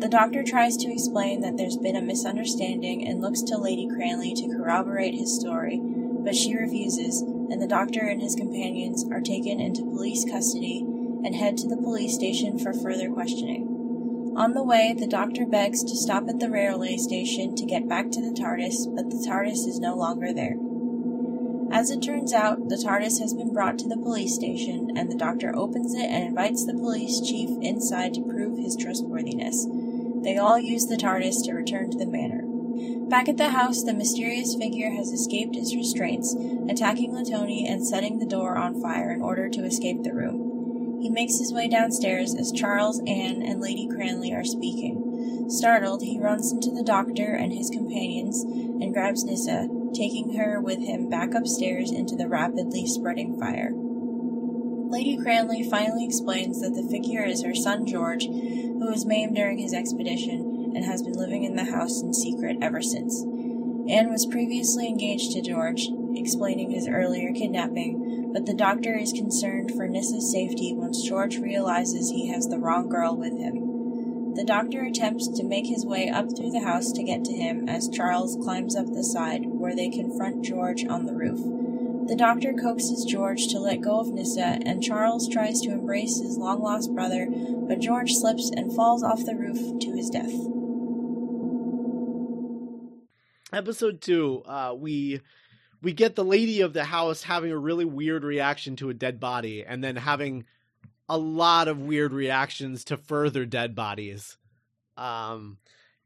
The 0.00 0.08
doctor 0.08 0.42
tries 0.42 0.78
to 0.78 0.90
explain 0.90 1.42
that 1.42 1.58
there's 1.58 1.76
been 1.76 1.94
a 1.94 2.00
misunderstanding 2.00 3.06
and 3.06 3.20
looks 3.20 3.42
to 3.42 3.58
Lady 3.58 3.86
Cranley 3.86 4.32
to 4.32 4.48
corroborate 4.48 5.14
his 5.14 5.38
story, 5.38 5.78
but 5.78 6.34
she 6.34 6.56
refuses, 6.56 7.20
and 7.20 7.60
the 7.60 7.68
doctor 7.68 8.00
and 8.00 8.22
his 8.22 8.34
companions 8.34 9.04
are 9.12 9.20
taken 9.20 9.60
into 9.60 9.82
police 9.82 10.24
custody 10.24 10.86
and 11.22 11.34
head 11.34 11.58
to 11.58 11.68
the 11.68 11.76
police 11.76 12.14
station 12.14 12.58
for 12.58 12.72
further 12.72 13.10
questioning. 13.10 13.73
On 14.36 14.52
the 14.52 14.64
way, 14.64 14.92
the 14.92 15.06
doctor 15.06 15.46
begs 15.46 15.84
to 15.84 15.96
stop 15.96 16.28
at 16.28 16.40
the 16.40 16.50
railway 16.50 16.96
station 16.96 17.54
to 17.54 17.64
get 17.64 17.88
back 17.88 18.10
to 18.10 18.20
the 18.20 18.34
TARDIS, 18.34 18.88
but 18.94 19.08
the 19.08 19.24
TARDIS 19.24 19.66
is 19.68 19.78
no 19.78 19.94
longer 19.94 20.32
there. 20.32 20.56
As 21.70 21.90
it 21.90 22.02
turns 22.02 22.32
out, 22.32 22.68
the 22.68 22.76
TARDIS 22.76 23.20
has 23.20 23.32
been 23.32 23.52
brought 23.52 23.78
to 23.78 23.88
the 23.88 23.96
police 23.96 24.34
station, 24.34 24.90
and 24.96 25.08
the 25.10 25.16
doctor 25.16 25.54
opens 25.54 25.94
it 25.94 26.06
and 26.06 26.24
invites 26.24 26.66
the 26.66 26.74
police 26.74 27.20
chief 27.20 27.48
inside 27.62 28.14
to 28.14 28.22
prove 28.22 28.58
his 28.58 28.76
trustworthiness. 28.76 29.68
They 30.22 30.36
all 30.36 30.58
use 30.58 30.86
the 30.86 30.96
TARDIS 30.96 31.44
to 31.44 31.54
return 31.54 31.92
to 31.92 31.98
the 31.98 32.06
manor. 32.06 32.42
Back 33.08 33.28
at 33.28 33.36
the 33.36 33.50
house, 33.50 33.84
the 33.84 33.94
mysterious 33.94 34.56
figure 34.56 34.90
has 34.90 35.12
escaped 35.12 35.54
its 35.54 35.76
restraints, 35.76 36.34
attacking 36.68 37.12
Latoni 37.12 37.70
and 37.70 37.86
setting 37.86 38.18
the 38.18 38.26
door 38.26 38.56
on 38.56 38.80
fire 38.80 39.12
in 39.12 39.22
order 39.22 39.48
to 39.48 39.64
escape 39.64 40.02
the 40.02 40.12
room. 40.12 40.43
He 41.04 41.10
makes 41.10 41.38
his 41.38 41.52
way 41.52 41.68
downstairs 41.68 42.34
as 42.34 42.50
Charles, 42.50 42.98
Anne, 43.06 43.42
and 43.42 43.60
Lady 43.60 43.86
Cranley 43.86 44.32
are 44.32 44.42
speaking. 44.42 45.50
Startled, 45.50 46.02
he 46.02 46.18
runs 46.18 46.50
into 46.50 46.70
the 46.70 46.82
doctor 46.82 47.34
and 47.34 47.52
his 47.52 47.68
companions 47.68 48.40
and 48.42 48.90
grabs 48.90 49.22
Nyssa, 49.22 49.68
taking 49.92 50.34
her 50.34 50.62
with 50.62 50.78
him 50.78 51.10
back 51.10 51.34
upstairs 51.34 51.92
into 51.92 52.16
the 52.16 52.26
rapidly 52.26 52.86
spreading 52.86 53.38
fire. 53.38 53.72
Lady 53.74 55.18
Cranley 55.18 55.62
finally 55.62 56.06
explains 56.06 56.62
that 56.62 56.72
the 56.74 56.88
figure 56.88 57.22
is 57.22 57.42
her 57.42 57.54
son 57.54 57.84
George, 57.84 58.24
who 58.24 58.90
was 58.90 59.04
maimed 59.04 59.36
during 59.36 59.58
his 59.58 59.74
expedition 59.74 60.72
and 60.74 60.86
has 60.86 61.02
been 61.02 61.18
living 61.18 61.44
in 61.44 61.54
the 61.54 61.64
house 61.64 62.00
in 62.00 62.14
secret 62.14 62.56
ever 62.62 62.80
since. 62.80 63.20
Anne 63.90 64.10
was 64.10 64.24
previously 64.24 64.86
engaged 64.86 65.32
to 65.32 65.42
George, 65.42 65.86
explaining 66.14 66.70
his 66.70 66.88
earlier 66.88 67.30
kidnapping, 67.34 68.23
but 68.34 68.46
the 68.46 68.52
doctor 68.52 68.98
is 68.98 69.12
concerned 69.12 69.70
for 69.70 69.86
Nyssa's 69.86 70.32
safety 70.32 70.74
once 70.74 71.06
George 71.06 71.38
realizes 71.38 72.10
he 72.10 72.28
has 72.30 72.48
the 72.48 72.58
wrong 72.58 72.88
girl 72.88 73.16
with 73.16 73.38
him. 73.38 74.34
The 74.34 74.44
doctor 74.44 74.82
attempts 74.82 75.28
to 75.28 75.44
make 75.44 75.66
his 75.66 75.86
way 75.86 76.08
up 76.08 76.36
through 76.36 76.50
the 76.50 76.64
house 76.64 76.90
to 76.92 77.04
get 77.04 77.24
to 77.26 77.32
him 77.32 77.68
as 77.68 77.88
Charles 77.88 78.36
climbs 78.42 78.74
up 78.74 78.86
the 78.86 79.04
side 79.04 79.42
where 79.46 79.76
they 79.76 79.88
confront 79.88 80.44
George 80.44 80.84
on 80.84 81.06
the 81.06 81.14
roof. 81.14 81.38
The 82.08 82.16
doctor 82.16 82.52
coaxes 82.52 83.04
George 83.04 83.46
to 83.46 83.60
let 83.60 83.80
go 83.80 84.00
of 84.00 84.08
Nissa, 84.08 84.58
and 84.66 84.82
Charles 84.82 85.28
tries 85.28 85.60
to 85.60 85.70
embrace 85.70 86.20
his 86.20 86.36
long 86.36 86.60
lost 86.60 86.92
brother, 86.92 87.28
but 87.30 87.78
George 87.78 88.14
slips 88.14 88.50
and 88.50 88.74
falls 88.74 89.04
off 89.04 89.24
the 89.24 89.36
roof 89.36 89.78
to 89.78 89.92
his 89.92 90.10
death. 90.10 90.34
Episode 93.52 94.00
two, 94.00 94.42
uh, 94.44 94.74
we 94.76 95.20
we 95.84 95.92
get 95.92 96.16
the 96.16 96.24
lady 96.24 96.60
of 96.62 96.72
the 96.72 96.84
house 96.84 97.22
having 97.22 97.52
a 97.52 97.58
really 97.58 97.84
weird 97.84 98.24
reaction 98.24 98.74
to 98.76 98.90
a 98.90 98.94
dead 98.94 99.20
body, 99.20 99.64
and 99.64 99.84
then 99.84 99.96
having 99.96 100.44
a 101.08 101.18
lot 101.18 101.68
of 101.68 101.78
weird 101.80 102.12
reactions 102.12 102.84
to 102.84 102.96
further 102.96 103.44
dead 103.44 103.74
bodies. 103.74 104.36
Um, 104.96 105.58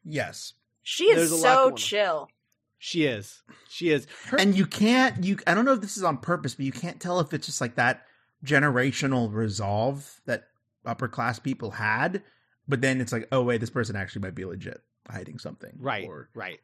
Yes. 0.04 0.54
She 0.82 1.04
is 1.04 1.40
so 1.42 1.72
chill. 1.72 2.30
she 2.78 3.04
is, 3.04 3.42
she 3.68 3.90
is. 3.90 4.06
Her- 4.26 4.38
and 4.38 4.56
you 4.56 4.64
can't 4.66 5.22
you 5.22 5.36
i 5.46 5.52
don't 5.54 5.64
know 5.66 5.72
if 5.74 5.80
this 5.82 5.96
is 5.98 6.02
on 6.02 6.16
purpose 6.18 6.54
but 6.54 6.64
you 6.64 6.72
can't 6.72 6.98
tell 7.00 7.20
if 7.20 7.34
it's 7.34 7.46
just 7.46 7.60
like 7.60 7.74
that 7.74 8.04
generational 8.44 9.30
resolve 9.32 10.20
that 10.26 10.44
upper 10.86 11.08
class 11.08 11.38
people 11.38 11.72
had 11.72 12.22
but 12.66 12.80
then 12.80 13.00
it's 13.00 13.12
like 13.12 13.28
oh 13.32 13.42
wait 13.42 13.58
this 13.60 13.68
person 13.68 13.96
actually 13.96 14.22
might 14.22 14.34
be 14.34 14.44
legit 14.46 14.80
hiding 15.10 15.38
something 15.38 15.72
right 15.78 16.06
or 16.08 16.30
right 16.34 16.60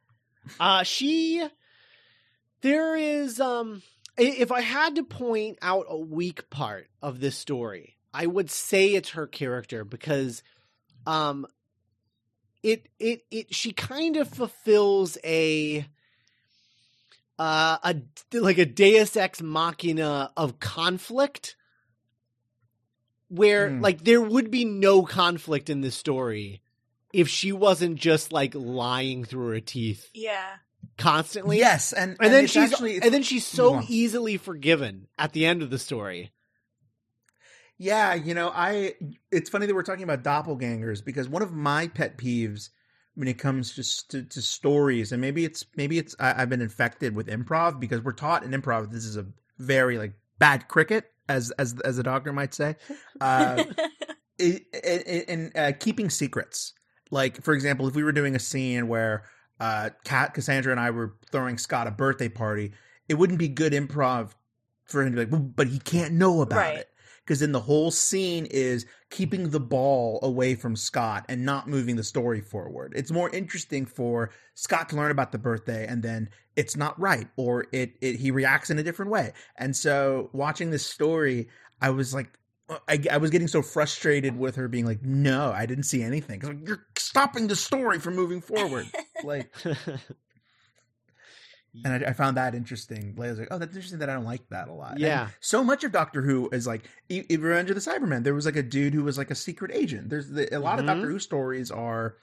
uh 0.60 0.82
she 0.84 1.46
there 2.64 2.96
is 2.96 3.40
um 3.40 3.82
if 4.16 4.50
i 4.50 4.60
had 4.62 4.96
to 4.96 5.04
point 5.04 5.58
out 5.60 5.84
a 5.88 5.96
weak 5.98 6.48
part 6.50 6.88
of 7.02 7.20
this 7.20 7.36
story 7.36 7.96
i 8.12 8.24
would 8.26 8.50
say 8.50 8.94
it's 8.94 9.10
her 9.10 9.26
character 9.26 9.84
because 9.84 10.42
um 11.06 11.46
it 12.62 12.88
it 12.98 13.24
it 13.30 13.54
she 13.54 13.72
kind 13.72 14.16
of 14.16 14.26
fulfills 14.28 15.18
a 15.24 15.86
uh 17.38 17.76
a 17.82 17.96
like 18.32 18.58
a 18.58 18.64
deus 18.66 19.16
ex 19.16 19.42
machina 19.42 20.32
of 20.36 20.58
conflict 20.60 21.56
where 23.28 23.70
Hmm. 23.70 23.80
like 23.80 24.04
there 24.04 24.20
would 24.22 24.50
be 24.50 24.64
no 24.64 25.02
conflict 25.02 25.68
in 25.68 25.80
this 25.80 25.96
story 25.96 26.62
if 27.12 27.28
she 27.28 27.52
wasn't 27.52 27.96
just 27.96 28.32
like 28.32 28.54
lying 28.54 29.24
through 29.24 29.48
her 29.48 29.60
teeth 29.60 30.08
Yeah. 30.14 30.56
Constantly. 30.96 31.58
yes 31.58 31.92
and 31.92 32.16
And, 32.20 32.32
then 32.32 32.46
she's 32.46 32.72
actually 32.72 33.00
and 33.02 33.12
then 33.12 33.22
she's 33.22 33.46
so 33.46 33.70
Go 33.70 33.76
on. 33.78 33.86
easily 33.88 34.36
forgiven 34.36 35.08
at 35.18 35.32
the 35.32 35.44
end 35.46 35.62
of 35.62 35.70
the 35.70 35.78
story. 35.78 36.32
Yeah, 37.76 38.14
you 38.14 38.34
know, 38.34 38.50
I 38.54 38.94
it's 39.32 39.50
funny 39.50 39.66
that 39.66 39.74
we're 39.74 39.82
talking 39.82 40.04
about 40.04 40.22
doppelgangers 40.22 41.04
because 41.04 41.28
one 41.28 41.42
of 41.42 41.52
my 41.52 41.88
pet 41.88 42.16
peeves 42.18 42.68
when 43.16 43.26
it 43.28 43.38
comes 43.38 43.74
just 43.74 44.10
to, 44.12 44.22
to 44.22 44.40
stories, 44.42 45.10
and 45.12 45.20
maybe 45.20 45.44
it's 45.44 45.64
maybe 45.76 45.98
it's 45.98 46.14
I, 46.20 46.42
I've 46.42 46.48
been 46.48 46.62
infected 46.62 47.16
with 47.16 47.26
improv 47.26 47.80
because 47.80 48.00
we're 48.00 48.12
taught 48.12 48.44
in 48.44 48.52
improv 48.52 48.90
this 48.92 49.04
is 49.04 49.16
a 49.16 49.26
very 49.58 49.98
like 49.98 50.12
bad 50.38 50.68
cricket, 50.68 51.10
as 51.28 51.50
as 51.52 51.74
as 51.84 51.98
a 51.98 52.04
doctor 52.04 52.32
might 52.32 52.54
say, 52.54 52.76
uh, 53.20 53.64
i- 54.40 54.60
i- 54.72 55.24
in 55.28 55.50
uh, 55.56 55.72
keeping 55.78 56.10
secrets. 56.10 56.74
Like 57.10 57.42
for 57.42 57.54
example, 57.54 57.88
if 57.88 57.96
we 57.96 58.04
were 58.04 58.12
doing 58.12 58.36
a 58.36 58.40
scene 58.40 58.86
where 58.86 59.24
uh, 59.60 59.90
Kat, 60.04 60.34
Cassandra, 60.34 60.72
and 60.72 60.80
I 60.80 60.90
were 60.90 61.14
throwing 61.30 61.58
Scott 61.58 61.86
a 61.86 61.90
birthday 61.90 62.28
party, 62.28 62.72
it 63.08 63.14
wouldn't 63.14 63.38
be 63.38 63.48
good 63.48 63.72
improv 63.72 64.32
for 64.84 65.02
him 65.02 65.12
to 65.12 65.16
be 65.16 65.22
like, 65.24 65.32
"Well, 65.32 65.40
but 65.40 65.68
he 65.68 65.78
can't 65.78 66.14
know 66.14 66.42
about 66.42 66.58
Right. 66.58 66.78
it 66.78 66.88
because 67.24 67.40
then 67.40 67.52
the 67.52 67.60
whole 67.60 67.90
scene 67.90 68.46
is 68.46 68.84
keeping 69.10 69.48
the 69.48 69.60
ball 69.60 70.18
away 70.22 70.54
from 70.54 70.76
Scott 70.76 71.24
and 71.28 71.44
not 71.44 71.68
moving 71.68 71.96
the 71.96 72.04
story 72.04 72.40
forward. 72.40 72.92
It's 72.94 73.10
more 73.10 73.30
interesting 73.30 73.86
for 73.86 74.30
Scott 74.54 74.90
to 74.90 74.96
learn 74.96 75.10
about 75.10 75.32
the 75.32 75.38
birthday 75.38 75.86
and 75.86 76.02
then 76.02 76.28
it's 76.54 76.76
not 76.76 76.98
right 77.00 77.28
or 77.36 77.66
it, 77.72 77.94
it 78.02 78.16
he 78.16 78.30
reacts 78.30 78.68
in 78.70 78.78
a 78.78 78.82
different 78.82 79.10
way. 79.10 79.32
And 79.56 79.74
so 79.74 80.28
watching 80.32 80.70
this 80.70 80.84
story, 80.84 81.48
I 81.80 81.90
was 81.90 82.12
like 82.12 82.38
I, 82.88 82.98
I 83.10 83.16
was 83.18 83.30
getting 83.30 83.48
so 83.48 83.60
frustrated 83.60 84.38
with 84.38 84.56
her 84.56 84.68
being 84.68 84.86
like, 84.86 85.02
"No, 85.02 85.52
I 85.52 85.66
didn't 85.66 85.84
see 85.84 86.02
anything." 86.02 86.40
Like, 86.40 86.66
You're 86.66 86.86
stopping 86.96 87.46
the 87.46 87.56
story 87.56 87.98
from 87.98 88.14
moving 88.16 88.40
forward. 88.40 88.86
like, 89.24 89.52
and 91.84 92.04
I, 92.04 92.10
I 92.10 92.12
found 92.12 92.36
that 92.36 92.54
interesting. 92.54 93.14
Like, 93.16 93.26
I 93.26 93.30
was 93.30 93.38
like, 93.40 93.48
"Oh, 93.50 93.58
that's 93.58 93.74
interesting 93.74 93.98
that 93.98 94.08
I 94.08 94.14
don't 94.14 94.24
like 94.24 94.48
that 94.50 94.68
a 94.68 94.72
lot." 94.72 94.92
And 94.92 95.00
Yeah. 95.00 95.28
so 95.40 95.64
much 95.64 95.84
of 95.84 95.92
Doctor 95.92 96.22
Who 96.22 96.48
is 96.50 96.66
like 96.66 96.84
e- 97.08 97.24
e- 97.28 97.36
Revenge 97.36 97.68
of 97.70 97.74
the 97.76 97.82
Cybermen. 97.90 98.22
There 98.24 98.34
was 98.34 98.46
like 98.46 98.56
a 98.56 98.62
dude 98.62 98.94
who 98.94 99.04
was 99.04 99.18
like 99.18 99.30
a 99.30 99.34
secret 99.34 99.70
agent. 99.74 100.08
There's 100.08 100.30
the, 100.30 100.56
a 100.56 100.60
lot 100.60 100.76
Mhm. 100.76 100.80
of 100.80 100.86
Doctor 100.86 101.10
Who 101.10 101.18
stories 101.18 101.70
are 101.70 102.16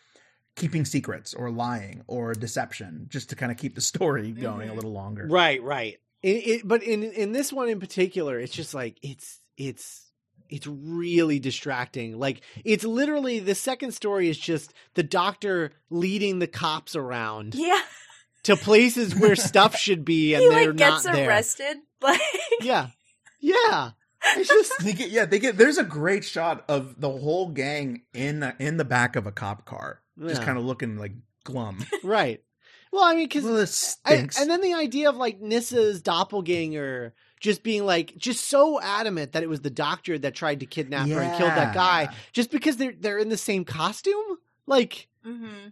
keeping 0.56 0.86
secrets 0.86 1.34
or 1.34 1.50
lying 1.52 2.04
or 2.08 2.34
deception 2.34 3.06
just 3.10 3.30
to 3.30 3.36
kind 3.36 3.52
of 3.52 3.58
keep 3.58 3.76
the 3.76 3.82
story 3.82 4.32
going 4.32 4.70
a 4.70 4.72
Mhm. 4.72 4.76
little 4.76 4.92
longer. 4.94 5.28
right, 5.30 5.62
right. 5.62 6.00
It, 6.24 6.48
it, 6.48 6.68
but 6.68 6.84
in 6.84 7.04
in 7.04 7.32
this 7.32 7.52
one 7.54 7.68
in 7.70 7.80
particular, 7.80 8.40
it's 8.40 8.54
just 8.54 8.74
like 8.74 8.98
it's 9.02 9.40
it's 9.58 10.11
it's 10.52 10.68
really 10.68 11.40
distracting. 11.40 12.20
Like 12.20 12.42
it's 12.64 12.84
literally 12.84 13.40
the 13.40 13.56
second 13.56 13.94
story 13.94 14.30
is 14.30 14.38
just 14.38 14.74
the 14.94 15.04
doctor 15.04 15.72
leading 15.90 16.40
the 16.40 16.48
cops 16.48 16.96
around 16.96 17.56
yeah. 17.56 17.80
to 18.44 18.56
places 18.56 19.16
where 19.16 19.36
stuff 19.38 19.76
should 19.76 20.06
be, 20.06 20.34
and 20.36 20.44
he 20.44 20.50
they're 20.50 20.68
like 20.68 20.78
gets 20.78 21.06
not 21.06 21.16
there. 21.16 21.28
arrested. 21.30 21.78
Like 22.02 22.20
Yeah, 22.62 22.88
yeah. 23.40 23.92
It's 24.38 24.50
just 24.50 24.74
They 24.84 24.94
get, 24.94 25.10
yeah, 25.10 25.26
they 25.26 25.40
get. 25.40 25.58
There's 25.58 25.78
a 25.78 25.84
great 25.84 26.24
shot 26.24 26.64
of 26.68 27.00
the 27.00 27.10
whole 27.10 27.50
gang 27.50 28.02
in 28.14 28.42
the, 28.42 28.56
in 28.60 28.78
the 28.78 28.86
back 28.86 29.16
of 29.16 29.26
a 29.26 29.32
cop 29.32 29.66
car, 29.66 30.02
just 30.20 30.42
Yeah. 30.42 30.46
kind 30.46 30.58
of 30.58 30.64
looking 30.64 30.98
like 30.98 31.14
glum. 31.44 31.86
right. 32.04 32.42
Well, 32.92 33.04
I 33.04 33.16
mean, 33.16 33.26
because 33.26 33.46
well, 33.46 33.66
stinks. 33.66 34.40
and 34.40 34.50
then 34.50 34.62
the 34.62 34.74
idea 34.74 35.10
of 35.10 35.16
like 35.16 35.40
Nyssa's 35.40 36.02
doppelganger 36.02 37.14
just 37.42 37.62
being 37.64 37.86
like 37.86 38.16
just 38.18 38.46
so 38.46 38.80
adamant 38.80 39.34
that 39.34 39.44
it 39.44 39.50
was 39.50 39.60
the 39.60 39.70
doctor 39.70 40.18
that 40.18 40.34
tried 40.34 40.62
to 40.62 40.66
kidnap 40.66 41.10
her 41.10 41.22
and 41.22 41.34
killed 41.34 41.56
that 41.56 41.74
guy 41.74 42.08
just 42.32 42.52
because 42.52 42.78
they're 42.78 42.94
they're 42.98 43.18
in 43.18 43.28
the 43.28 43.36
same 43.38 43.66
costume. 43.66 44.38
Like, 44.66 45.10
Mm-hmm. 45.28 45.70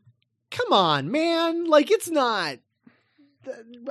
come 0.52 0.74
on, 0.74 1.10
man! 1.12 1.66
Like 1.66 1.90
it's 1.92 2.10
not. 2.10 2.58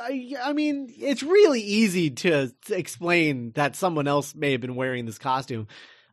I, 0.00 0.34
I 0.44 0.52
mean, 0.52 0.92
it's 0.98 1.22
really 1.22 1.60
easy 1.62 2.10
to, 2.10 2.52
to 2.66 2.76
explain 2.78 3.52
that 3.52 3.74
someone 3.76 4.06
else 4.06 4.34
may 4.34 4.52
have 4.52 4.60
been 4.60 4.76
wearing 4.76 5.06
this 5.06 5.18
costume. 5.18 5.66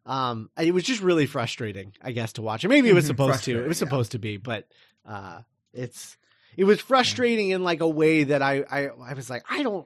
Um, 0.06 0.50
it 0.58 0.74
was 0.74 0.84
just 0.84 1.02
really 1.02 1.26
frustrating, 1.26 1.94
I 2.02 2.12
guess, 2.12 2.34
to 2.34 2.42
watch. 2.42 2.64
Or 2.64 2.70
maybe 2.70 2.90
it 2.90 2.94
was 2.94 3.06
Mhm, 3.06 3.08
supposed 3.08 3.44
to. 3.46 3.52
It 3.52 3.54
frustrating, 3.54 3.68
was 3.68 3.78
yeah. 3.78 3.80
supposed 3.80 4.12
to 4.14 4.20
be, 4.20 4.38
but 4.38 4.68
uh, 5.06 5.42
it's 5.74 6.18
it 6.58 6.64
was 6.64 6.80
frustrating 6.80 7.50
in 7.50 7.64
like 7.64 7.82
a 7.82 7.88
way 7.90 8.24
that 8.24 8.42
I, 8.42 8.64
I 8.70 8.88
I 8.88 9.14
was 9.14 9.30
like, 9.30 9.44
I 9.50 9.62
don't 9.64 9.86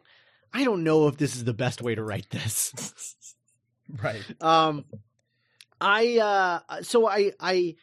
I 0.54 0.64
don't 0.64 0.84
know 0.84 1.08
if 1.08 1.18
this 1.18 1.36
is 1.36 1.44
the 1.44 1.54
best 1.54 1.82
way 1.82 1.96
to 1.96 2.04
write 2.04 2.30
this. 2.30 3.16
Right. 4.04 4.24
Um, 4.40 4.86
I 5.82 6.20
uh, 6.20 6.84
so 6.84 7.08
I 7.08 7.32
I 7.40 7.76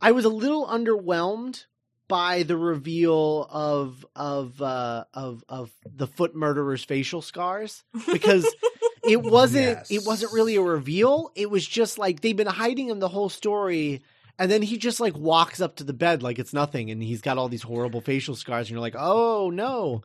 I 0.00 0.12
was 0.12 0.24
a 0.24 0.30
little 0.30 0.66
underwhelmed 0.66 1.66
by 2.08 2.44
the 2.44 2.56
reveal 2.56 3.46
of 3.50 4.06
of 4.16 4.62
uh 4.62 5.04
of 5.12 5.44
of 5.50 5.70
the 5.84 6.06
foot 6.06 6.34
murderer's 6.34 6.82
facial 6.82 7.20
scars 7.20 7.84
because 8.10 8.46
it 9.04 9.22
wasn't 9.22 9.66
Yes. 9.66 9.90
it 9.90 10.02
wasn't 10.06 10.32
really 10.32 10.56
a 10.56 10.62
reveal. 10.62 11.30
It 11.34 11.50
was 11.50 11.66
just 11.66 11.98
like 11.98 12.20
they've 12.22 12.34
been 12.34 12.46
hiding 12.46 12.88
him 12.88 12.98
the 12.98 13.08
whole 13.08 13.28
story. 13.28 14.02
And 14.38 14.50
then 14.50 14.62
he 14.62 14.78
just 14.78 14.98
like 14.98 15.14
walks 15.14 15.60
up 15.60 15.76
to 15.76 15.84
the 15.84 15.92
bed 15.92 16.22
like 16.22 16.38
it's 16.38 16.54
nothing, 16.54 16.90
and 16.90 17.02
he's 17.02 17.20
got 17.20 17.36
all 17.36 17.50
these 17.50 17.60
horrible 17.60 18.00
facial 18.00 18.34
scars, 18.34 18.68
and 18.68 18.70
you're 18.70 18.80
like, 18.80 18.96
"Oh 18.98 19.50
no!" 19.50 20.00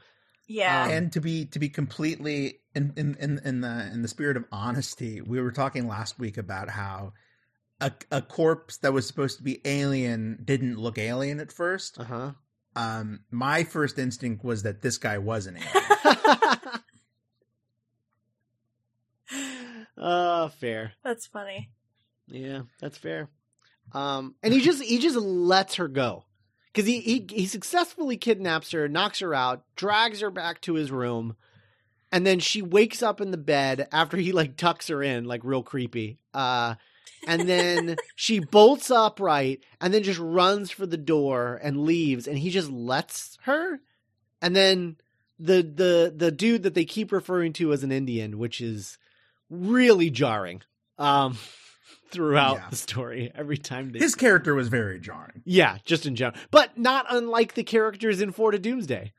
Yeah. 0.47 0.83
Um, 0.85 0.91
and 0.91 1.13
to 1.13 1.21
be 1.21 1.45
to 1.45 1.59
be 1.59 1.69
completely 1.69 2.59
in, 2.73 2.93
in 2.95 3.15
in 3.19 3.39
in 3.43 3.61
the 3.61 3.89
in 3.91 4.01
the 4.01 4.07
spirit 4.07 4.37
of 4.37 4.45
honesty, 4.51 5.21
we 5.21 5.41
were 5.41 5.51
talking 5.51 5.87
last 5.87 6.19
week 6.19 6.37
about 6.37 6.69
how 6.69 7.13
a 7.81 7.91
a 8.11 8.21
corpse 8.21 8.77
that 8.77 8.93
was 8.93 9.07
supposed 9.07 9.37
to 9.37 9.43
be 9.43 9.61
alien 9.65 10.39
didn't 10.43 10.77
look 10.77 10.97
alien 10.97 11.39
at 11.39 11.51
first. 11.51 11.99
Uh 11.99 12.03
huh. 12.03 12.31
Um, 12.75 13.21
my 13.31 13.63
first 13.63 13.97
instinct 13.97 14.43
was 14.43 14.63
that 14.63 14.81
this 14.81 14.97
guy 14.97 15.17
was 15.17 15.47
an 15.47 15.57
alien. 15.57 16.27
uh, 19.97 20.49
fair. 20.59 20.93
That's 21.03 21.25
funny. 21.25 21.69
Yeah, 22.27 22.61
that's 22.81 22.97
fair. 22.97 23.29
Um, 23.93 24.35
and 24.43 24.53
he 24.53 24.61
just 24.61 24.83
he 24.83 24.99
just 24.99 25.15
lets 25.15 25.75
her 25.75 25.87
go 25.87 26.25
because 26.75 26.87
he, 26.87 26.99
he 26.99 27.25
he 27.29 27.45
successfully 27.45 28.17
kidnaps 28.17 28.71
her, 28.71 28.89
knocks 28.89 29.19
her 29.19 29.33
out, 29.33 29.63
drags 29.77 30.19
her 30.19 30.29
back 30.29 30.59
to 30.61 30.73
his 30.73 30.91
room, 30.91 31.37
and 32.11 32.27
then 32.27 32.41
she 32.41 32.61
wakes 32.61 33.01
up 33.01 33.21
in 33.21 33.31
the 33.31 33.37
bed 33.37 33.87
after 33.93 34.17
he 34.17 34.33
like 34.33 34.57
tucks 34.57 34.89
her 34.89 35.01
in, 35.01 35.23
like 35.23 35.45
real 35.45 35.63
creepy. 35.63 36.17
Uh, 36.33 36.75
and 37.27 37.47
then 37.47 37.95
she 38.17 38.39
bolts 38.39 38.91
upright 38.91 39.61
and 39.79 39.93
then 39.93 40.03
just 40.03 40.19
runs 40.19 40.69
for 40.69 40.85
the 40.85 40.97
door 40.97 41.61
and 41.63 41.85
leaves, 41.85 42.27
and 42.27 42.37
he 42.37 42.49
just 42.49 42.69
lets 42.69 43.37
her. 43.43 43.79
And 44.41 44.53
then 44.53 44.97
the 45.39 45.61
the 45.61 46.13
the 46.13 46.31
dude 46.31 46.63
that 46.63 46.73
they 46.73 46.85
keep 46.85 47.13
referring 47.13 47.53
to 47.53 47.71
as 47.71 47.83
an 47.83 47.93
Indian, 47.93 48.37
which 48.37 48.59
is 48.59 48.97
really 49.49 50.09
jarring. 50.09 50.61
Um, 50.97 51.37
throughout 52.09 52.55
Yeah. 52.57 52.69
the 52.69 52.75
story 52.75 53.31
every 53.35 53.57
time 53.57 53.91
they 53.91 53.99
His 53.99 54.15
character 54.15 54.53
was 54.55 54.67
very 54.69 54.99
jarring. 54.99 55.41
yeah 55.45 55.77
just 55.85 56.05
in 56.05 56.15
general 56.15 56.39
but 56.51 56.77
not 56.77 57.05
unlike 57.09 57.53
the 57.55 57.63
characters 57.63 58.21
in 58.21 58.31
Four 58.31 58.51
to 58.51 58.59
Doomsday 58.59 59.11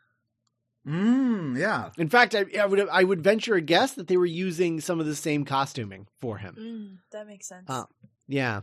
Mm, 0.87 1.59
yeah. 1.59 1.91
in 1.99 2.09
fact 2.09 2.35
I, 2.37 2.45
I 2.61 2.65
would 2.67 2.89
I 2.89 3.03
would 3.03 3.21
venture 3.21 3.57
a 3.57 3.61
guess 3.61 3.95
that 3.95 4.07
they 4.07 4.17
were 4.17 4.25
using 4.25 4.81
some 4.81 5.01
of 5.01 5.07
the 5.07 5.17
same 5.17 5.45
costuming 5.45 6.07
for 6.21 6.39
him 6.39 6.55
Mm, 6.59 6.99
that 7.11 7.27
makes 7.27 7.49
sense. 7.49 7.65
Uh, 7.69 7.85
yeah 8.29 8.61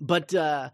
but 0.00 0.34
uh 0.34 0.70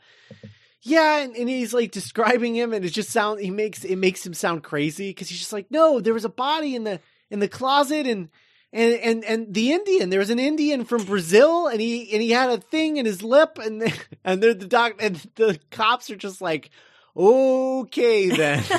yeah 0.81 1.19
and, 1.19 1.37
and 1.37 1.51
he's 1.51 1.75
like 1.75 1.91
describing 1.93 2.55
him 2.57 2.73
and 2.73 2.83
it 2.87 2.91
just 2.91 3.11
sound 3.11 3.41
he 3.41 3.51
makes 3.51 3.85
it 3.85 3.97
makes 3.97 4.25
him 4.25 4.33
sound 4.33 4.63
crazy 4.63 5.11
because 5.11 5.29
he's 5.29 5.39
just 5.41 5.53
like 5.53 5.71
no 5.71 6.01
there 6.01 6.15
was 6.15 6.25
a 6.25 6.31
body 6.31 6.75
in 6.75 6.85
the 6.85 6.99
in 7.31 7.41
the 7.41 7.49
closet 7.49 8.07
and 8.07 8.31
and 8.73 8.95
and 8.95 9.25
and 9.25 9.55
the 9.55 9.73
Indian 9.73 10.11
there 10.11 10.21
was 10.21 10.31
an 10.31 10.39
Indian 10.39 10.85
from 10.85 11.05
Brazil 11.05 11.67
and 11.67 11.81
he 11.81 12.13
and 12.13 12.23
he 12.23 12.31
had 12.31 12.51
a 12.51 12.59
thing 12.59 12.97
in 12.97 13.07
his 13.07 13.23
lip 13.23 13.59
and 13.59 13.83
and 14.25 14.43
they're 14.43 14.55
the 14.55 14.67
doc 14.67 14.95
and 15.01 15.17
the 15.37 15.59
cops 15.71 16.11
are 16.11 16.17
just 16.17 16.41
like 16.41 16.71
okay 17.17 18.29
then 18.29 18.63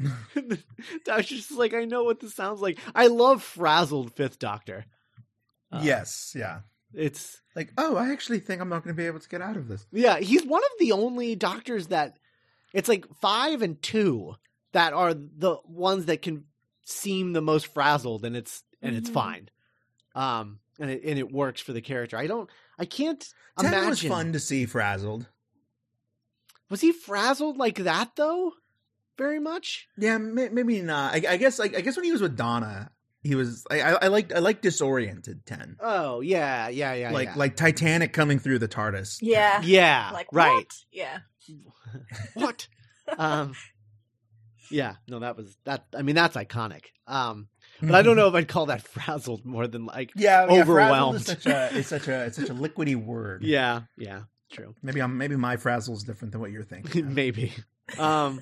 Doctor's 1.04 1.46
just 1.46 1.52
like 1.52 1.74
I 1.74 1.84
know 1.84 2.04
what 2.04 2.20
this 2.20 2.34
sounds 2.34 2.60
like 2.60 2.78
I 2.94 3.08
love 3.08 3.42
frazzled 3.42 4.12
Fifth 4.14 4.38
Doctor 4.38 4.84
Uh, 5.72 5.80
yes. 5.82 6.34
Yeah. 6.36 6.60
it's 6.94 7.40
Like, 7.54 7.72
oh, 7.78 7.96
I 7.96 8.10
actually 8.10 8.40
think 8.40 8.60
I'm 8.60 8.68
not 8.68 8.82
going 8.82 8.94
to 8.94 9.00
be 9.00 9.06
able 9.06 9.20
to 9.20 9.28
get 9.28 9.42
out 9.42 9.56
of 9.56 9.68
this. 9.68 9.86
Yeah, 9.92 10.18
he's 10.18 10.44
one 10.44 10.62
of 10.62 10.70
the 10.78 10.92
only 10.92 11.36
doctors 11.36 11.88
that 11.88 12.18
it's 12.72 12.88
like 12.88 13.06
five 13.20 13.62
and 13.62 13.80
two 13.82 14.36
that 14.72 14.92
are 14.92 15.14
the 15.14 15.58
ones 15.66 16.06
that 16.06 16.22
can 16.22 16.44
seem 16.90 17.32
the 17.32 17.40
most 17.40 17.66
frazzled, 17.68 18.24
and 18.24 18.36
it's 18.36 18.62
and 18.82 18.96
it's 18.96 19.10
Mhm. 19.10 19.14
fine. 19.14 19.48
Um, 20.14 20.58
and 20.78 20.90
it 20.90 21.02
and 21.04 21.18
it 21.18 21.30
works 21.32 21.60
for 21.60 21.72
the 21.72 21.80
character. 21.80 22.16
I 22.16 22.26
don't, 22.26 22.48
I 22.78 22.84
can't 22.84 23.20
Ten 23.58 23.66
imagine. 23.72 23.88
was 23.90 24.02
fun 24.02 24.32
to 24.32 24.40
see 24.40 24.66
frazzled. 24.66 25.26
Was 26.68 26.80
he 26.80 26.92
frazzled 26.92 27.56
like 27.56 27.76
that 27.76 28.12
though? 28.16 28.52
Very 29.18 29.38
much. 29.40 29.88
Yeah, 29.98 30.18
may, 30.18 30.48
maybe 30.48 30.80
not. 30.80 31.12
I, 31.14 31.32
I 31.32 31.36
guess. 31.36 31.58
Like, 31.58 31.76
I 31.76 31.80
guess 31.82 31.96
when 31.96 32.04
he 32.04 32.12
was 32.12 32.22
with 32.22 32.36
Donna, 32.36 32.90
he 33.22 33.34
was. 33.34 33.66
I, 33.70 33.80
I, 33.82 33.90
I 34.04 34.06
liked. 34.08 34.32
I 34.32 34.38
liked 34.38 34.62
disoriented 34.62 35.44
ten. 35.44 35.76
Oh 35.80 36.20
yeah, 36.20 36.68
yeah, 36.68 36.94
yeah. 36.94 37.10
like 37.10 37.28
yeah. 37.28 37.34
like 37.36 37.56
Titanic 37.56 38.12
coming 38.12 38.38
through 38.38 38.60
the 38.60 38.68
TARDIS. 38.68 39.18
yeah. 39.20 39.60
yeah, 39.62 40.10
Like 40.12 40.28
right. 40.32 40.54
what? 40.54 40.74
Yeah. 40.90 41.18
what? 42.34 42.68
um, 43.18 43.52
yeah, 44.70 44.94
no, 45.08 45.18
that 45.20 45.36
was 45.36 45.56
that. 45.64 45.84
I 45.96 46.02
mean, 46.02 46.14
that's 46.14 46.36
iconic. 46.36 46.86
Um, 47.06 47.48
but 47.82 47.94
I 47.94 48.02
don't 48.02 48.16
know 48.16 48.28
if 48.28 48.34
I'd 48.34 48.48
call 48.48 48.66
that 48.66 48.82
frazzled 48.88 49.44
more 49.44 49.66
than 49.66 49.86
like. 49.86 50.12
Yeah, 50.14 50.46
yeah 50.50 50.62
Overwhelmed. 50.62 51.24
frazzled 51.24 51.38
Is 51.38 51.42
such 51.42 51.46
a 51.46 51.78
it's 51.78 51.88
such 51.88 52.08
a 52.08 52.24
it's 52.26 52.36
such 52.36 52.50
a 52.50 52.54
liquidy 52.54 52.96
word. 52.96 53.42
Yeah, 53.42 53.82
yeah, 53.96 54.22
true. 54.52 54.74
Maybe 54.82 55.00
I'm 55.00 55.16
maybe 55.18 55.36
my 55.36 55.56
frazzle 55.56 55.94
is 55.94 56.02
different 56.02 56.32
than 56.32 56.40
what 56.40 56.50
you're 56.50 56.64
thinking. 56.64 57.14
Maybe. 57.14 57.52
Um, 57.98 58.40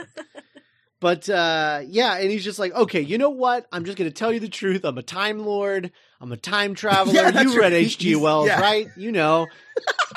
but 1.01 1.29
uh, 1.29 1.83
yeah, 1.87 2.17
and 2.17 2.31
he's 2.31 2.45
just 2.45 2.59
like, 2.59 2.75
okay, 2.75 3.01
you 3.01 3.19
know 3.19 3.31
what? 3.31 3.67
I'm 3.71 3.85
just 3.85 3.97
going 3.97 4.11
to 4.11 4.15
tell 4.15 4.33
you 4.33 4.41
the 4.41 4.49
truth. 4.49 4.85
I'm 4.85 4.99
a 4.99 5.03
time 5.03 5.39
lord. 5.39 5.93
I'm 6.21 6.33
a 6.33 6.37
time 6.37 6.75
traveler. 6.75 7.15
Yeah, 7.15 7.41
you 7.41 7.59
read. 7.59 7.73
H.G. 7.73 8.09
He's- 8.09 8.21
Wells, 8.21 8.49
yeah. 8.49 8.61
right? 8.61 8.89
You 8.97 9.13
know. 9.13 9.47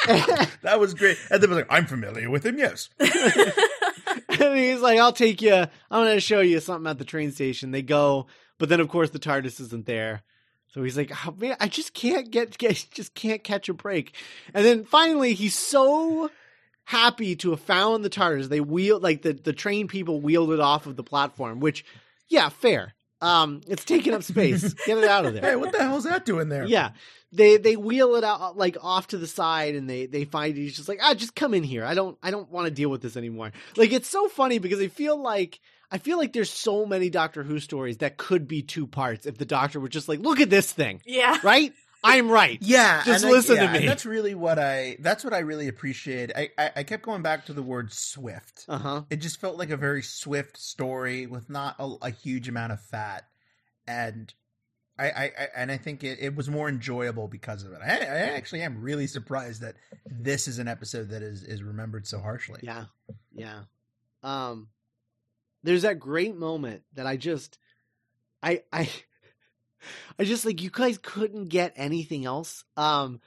that 0.08 0.80
was 0.80 0.96
great. 0.96 1.18
And 1.30 1.42
then 1.42 1.50
was 1.52 1.58
like, 1.58 1.68
I'm 1.70 1.86
familiar 1.86 2.30
with 2.32 2.46
him. 2.46 2.58
Yes. 2.58 2.90
And 4.42 4.58
he's 4.58 4.82
like, 4.82 5.00
I'll 5.00 5.14
take 5.14 5.42
you. 5.42 5.54
I'm 5.54 5.70
going 5.90 6.16
to 6.16 6.22
show 6.22 6.42
you 6.42 6.60
something 6.60 6.90
at 6.90 6.98
the 6.98 7.06
train 7.06 7.32
station. 7.32 7.72
They 7.72 7.82
go, 7.82 8.28
but 8.58 8.70
then 8.70 8.80
of 8.80 8.90
course 8.90 9.10
the 9.12 9.20
TARDIS 9.20 9.60
isn't 9.60 9.86
there. 9.86 10.24
So 10.74 10.84
he's 10.84 10.96
like, 10.96 11.12
oh, 11.28 11.36
man, 11.38 11.58
I 11.60 11.68
just 11.68 11.94
can't 11.94 12.32
get, 12.32 12.58
get, 12.58 12.86
just 12.92 13.14
can't 13.14 13.44
catch 13.44 13.70
a 13.70 13.74
break. 13.74 14.16
And 14.54 14.66
then 14.66 14.84
finally, 14.84 15.34
he's 15.34 15.56
so 15.56 16.30
happy 16.86 17.36
to 17.38 17.52
have 17.52 17.60
found 17.60 18.04
the 18.04 18.10
TARDIS. 18.10 18.48
They 18.48 18.62
wheel 18.62 19.00
like 19.00 19.22
the 19.22 19.34
the 19.34 19.54
train 19.54 19.88
people 19.88 20.22
wheeled 20.22 20.52
it 20.52 20.60
off 20.60 20.88
of 20.88 20.96
the 20.96 21.04
platform, 21.04 21.60
which, 21.60 21.86
yeah, 22.30 22.50
fair. 22.50 22.94
Um, 23.22 23.62
it's 23.68 23.86
taking 23.86 24.14
up 24.14 24.24
space. 24.24 24.74
Get 24.86 24.98
it 24.98 25.04
out 25.04 25.26
of 25.26 25.34
there. 25.34 25.44
Hey, 25.52 25.56
what 25.56 25.72
the 25.72 25.80
hell's 25.80 26.06
that 26.06 26.26
doing 26.26 26.50
there? 26.50 26.66
Yeah. 26.66 26.92
They 27.34 27.58
they 27.58 27.76
wheel 27.78 28.16
it 28.16 28.24
out 28.24 28.58
like 28.58 28.76
off 28.82 29.08
to 29.08 29.18
the 29.18 29.28
side 29.28 29.76
and 29.76 29.90
they 29.90 30.06
they 30.06 30.26
find 30.26 30.56
he's 30.58 30.76
just 30.76 30.90
like, 30.90 31.00
ah, 31.02 31.14
just 31.14 31.36
come 31.36 31.54
in 31.54 31.64
here. 31.64 31.86
I 31.86 31.94
don't 31.94 32.18
I 32.22 32.30
don't 32.32 32.50
want 32.52 32.66
to 32.68 32.72
deal 32.72 32.90
with 32.90 33.02
this 33.02 33.16
anymore. 33.16 33.52
Like 33.78 33.92
it's 33.94 34.10
so 34.10 34.28
funny 34.28 34.60
because 34.60 34.82
I 34.82 34.88
feel 34.90 35.16
like 35.22 35.60
I 35.90 35.98
feel 35.98 36.18
like 36.18 36.34
there's 36.34 36.50
so 36.52 36.86
many 36.86 37.10
Doctor 37.10 37.44
Who 37.44 37.60
stories 37.60 37.98
that 37.98 38.18
could 38.18 38.48
be 38.48 38.62
two 38.64 38.86
parts 38.88 39.26
if 39.26 39.38
the 39.38 39.46
doctor 39.46 39.80
were 39.80 39.90
just 39.90 40.10
like, 40.10 40.20
look 40.20 40.40
at 40.42 40.50
this 40.50 40.72
thing. 40.72 41.02
yeah. 41.06 41.38
Right? 41.44 41.74
I'm 42.04 42.32
right. 42.32 42.58
Yeah, 42.62 43.04
Just 43.06 43.24
and 43.24 43.32
I- 43.32 43.36
listen 43.36 43.56
to 43.58 43.68
me. 43.72 43.78
and 43.78 43.88
that's 43.88 44.06
really 44.08 44.34
what 44.34 44.58
I. 44.58 44.98
That's 45.00 45.24
what 45.24 45.34
I 45.34 45.40
really 45.40 45.68
appreciate. 45.68 46.32
I, 46.36 46.50
I 46.58 46.72
I 46.78 46.84
kept 46.84 47.04
going 47.04 47.22
back 47.22 47.46
to 47.46 47.54
the 47.54 47.62
word 47.62 47.94
swift. 47.94 48.66
Uh-huh. 48.68 49.04
It 49.12 49.18
just 49.18 49.40
felt 49.40 49.58
like 49.58 49.70
a 49.70 49.78
very 49.78 50.02
swift 50.02 50.58
story 50.58 51.28
with 51.28 51.48
not 51.50 51.76
a, 51.78 51.94
a 52.02 52.10
huge 52.10 52.50
amount 52.50 52.72
of 52.74 52.82
fat, 52.82 53.26
and 53.88 54.34
I, 55.02 55.06
I, 55.06 55.24
I 55.24 55.48
and 55.56 55.72
I 55.72 55.78
think 55.78 56.04
it, 56.04 56.20
it 56.22 56.36
was 56.36 56.48
more 56.48 56.70
enjoyable 56.70 57.28
because 57.28 57.64
of 57.64 57.74
it. 57.74 57.80
I, 57.84 57.88
I 57.88 58.36
actually 58.36 58.62
am 58.62 58.82
really 58.82 59.08
surprised 59.08 59.62
that 59.62 59.76
this 60.06 60.48
is 60.48 60.60
an 60.60 60.68
episode 60.68 61.10
that 61.10 61.24
is 61.24 61.44
is 61.44 61.64
remembered 61.64 62.06
so 62.06 62.20
harshly. 62.20 62.60
Yeah. 62.62 62.86
Yeah. 63.34 63.62
Um 64.22 64.68
there's 65.64 65.82
that 65.82 66.00
great 66.00 66.36
moment 66.36 66.84
that 66.94 67.08
I 67.08 67.18
just 67.18 67.58
I 68.44 68.62
I 68.72 68.90
I 70.20 70.24
just 70.24 70.46
like 70.46 70.62
you 70.62 70.70
guys 70.70 71.00
couldn't 71.02 71.48
get 71.48 71.74
anything 71.76 72.26
else. 72.26 72.64
Um 72.78 73.22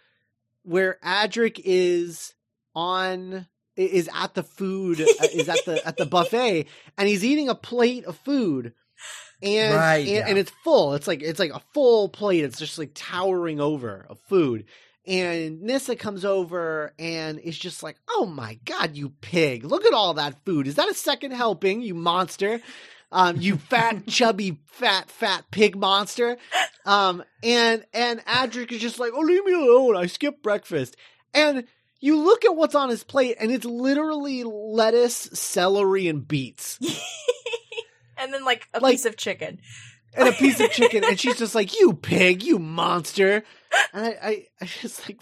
where 0.63 0.99
Adric 1.05 1.61
is 1.65 2.35
on 2.77 3.49
is 3.77 4.09
at 4.15 4.35
the 4.35 4.45
food 4.45 5.01
uh, 5.01 5.07
is 5.33 5.49
at 5.49 5.65
the 5.65 5.85
at 5.85 5.97
the 5.97 6.07
buffet 6.11 6.67
and 6.97 7.09
he's 7.09 7.25
eating 7.25 7.49
a 7.49 7.55
plate 7.57 8.05
of 8.05 8.17
food 8.19 8.73
and 9.43 9.75
Right, 9.75 9.99
and, 9.99 10.09
yeah. 10.09 10.27
and 10.27 10.39
it's 10.39 10.53
full. 10.63 10.95
It's 10.95 11.07
like 11.07 11.23
it's 11.23 11.39
like 11.39 11.53
a 11.53 11.63
full 11.73 12.09
plate. 12.09 12.45
It's 12.45 12.59
just 12.59 12.79
like 12.79 12.93
towering 12.95 13.61
over 13.61 14.07
of 14.09 14.19
food. 14.29 14.65
And 15.07 15.61
Nyssa 15.63 15.97
comes 15.97 16.25
over 16.25 16.95
and 16.99 17.39
is 17.39 17.59
just 17.59 17.83
like, 17.83 17.97
"Oh 18.09 18.25
my 18.25 18.59
god, 18.65 18.97
you 18.97 19.11
pig! 19.21 19.65
Look 19.65 19.85
at 19.85 19.93
all 19.93 20.15
that 20.15 20.45
food. 20.47 20.67
Is 20.67 20.77
that 20.77 20.89
a 20.89 20.95
second 20.95 21.33
helping, 21.33 21.83
you 21.83 21.95
monster? 21.95 22.61
Um, 23.13 23.37
you 23.39 23.57
fat, 23.59 24.07
chubby, 24.09 24.59
fat, 24.67 25.11
fat 25.11 25.45
pig 25.51 25.77
monster." 25.77 26.39
Um, 26.87 27.23
and 27.43 27.85
and 27.93 28.25
Adric 28.25 28.73
is 28.73 28.81
just 28.81 28.99
like, 28.99 29.13
"Oh, 29.15 29.21
leave 29.21 29.45
me 29.45 29.53
alone. 29.53 29.95
I 29.95 30.07
skipped 30.07 30.43
breakfast." 30.43 30.97
And 31.35 31.65
you 32.01 32.17
look 32.23 32.45
at 32.47 32.57
what's 32.57 32.75
on 32.75 32.89
his 32.89 33.05
plate, 33.05 33.37
and 33.39 33.51
it's 33.53 33.65
literally 33.67 34.43
lettuce, 34.45 35.15
celery, 35.35 36.09
and 36.09 36.27
beets. 36.27 36.79
and 38.19 38.33
then 38.33 38.45
like 38.45 38.69
a 38.75 38.81
Like- 38.81 38.95
piece 38.95 39.05
of 39.05 39.17
chicken. 39.17 39.61
and 40.17 40.29
a 40.29 40.33
piece 40.33 40.61
of 40.61 40.71
chicken, 40.71 41.03
and 41.05 41.19
she's 41.21 41.39
just 41.39 41.55
like, 41.55 41.79
"You 41.79 41.93
pig, 41.95 42.43
you 42.43 42.59
monster!" 42.59 43.43
And 43.93 44.07
I, 44.07 44.17
I, 44.23 44.47
I 44.61 44.65
just 44.67 45.09
like, 45.09 45.21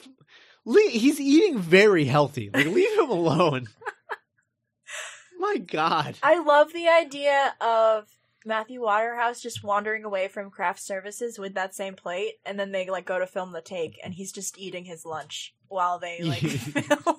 he's 0.91 1.19
eating 1.21 1.59
very 1.59 2.05
healthy. 2.05 2.51
Like, 2.53 2.67
leave 2.67 2.99
him 2.99 3.09
alone. 3.11 3.69
My 5.39 5.57
God, 5.57 6.17
I 6.23 6.39
love 6.41 6.73
the 6.73 6.89
idea 6.89 7.55
of 7.61 8.05
Matthew 8.45 8.81
Waterhouse 8.83 9.41
just 9.41 9.65
wandering 9.65 10.05
away 10.05 10.29
from 10.29 10.51
craft 10.51 10.81
services 10.81 11.39
with 11.39 11.55
that 11.55 11.75
same 11.75 11.95
plate, 11.95 12.35
and 12.45 12.61
then 12.61 12.71
they 12.71 12.89
like 12.89 13.07
go 13.07 13.19
to 13.19 13.27
film 13.27 13.53
the 13.53 13.61
take, 13.63 13.99
and 14.05 14.15
he's 14.15 14.31
just 14.31 14.57
eating 14.59 14.85
his 14.85 15.05
lunch 15.05 15.55
while 15.69 15.99
they 15.99 16.23
like 16.23 16.39
film. 16.43 17.17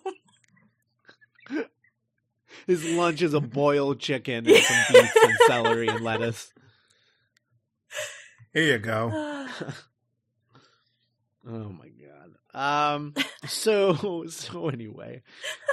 His 2.67 2.83
lunch 2.85 3.21
is 3.21 3.33
a 3.33 3.41
boiled 3.41 3.99
chicken 3.99 4.47
and 4.47 4.63
some 4.63 4.77
beets 4.91 5.15
and 5.23 5.33
celery 5.47 5.87
and 5.87 6.01
lettuce. 6.01 6.51
Here 8.53 8.73
you 8.73 8.77
go. 8.79 9.47
Oh 11.45 11.69
my 11.73 11.89
god. 11.89 12.93
Um. 12.93 13.13
So 13.47 14.23
so 14.29 14.69
anyway, 14.69 15.23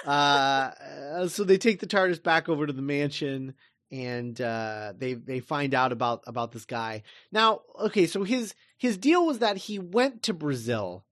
uh, 0.05 0.09
uh, 0.11 1.29
so 1.29 1.45
they 1.45 1.59
take 1.59 1.79
the 1.79 1.87
TARDIS 1.87 2.21
back 2.21 2.49
over 2.49 2.67
to 2.67 2.73
the 2.73 2.83
mansion, 2.83 3.55
and 3.93 4.41
uh, 4.41 4.95
they 4.99 5.15
they 5.15 5.39
find 5.39 5.75
out 5.75 5.93
about 5.93 6.25
about 6.27 6.51
this 6.51 6.65
guy. 6.65 7.05
Now, 7.31 7.61
okay, 7.79 8.07
so 8.09 8.25
his 8.25 8.57
his 8.79 8.99
deal 8.99 9.25
was 9.25 9.39
that 9.39 9.57
he 9.59 9.79
went 9.79 10.25
to 10.25 10.35
Brazil, 10.35 11.05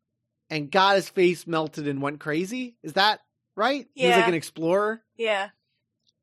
and 0.51 0.73
got 0.73 0.97
his 0.97 1.09
face 1.09 1.47
melted 1.47 1.87
and 1.87 2.03
went 2.03 2.19
crazy. 2.19 2.77
Is 2.83 2.95
that 2.95 3.21
right? 3.55 3.87
He 3.95 4.09
was 4.09 4.17
like 4.17 4.27
an 4.27 4.35
explorer. 4.35 5.03
yeah, 5.17 5.51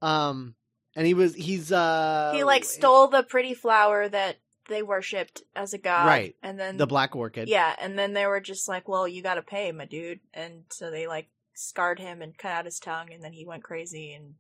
Um, 0.02 0.56
and 0.96 1.06
he 1.08 1.14
was 1.14 1.36
he's 1.36 1.72
uh 1.72 2.32
he 2.34 2.44
like 2.44 2.64
stole 2.64 3.08
the 3.08 3.24
pretty 3.24 3.54
flower 3.54 4.08
that 4.08 4.38
they 4.68 4.82
worshipped 4.82 5.44
as 5.56 5.74
a 5.74 5.78
god, 5.78 6.08
Right. 6.08 6.36
And 6.42 6.60
then 6.60 6.78
the 6.78 6.88
black 6.88 7.16
orchid. 7.16 7.48
yeah, 7.48 7.76
and 7.80 7.98
then 8.00 8.14
they 8.14 8.26
were 8.26 8.40
just 8.42 8.68
like, 8.68 8.88
"Well, 8.88 9.08
you 9.08 9.22
got 9.22 9.36
to 9.36 9.42
pay, 9.42 9.72
my 9.72 9.86
dude," 9.86 10.20
and 10.34 10.64
so 10.70 10.90
they 10.90 11.06
like 11.08 11.28
scarred 11.54 12.00
him 12.00 12.22
and 12.22 12.38
cut 12.38 12.52
out 12.52 12.66
his 12.66 12.80
tongue, 12.80 13.12
and 13.14 13.24
then 13.24 13.34
he 13.34 13.46
went 13.46 13.64
crazy, 13.64 14.14
and 14.14 14.36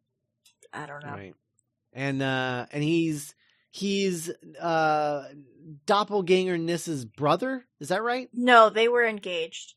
I 0.73 0.85
don't 0.85 1.03
know. 1.05 1.11
Right. 1.11 1.35
And 1.93 2.21
uh 2.21 2.65
and 2.71 2.83
he's 2.83 3.35
he's 3.71 4.29
uh 4.59 5.27
doppelganger 5.85 6.57
Nyssa's 6.57 7.05
brother. 7.05 7.65
Is 7.79 7.89
that 7.89 8.03
right? 8.03 8.29
No, 8.33 8.69
they 8.69 8.87
were 8.87 9.05
engaged, 9.05 9.75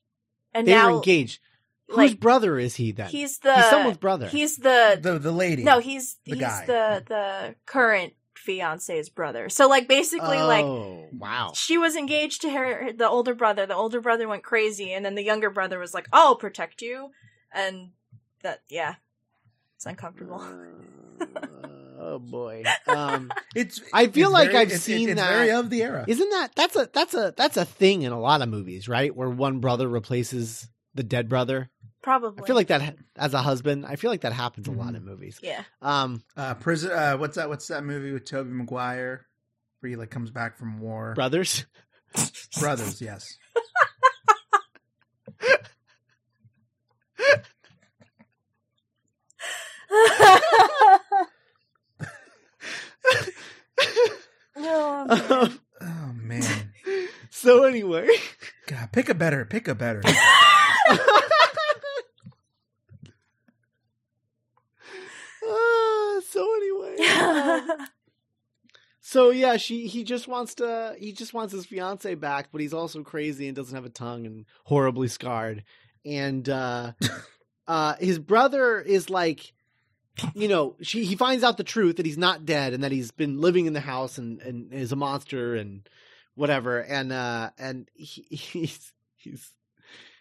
and 0.54 0.66
They 0.66 0.72
now 0.72 0.90
were 0.90 0.96
engaged. 0.96 1.40
Whose 1.88 1.96
like 1.96 2.20
brother 2.20 2.58
is 2.58 2.76
he 2.76 2.92
then? 2.92 3.08
he's 3.08 3.38
the 3.38 3.54
He's 3.54 3.64
someone's 3.70 3.96
brother. 3.98 4.28
He's 4.28 4.56
the 4.56 4.98
The 5.00 5.18
the 5.18 5.32
lady. 5.32 5.64
no, 5.64 5.78
he's 5.78 6.18
the 6.26 6.32
he's 6.34 6.40
guy. 6.40 6.66
the 6.66 7.04
the 7.06 7.54
current 7.66 8.12
fiance's 8.36 9.08
brother. 9.08 9.48
So 9.48 9.68
like 9.68 9.88
basically 9.88 10.38
like 10.38 10.64
oh, 10.64 11.08
wow. 11.12 11.52
she 11.54 11.76
was 11.78 11.96
engaged 11.96 12.42
to 12.42 12.50
her 12.50 12.92
the 12.92 13.08
older 13.08 13.34
brother. 13.34 13.66
The 13.66 13.74
older 13.74 14.00
brother 14.00 14.28
went 14.28 14.42
crazy, 14.42 14.92
and 14.92 15.04
then 15.04 15.14
the 15.14 15.24
younger 15.24 15.50
brother 15.50 15.78
was 15.78 15.94
like, 15.94 16.08
"I'll 16.12 16.36
protect 16.36 16.82
you," 16.82 17.10
and 17.52 17.90
that 18.42 18.60
yeah, 18.68 18.94
it's 19.76 19.86
uncomfortable. 19.86 20.40
Uh, 21.20 21.26
oh 21.98 22.18
boy. 22.18 22.64
Um 22.86 23.30
It's. 23.54 23.80
I 23.92 24.06
feel 24.08 24.28
it's 24.28 24.34
like 24.34 24.48
very- 24.50 24.58
I've 24.60 24.68
it's- 24.68 24.82
seen 24.82 25.08
it's 25.08 25.20
that- 25.20 25.30
very 25.30 25.50
of 25.50 25.68
the 25.70 25.82
era. 25.82 26.04
isn't 26.06 26.30
that 26.30 26.54
that's 26.54 26.76
a 26.76 26.88
that's 26.92 27.14
a 27.14 27.34
that's 27.36 27.56
a 27.56 27.64
thing 27.64 28.02
in 28.02 28.12
a 28.12 28.20
lot 28.20 28.42
of 28.42 28.48
movies, 28.48 28.88
right? 28.88 29.14
Where 29.14 29.28
one 29.30 29.58
brother 29.60 29.88
replaces 29.88 30.68
the 30.94 31.02
dead 31.02 31.28
brother. 31.28 31.70
Probably. 32.02 32.42
I 32.42 32.46
feel 32.46 32.56
like 32.56 32.68
that 32.68 32.96
as 33.16 33.34
a 33.34 33.42
husband, 33.42 33.84
I 33.86 33.96
feel 33.96 34.10
like 34.10 34.20
that 34.22 34.32
happens 34.32 34.68
a 34.68 34.72
lot 34.72 34.94
in 34.94 35.04
movies. 35.04 35.38
yeah. 35.42 35.62
Um 35.82 36.22
Uh, 36.36 36.54
prison. 36.54 36.92
Uh, 36.92 37.16
what's 37.16 37.36
that? 37.36 37.48
What's 37.48 37.66
that 37.68 37.84
movie 37.84 38.12
with 38.12 38.24
Tobey 38.24 38.50
Maguire, 38.50 39.26
where 39.80 39.90
he 39.90 39.96
like 39.96 40.10
comes 40.10 40.30
back 40.30 40.56
from 40.56 40.78
war? 40.78 41.12
brothers. 41.14 41.66
Brothers, 42.60 43.02
yes. 43.02 43.36
no, 54.56 55.06
man. 55.08 55.30
Um, 55.30 55.60
Oh 55.80 56.12
man, 56.12 56.72
so 57.30 57.62
anyway, 57.62 58.08
God, 58.66 58.90
pick 58.90 59.08
a 59.08 59.14
better. 59.14 59.44
Pick 59.44 59.68
a 59.68 59.76
better. 59.76 60.02
Uh, 65.46 66.20
so 66.28 66.46
anyway, 66.56 66.96
um, 67.06 67.86
so 69.08 69.30
yeah, 69.30 69.56
she 69.56 69.86
he 69.86 70.04
just 70.04 70.28
wants 70.28 70.56
to 70.56 70.94
he 70.98 71.12
just 71.12 71.32
wants 71.32 71.54
his 71.54 71.64
fiance 71.64 72.14
back, 72.14 72.48
but 72.52 72.60
he's 72.60 72.74
also 72.74 73.02
crazy 73.02 73.46
and 73.46 73.56
doesn't 73.56 73.74
have 73.74 73.86
a 73.86 73.88
tongue 73.88 74.26
and 74.26 74.44
horribly 74.64 75.08
scarred. 75.08 75.64
And 76.04 76.46
uh 76.46 76.92
uh 77.66 77.94
his 78.00 78.18
brother 78.18 78.78
is 78.78 79.08
like 79.08 79.54
you 80.34 80.46
know, 80.46 80.76
she 80.82 81.06
he 81.06 81.16
finds 81.16 81.42
out 81.42 81.56
the 81.56 81.64
truth 81.64 81.96
that 81.96 82.04
he's 82.04 82.18
not 82.18 82.44
dead 82.44 82.74
and 82.74 82.84
that 82.84 82.92
he's 82.92 83.10
been 83.10 83.40
living 83.40 83.64
in 83.64 83.72
the 83.72 83.80
house 83.80 84.18
and 84.18 84.42
and 84.42 84.74
is 84.74 84.92
a 84.92 84.96
monster 84.96 85.54
and 85.54 85.88
whatever 86.34 86.78
and 86.78 87.10
uh 87.10 87.48
and 87.56 87.88
he, 87.94 88.26
he's 88.30 88.92
he's 89.16 89.54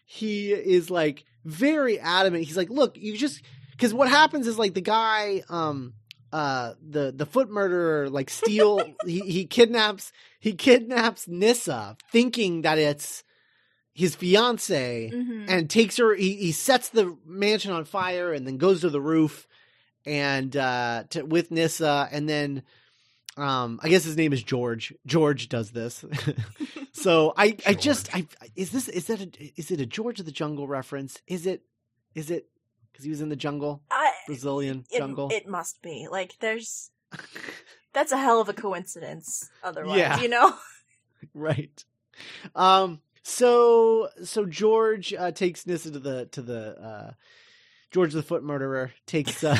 he 0.06 0.54
is 0.54 0.90
like 0.90 1.26
very 1.44 2.00
adamant. 2.00 2.46
He's 2.46 2.56
like, 2.56 2.70
"Look, 2.70 2.96
you 2.96 3.18
just 3.18 3.42
because 3.72 3.94
what 3.94 4.08
happens 4.08 4.48
is 4.48 4.58
like 4.58 4.76
the 4.76 4.80
guy 4.80 5.44
um 5.50 5.94
uh 6.34 6.74
the 6.82 7.12
the 7.16 7.26
foot 7.26 7.50
murderer 7.50 8.10
like 8.10 8.30
steal 8.30 8.80
he 9.06 9.20
he 9.22 9.46
kidnaps 9.46 10.12
he 10.40 10.54
kidnaps 10.54 11.28
Nyssa 11.28 11.98
thinking 12.12 12.62
that 12.64 12.78
it's 12.78 13.24
his 13.94 14.14
fiance 14.16 15.12
Mhm. 15.14 15.46
and 15.50 15.70
takes 15.70 15.98
her 15.98 16.14
he, 16.14 16.36
he 16.36 16.52
sets 16.52 16.90
the 16.90 17.16
mansion 17.26 17.72
on 17.72 17.86
fire 17.86 18.34
and 18.34 18.46
then 18.46 18.58
goes 18.58 18.82
to 18.82 18.90
the 18.90 19.02
roof 19.02 19.48
and 20.06 20.56
uh 20.56 21.04
to, 21.12 21.24
with 21.24 21.50
Nyssa 21.52 22.10
and 22.12 22.28
then 22.28 22.64
um 23.38 23.80
I 23.84 23.90
guess 23.90 24.04
his 24.04 24.18
name 24.18 24.34
is 24.34 24.42
George. 24.44 24.94
George 25.06 25.48
does 25.50 25.72
this. 25.72 26.04
So 26.94 27.32
I 27.38 27.56
I 27.66 27.76
just 27.76 28.14
I 28.16 28.26
is 28.56 28.72
this 28.72 28.88
is 28.90 29.06
that 29.06 29.22
a, 29.22 29.54
is 29.56 29.70
it 29.70 29.80
a 29.80 29.86
George 29.86 30.20
of 30.20 30.26
the 30.26 30.32
Jungle 30.32 30.68
reference? 30.68 31.22
Is 31.28 31.46
it 31.46 31.62
is 32.16 32.32
it 32.32 32.48
because 32.92 33.04
he 33.06 33.12
was 33.12 33.22
in 33.22 33.30
the 33.30 33.36
jungle 33.36 33.84
Brazilian 34.28 34.86
it, 34.92 35.00
jungle 35.00 35.30
it 35.32 35.48
must 35.48 35.82
be 35.82 36.08
like 36.12 36.36
there's 36.40 36.92
that's 37.94 38.12
a 38.12 38.18
hell 38.18 38.40
of 38.42 38.50
a 38.50 38.54
coincidence. 38.54 39.50
Otherwise, 39.64 39.98
Yeah. 39.98 40.20
you 40.20 40.30
know. 40.30 40.54
right 41.34 41.84
um 42.56 43.02
so 43.24 44.08
so 44.24 44.46
george 44.46 45.14
uh 45.14 45.32
takes 45.32 45.66
nyssa 45.66 45.90
to 45.92 46.00
the 46.00 46.26
to 46.28 46.42
the 46.44 46.78
uh 46.80 47.12
george 47.92 48.14
the 48.14 48.22
foot 48.22 48.44
murderer 48.44 48.92
takes 49.08 49.44
uh 49.44 49.58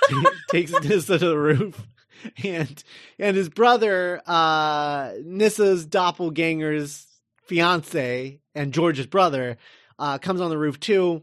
takes 0.50 0.72
nyssa 0.72 1.18
to 1.18 1.28
the 1.28 1.38
roof 1.38 1.86
and 2.42 2.82
and 3.18 3.36
his 3.36 3.50
brother 3.50 4.22
uh 4.26 5.10
nyssa's 5.24 5.86
doppelganger's 5.86 7.06
fiance 7.42 8.40
and 8.54 8.72
george's 8.72 9.06
brother 9.06 9.58
uh 9.98 10.16
comes 10.18 10.40
on 10.40 10.48
the 10.50 10.58
roof 10.58 10.80
too 10.80 11.22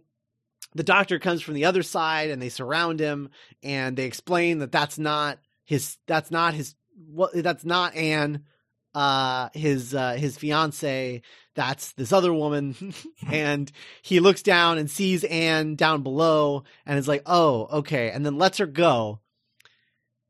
the 0.73 0.83
doctor 0.83 1.19
comes 1.19 1.41
from 1.41 1.55
the 1.55 1.65
other 1.65 1.83
side 1.83 2.29
and 2.29 2.41
they 2.41 2.49
surround 2.49 2.99
him 2.99 3.29
and 3.61 3.97
they 3.97 4.05
explain 4.05 4.59
that 4.59 4.71
that's 4.71 4.97
not 4.97 5.39
his 5.65 5.97
that's 6.07 6.31
not 6.31 6.53
his 6.53 6.75
what 7.07 7.31
that's 7.33 7.65
not 7.65 7.95
Anne 7.95 8.45
uh 8.93 9.49
his 9.53 9.93
uh 9.93 10.13
his 10.13 10.37
fiance. 10.37 11.21
That's 11.55 11.91
this 11.93 12.13
other 12.13 12.33
woman. 12.33 12.75
And 13.31 13.71
he 14.01 14.19
looks 14.19 14.41
down 14.41 14.77
and 14.77 14.89
sees 14.89 15.23
Anne 15.23 15.75
down 15.75 16.03
below 16.03 16.63
and 16.85 16.97
is 16.97 17.07
like 17.07 17.23
oh 17.25 17.67
okay. 17.79 18.11
And 18.11 18.25
then 18.25 18.37
lets 18.37 18.57
her 18.59 18.65
go. 18.65 19.19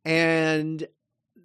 And 0.03 0.85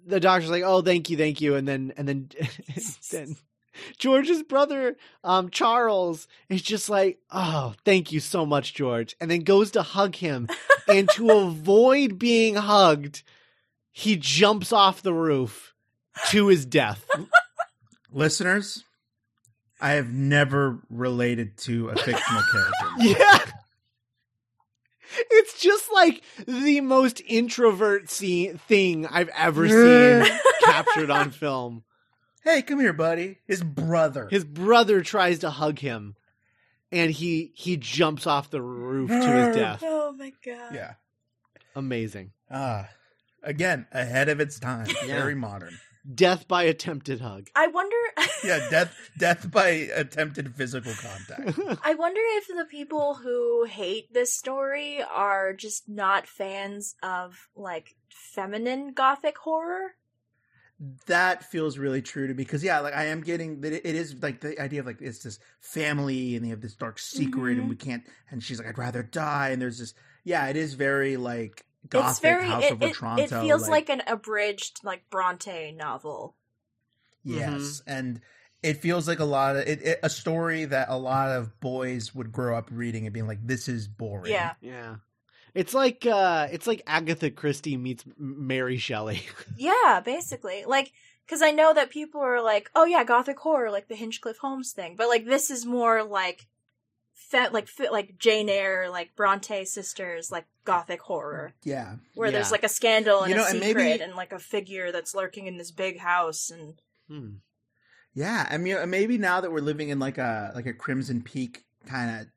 the 0.05 0.19
doctor's 0.19 0.49
like 0.49 0.63
oh 0.63 0.81
thank 0.81 1.09
you 1.09 1.17
thank 1.17 1.41
you. 1.41 1.55
And 1.55 1.67
then 1.67 1.93
and 1.97 2.07
then 2.07 2.29
then 3.11 3.35
George's 3.97 4.43
brother 4.43 4.95
um 5.23 5.49
Charles 5.49 6.27
is 6.49 6.61
just 6.61 6.89
like 6.89 7.19
oh 7.31 7.73
thank 7.85 8.11
you 8.11 8.19
so 8.19 8.45
much 8.45 8.73
George 8.73 9.15
and 9.19 9.29
then 9.29 9.41
goes 9.41 9.71
to 9.71 9.81
hug 9.81 10.15
him 10.15 10.47
and 10.87 11.09
to 11.11 11.31
avoid 11.31 12.19
being 12.19 12.55
hugged 12.55 13.23
he 13.91 14.15
jumps 14.15 14.71
off 14.71 15.01
the 15.01 15.13
roof 15.13 15.73
to 16.29 16.49
his 16.49 16.67
death. 16.67 17.03
Listeners, 18.11 18.83
I 19.81 19.93
have 19.93 20.09
never 20.09 20.79
related 20.89 21.57
to 21.59 21.89
a 21.89 21.95
fictional 21.95 22.43
character. 22.51 22.87
Yeah. 22.99 23.39
It's 25.31 25.59
just 25.59 25.91
like 25.91 26.21
the 26.47 26.81
most 26.81 27.23
introvert 27.25 28.11
scene 28.11 28.59
thing 28.67 29.07
I've 29.07 29.29
ever 29.29 29.67
seen 29.67 30.39
captured 30.63 31.09
on 31.09 31.31
film. 31.31 31.83
Hey, 32.47 32.61
come 32.61 32.79
here, 32.79 32.93
buddy. 32.93 33.39
His 33.45 33.61
brother. 33.61 34.29
His 34.31 34.45
brother 34.45 35.01
tries 35.01 35.39
to 35.39 35.49
hug 35.49 35.79
him 35.79 36.15
and 36.93 37.11
he 37.11 37.51
he 37.55 37.75
jumps 37.75 38.25
off 38.25 38.49
the 38.49 38.61
roof 38.61 39.09
to 39.09 39.15
his 39.15 39.55
death. 39.55 39.81
Oh 39.83 40.13
my 40.17 40.31
god. 40.45 40.73
yeah. 40.73 40.93
Amazing. 41.75 42.31
Ah, 42.49 42.87
again, 43.43 43.85
ahead 43.91 44.29
of 44.29 44.39
its 44.39 44.59
time. 44.59 44.87
Yeah. 45.05 45.19
Very 45.19 45.35
modern. 45.35 45.77
Death 46.15 46.47
by 46.47 46.63
attempted 46.63 47.19
hug. 47.19 47.49
I 47.53 47.67
wonder 47.67 47.97
Yeah, 48.45 48.69
death 48.69 48.95
death 49.17 49.51
by 49.51 49.67
attempted 49.67 50.55
physical 50.55 50.93
contact. 50.93 51.59
I 51.83 51.95
wonder 51.95 52.21
if 52.23 52.47
the 52.47 52.63
people 52.63 53.15
who 53.15 53.65
hate 53.65 54.13
this 54.13 54.33
story 54.33 55.01
are 55.03 55.51
just 55.51 55.89
not 55.89 56.27
fans 56.27 56.95
of 57.03 57.49
like 57.57 57.97
feminine 58.09 58.93
gothic 58.93 59.37
horror. 59.39 59.95
That 61.07 61.43
feels 61.43 61.77
really 61.77 62.01
true 62.01 62.27
to 62.27 62.33
me 62.33 62.43
because 62.43 62.63
yeah, 62.63 62.79
like 62.79 62.93
I 62.93 63.05
am 63.05 63.21
getting 63.21 63.61
that 63.61 63.73
it 63.73 63.85
it 63.85 63.95
is 63.95 64.15
like 64.21 64.41
the 64.41 64.59
idea 64.61 64.81
of 64.81 64.85
like 64.85 65.01
it's 65.01 65.23
this 65.23 65.39
family 65.59 66.35
and 66.35 66.45
they 66.45 66.49
have 66.49 66.61
this 66.61 66.75
dark 66.75 66.99
secret 66.99 67.57
Mhm. 67.57 67.61
and 67.61 67.69
we 67.69 67.75
can't 67.75 68.03
and 68.29 68.43
she's 68.43 68.59
like 68.59 68.67
I'd 68.67 68.77
rather 68.77 69.01
die 69.01 69.49
and 69.49 69.61
there's 69.61 69.79
this 69.79 69.93
yeah, 70.23 70.47
it 70.47 70.55
is 70.55 70.75
very 70.75 71.17
like 71.17 71.65
gothic 71.89 72.09
it's 72.09 72.19
very 72.19 72.47
House 72.49 72.63
it, 72.65 72.71
of 72.73 72.81
it, 72.83 72.89
Otranto. 72.91 73.23
it 73.23 73.29
feels 73.47 73.69
like, 73.69 73.89
an 73.89 74.03
abridged 74.05 74.81
like 74.83 75.09
Bronte 75.09 75.71
novel. 75.71 76.35
Yes, 77.23 77.81
and 77.87 78.21
it 78.63 78.81
feels 78.81 79.07
like 79.07 79.19
a 79.19 79.25
lot 79.25 79.55
of 79.55 79.67
it, 79.67 79.81
it, 79.81 79.99
a 80.03 80.09
story 80.09 80.65
that 80.65 80.89
a 80.89 80.97
lot 80.97 81.29
of 81.29 81.59
boys 81.59 82.13
would 82.15 82.31
grow 82.31 82.57
up 82.57 82.69
reading 82.71 83.05
and 83.05 83.13
being 83.13 83.27
like, 83.27 83.45
"This 83.45 83.67
is 83.67 83.87
boring." 83.87 84.31
Yeah. 84.31 84.53
Yeah. 84.61 84.95
It's 85.57 85.73
like 85.73 86.05
uh 86.05 86.47
it's 86.51 86.67
like 86.67 86.81
Agatha 86.85 87.31
Christie 87.31 87.77
meets 87.77 88.03
Mary 88.17 88.77
Shelley. 88.77 89.21
Yeah, 89.57 90.01
basically. 90.05 90.63
Like 90.65 90.91
cuz 91.27 91.41
I 91.41 91.51
know 91.51 91.73
that 91.73 91.89
people 91.89 92.21
are 92.21 92.41
like, 92.41 92.69
"Oh 92.75 92.85
yeah, 92.85 93.03
gothic 93.03 93.39
horror 93.39 93.71
like 93.71 93.87
the 93.87 93.95
Hinchcliffe 93.95 94.37
Holmes 94.37 94.71
thing." 94.71 94.95
But 94.95 95.07
like 95.07 95.25
this 95.25 95.49
is 95.49 95.65
more 95.65 96.03
like 96.03 96.47
fe- 97.13 97.49
like 97.49 97.67
fe- 97.67 97.89
like 97.89 98.17
Jane 98.19 98.49
Eyre, 98.49 98.89
like 98.89 99.15
Bronte 99.15 99.65
sisters, 99.65 100.31
like 100.31 100.45
gothic 100.63 101.01
horror. 101.01 101.53
yeah, 101.63 101.95
where 102.13 102.27
Yeah. 102.29 102.33
there's 102.35 102.51
like 102.51 102.63
a 102.63 102.69
scandal 102.69 103.21
and 103.21 103.31
You 103.31 103.37
know, 103.37 103.45
a 103.45 103.49
and 103.49 103.63
secret 103.63 103.83
maybe- 103.83 104.03
and 104.03 104.15
like 104.15 104.31
a 104.33 104.39
figure 104.39 104.91
that's 104.91 105.15
lurking 105.15 105.47
in 105.47 105.57
this 105.57 105.71
big 105.71 105.97
house 105.99 106.49
and 106.51 106.79
Hmm. 107.07 107.35
yeah. 108.13 108.47
I 108.51 108.57
mean, 108.57 108.77
maybe 108.89 109.17
now 109.17 109.41
that 109.41 109.51
we're 109.51 109.61
living 109.71 109.89
in 109.89 109.97
like 109.99 110.17
a 110.19 110.51
like 110.53 110.67
a 110.67 110.73
Crimson 110.73 111.21
Peak 111.23 111.65
kind 111.87 112.09
of 112.21 112.27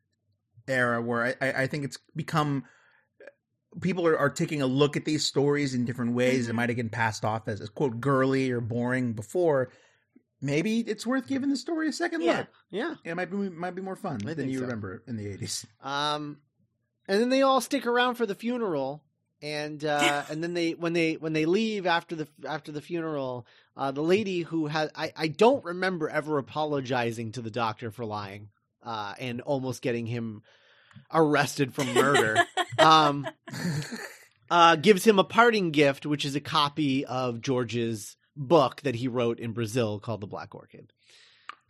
era, 0.68 1.03
where 1.03 1.23
I, 1.27 1.35
I 1.47 1.62
I 1.62 1.66
think 1.66 1.85
it's 1.85 1.99
become 2.16 2.64
people 3.81 4.07
are, 4.07 4.18
are 4.18 4.31
taking 4.31 4.62
a 4.62 4.66
look 4.66 4.97
at 4.97 5.05
these 5.05 5.25
stories 5.25 5.75
in 5.75 5.85
different 5.85 6.12
ways. 6.14 6.49
It 6.49 6.53
Mhm. 6.53 6.57
might 6.57 6.68
have 6.71 6.77
been 6.77 6.89
passed 6.91 7.25
off 7.25 7.47
as, 7.49 7.61
as 7.61 7.68
quote 7.68 8.01
girly 8.01 8.51
or 8.51 8.61
boring 8.61 9.12
before. 9.12 9.71
Maybe 10.43 10.81
it's 10.81 11.07
worth 11.07 11.27
giving 11.27 11.51
the 11.51 11.57
story 11.57 11.89
a 11.89 11.93
second 11.93 12.23
Yeah. 12.23 12.39
look. 12.39 12.47
Yeah. 12.71 12.95
It 13.05 13.14
might 13.14 13.31
be 13.31 13.37
might 13.37 13.75
be 13.75 13.83
more 13.83 13.97
fun 13.97 14.21
I 14.27 14.35
than 14.35 14.49
you 14.49 14.59
so. 14.59 14.62
remember 14.62 15.03
in 15.07 15.16
the 15.16 15.27
eighties. 15.29 15.66
Um, 15.83 16.39
and 17.07 17.21
then 17.21 17.29
they 17.29 17.43
all 17.43 17.61
stick 17.61 17.87
around 17.87 18.14
for 18.14 18.25
the 18.25 18.35
funeral, 18.35 19.03
and 19.43 19.85
uh, 19.85 20.25
and 20.31 20.43
then 20.43 20.55
they 20.55 20.73
when 20.73 20.93
they 20.95 21.14
when 21.14 21.33
they 21.35 21.45
leave 21.45 21.85
after 21.87 22.16
the 22.16 22.27
after 22.49 22.73
the 22.73 22.81
funeral, 22.81 23.47
uh, 23.77 23.91
the 23.91 24.03
lady 24.03 24.41
who 24.43 24.66
had 24.66 24.91
I 24.95 25.12
I 25.14 25.29
don't 25.29 25.64
remember 25.64 26.09
ever 26.09 26.39
apologizing 26.39 27.33
to 27.33 27.43
the 27.43 27.51
doctor 27.51 27.91
for 27.91 28.05
lying, 28.07 28.49
uh, 28.83 29.14
and 29.18 29.43
almost 29.43 29.83
getting 29.83 30.07
him 30.07 30.43
arrested 31.12 31.74
for 31.74 31.84
murder. 31.94 32.36
um, 32.78 33.26
uh, 34.51 34.76
gives 34.76 35.05
him 35.05 35.18
a 35.18 35.24
parting 35.24 35.70
gift, 35.70 36.07
which 36.07 36.24
is 36.24 36.34
a 36.34 36.40
copy 36.40 37.05
of 37.05 37.40
George's 37.40 38.16
book 38.36 38.80
that 38.82 38.94
he 38.94 39.09
wrote 39.09 39.38
in 39.40 39.53
Brazil 39.53 39.98
called 40.01 40.20
The 40.20 40.26
Black 40.26 40.55
Orchid. 40.55 40.92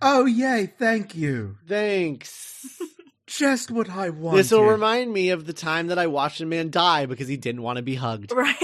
oh 0.02 0.24
yay! 0.26 0.66
Thank 0.78 1.14
you. 1.14 1.56
Thanks. 1.66 2.64
Just 3.26 3.70
what 3.70 3.88
I 3.88 4.10
wanted. 4.10 4.38
This 4.38 4.50
will 4.50 4.64
remind 4.64 5.12
me 5.12 5.30
of 5.30 5.46
the 5.46 5.52
time 5.52 5.86
that 5.86 5.98
I 6.00 6.08
watched 6.08 6.40
a 6.40 6.46
man 6.46 6.70
die 6.70 7.06
because 7.06 7.28
he 7.28 7.36
didn't 7.36 7.62
want 7.62 7.76
to 7.76 7.82
be 7.82 7.94
hugged. 7.94 8.32
right. 8.32 8.56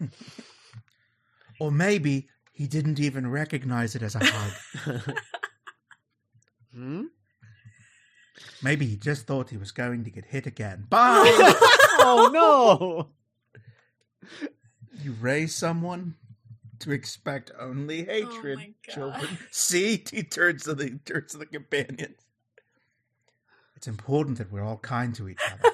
Or 1.58 1.70
maybe 1.70 2.28
he 2.52 2.66
didn't 2.66 3.00
even 3.00 3.26
recognize 3.30 3.94
it 3.96 4.02
as 4.02 4.14
a 4.14 4.18
hug. 4.22 5.14
Hmm? 6.74 7.04
Maybe 8.62 8.86
he 8.86 8.96
just 8.96 9.26
thought 9.26 9.50
he 9.50 9.56
was 9.56 9.72
going 9.72 10.04
to 10.04 10.10
get 10.10 10.26
hit 10.26 10.46
again. 10.46 10.86
Bye! 10.88 11.24
oh 11.98 12.30
no! 12.32 13.08
you 15.02 15.12
raise 15.20 15.54
someone 15.54 16.14
to 16.80 16.92
expect 16.92 17.50
only 17.58 18.08
oh, 18.08 18.12
hatred, 18.12 18.58
my 18.58 18.70
God. 18.86 18.94
children. 18.94 19.38
See? 19.50 20.04
He 20.10 20.22
turns 20.22 20.64
to 20.64 20.74
the 20.74 20.98
turns 21.04 21.32
to 21.32 21.38
the 21.38 21.46
companions. 21.46 22.16
It's 23.76 23.86
important 23.86 24.38
that 24.38 24.50
we're 24.50 24.64
all 24.64 24.78
kind 24.78 25.14
to 25.16 25.28
each 25.28 25.38
other. 25.52 25.70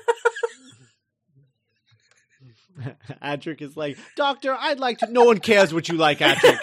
Adric 3.22 3.60
is 3.62 3.76
like, 3.76 3.98
Doctor, 4.16 4.56
I'd 4.58 4.80
like 4.80 4.98
to. 4.98 5.12
No 5.12 5.24
one 5.24 5.38
cares 5.38 5.72
what 5.72 5.88
you 5.88 5.96
like, 5.96 6.18
Adric. 6.18 6.58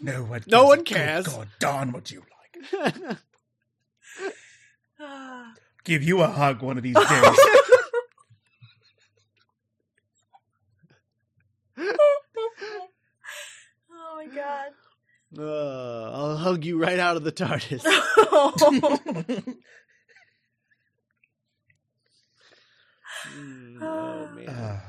No 0.00 0.24
one, 0.24 0.42
No 0.46 0.64
one 0.66 0.84
cares. 0.84 1.26
God 1.26 1.48
darn 1.58 1.92
what 1.92 2.10
you 2.10 2.22
like. 2.72 3.16
Give 5.84 6.02
you 6.02 6.22
a 6.22 6.28
hug 6.28 6.62
one 6.62 6.76
of 6.76 6.82
these 6.82 6.94
days. 7.08 7.38
Oh 13.92 14.16
my 14.16 14.26
god. 14.34 14.70
Uh, 15.36 16.10
I'll 16.12 16.36
hug 16.36 16.64
you 16.64 16.80
right 16.80 16.98
out 16.98 17.16
of 17.16 17.24
the 17.24 17.32
TARDIS. 17.32 17.84
Mm, 23.38 23.82
oh 23.82 24.28
man. 24.34 24.48
Uh, 24.48 24.80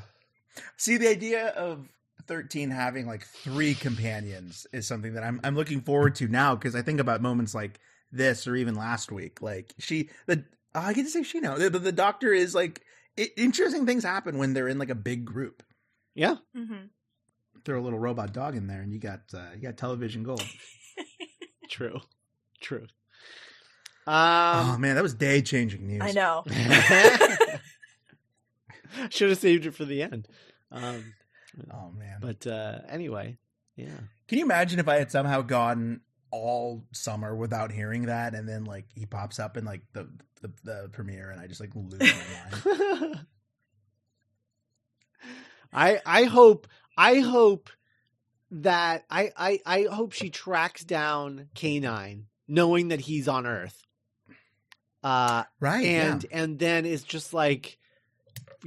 see, 0.78 0.98
the 0.98 1.08
idea 1.08 1.48
of 1.50 1.88
thirteen 2.28 2.70
having 2.70 3.08
like 3.08 3.26
three 3.26 3.74
companions 3.74 4.68
is 4.74 4.88
something 4.88 5.14
that 5.14 5.24
I'm 5.24 5.40
I'm 5.44 5.56
looking 5.56 5.82
forward 5.82 6.16
to 6.16 6.28
now 6.28 6.56
because 6.56 6.76
I 6.76 6.82
think 6.82 7.00
about 7.00 7.22
moments 7.22 7.56
like 7.56 7.80
this 8.12 8.46
or 8.48 8.56
even 8.56 8.76
last 8.76 9.12
week. 9.12 9.42
Like 9.42 9.74
she, 9.80 10.10
the 10.26 10.44
oh, 10.76 10.80
I 10.82 10.94
get 10.94 11.04
to 11.04 11.10
say 11.10 11.24
she 11.24 11.40
now. 11.40 11.56
The, 11.56 11.70
the, 11.70 11.80
the 11.80 11.92
doctor 11.92 12.32
is 12.34 12.54
like 12.54 12.82
it, 13.18 13.32
interesting 13.38 13.86
things 13.86 14.04
happen 14.04 14.38
when 14.38 14.54
they're 14.54 14.68
in 14.68 14.78
like 14.78 14.90
a 14.90 14.96
big 14.96 15.26
group. 15.26 15.64
Yeah. 16.14 16.36
Mm-hmm. 16.56 16.88
Throw 17.64 17.80
a 17.80 17.84
little 17.84 18.00
robot 18.00 18.32
dog 18.34 18.56
in 18.56 18.68
there, 18.68 18.82
and 18.82 18.94
you 18.94 19.00
got 19.00 19.22
uh, 19.34 19.48
you 19.56 19.62
got 19.62 19.78
television 19.78 20.24
gold. 20.24 20.46
True. 21.70 22.00
True. 22.62 22.86
oh 24.06 24.72
Um, 24.74 24.82
man, 24.82 24.96
that 24.96 25.04
was 25.04 25.14
day 25.16 25.42
changing 25.42 25.88
news. 25.88 26.02
I 26.04 26.12
know. 26.12 26.44
Should 29.10 29.30
have 29.30 29.40
saved 29.40 29.66
it 29.66 29.72
for 29.72 29.84
the 29.86 30.04
end. 30.04 30.28
Um, 30.72 31.14
Oh 31.72 31.92
man, 31.92 32.18
but 32.22 32.46
uh, 32.46 32.80
anyway, 32.90 33.38
yeah. 33.76 33.98
Can 34.28 34.40
you 34.40 34.44
imagine 34.46 34.80
if 34.80 34.88
I 34.90 34.98
had 34.98 35.10
somehow 35.10 35.42
gone 35.42 36.02
all 36.32 36.84
summer 36.92 37.34
without 37.36 37.72
hearing 37.72 38.08
that, 38.08 38.36
and 38.36 38.48
then 38.48 38.66
like 38.66 38.86
he 38.94 39.06
pops 39.06 39.40
up 39.40 39.56
in 39.56 39.64
like 39.64 39.82
the 39.94 40.10
the, 40.64 40.82
the 40.84 40.90
premiere, 40.90 41.32
and 41.32 41.40
I 41.40 41.48
just 41.48 41.62
like 41.62 41.72
lose 41.76 42.00
my 42.00 42.96
mind. 42.96 43.20
I 45.74 46.00
I 46.06 46.24
hope 46.24 46.68
I 46.98 47.20
hope 47.20 47.70
that 48.52 49.06
I 49.10 49.32
I 49.36 49.60
I 49.66 49.88
hope 49.92 50.14
she 50.14 50.30
tracks 50.30 50.84
down 50.84 51.50
K9 51.56 52.24
knowing 52.48 52.90
that 52.90 53.02
he's 53.02 53.28
on 53.28 53.46
Earth. 53.46 53.82
Uh 55.04 55.44
Right? 55.60 55.86
and 55.86 56.26
and 56.32 56.60
then 56.60 56.86
it's 56.86 57.04
just 57.04 57.34
like 57.34 57.78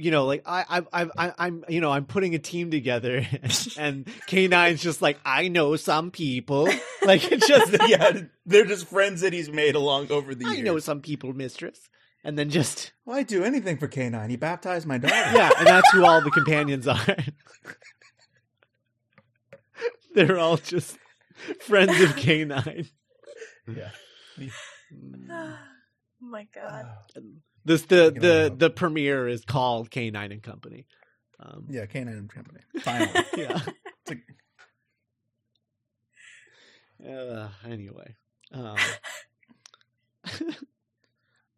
you 0.01 0.11
know 0.11 0.25
like 0.25 0.43
I 0.45 0.63
I 0.69 1.03
I 1.03 1.09
I- 1.17 1.33
I'm 1.37 1.63
you 1.67 1.81
know 1.81 1.91
I'm 1.91 2.05
putting 2.05 2.33
a 2.35 2.39
team 2.39 2.71
together 2.71 3.17
and 3.77 4.05
K9's 4.27 4.81
just 4.81 5.01
like 5.01 5.19
I 5.25 5.47
know 5.49 5.75
some 5.75 6.09
people 6.11 6.63
like 7.03 7.29
it's 7.31 7.47
just 7.47 7.71
yeah. 7.73 7.85
yeah, 7.87 8.21
they're 8.45 8.65
just 8.65 8.87
friends 8.87 9.21
that 9.21 9.33
he's 9.33 9.49
made 9.49 9.75
along 9.75 10.11
over 10.11 10.33
the 10.33 10.45
I 10.45 10.53
years. 10.53 10.63
know 10.65 10.79
some 10.79 11.01
people 11.01 11.33
mistress 11.33 11.89
and 12.23 12.37
then 12.39 12.49
just 12.49 12.91
Well, 13.05 13.17
I 13.17 13.23
do 13.23 13.43
anything 13.43 13.77
for 13.77 13.87
K9. 13.87 14.29
He 14.29 14.35
baptized 14.37 14.87
my 14.87 14.97
daughter. 14.97 15.15
yeah 15.15 15.51
and 15.57 15.67
that's 15.67 15.91
who 15.91 16.05
all 16.05 16.21
the 16.21 16.31
companions 16.31 16.87
are 16.87 16.99
they're 20.15 20.37
all 20.39 20.57
just 20.57 20.97
friends 21.61 21.99
of 22.01 22.15
K9 22.15 22.89
yeah. 23.75 23.89
oh 25.29 25.57
my 26.21 26.47
god. 26.55 26.85
Oh. 27.17 27.21
This 27.69 27.83
the 27.83 28.11
Get 28.11 28.21
the 28.21 28.53
the 28.57 28.69
premiere 28.69 29.27
is 29.27 29.45
called 29.45 29.89
K9 29.89 30.31
and 30.31 30.43
Company 30.43 30.85
um 31.39 31.65
Yeah, 31.69 31.85
K9 31.85 32.07
and 32.07 32.29
Company. 32.29 32.59
Finally. 32.81 33.11
yeah 33.37 33.61
It's 33.65 34.09
like, 34.09 34.23
Uh, 37.07 37.47
anyway, 37.65 38.15
um, 38.51 38.75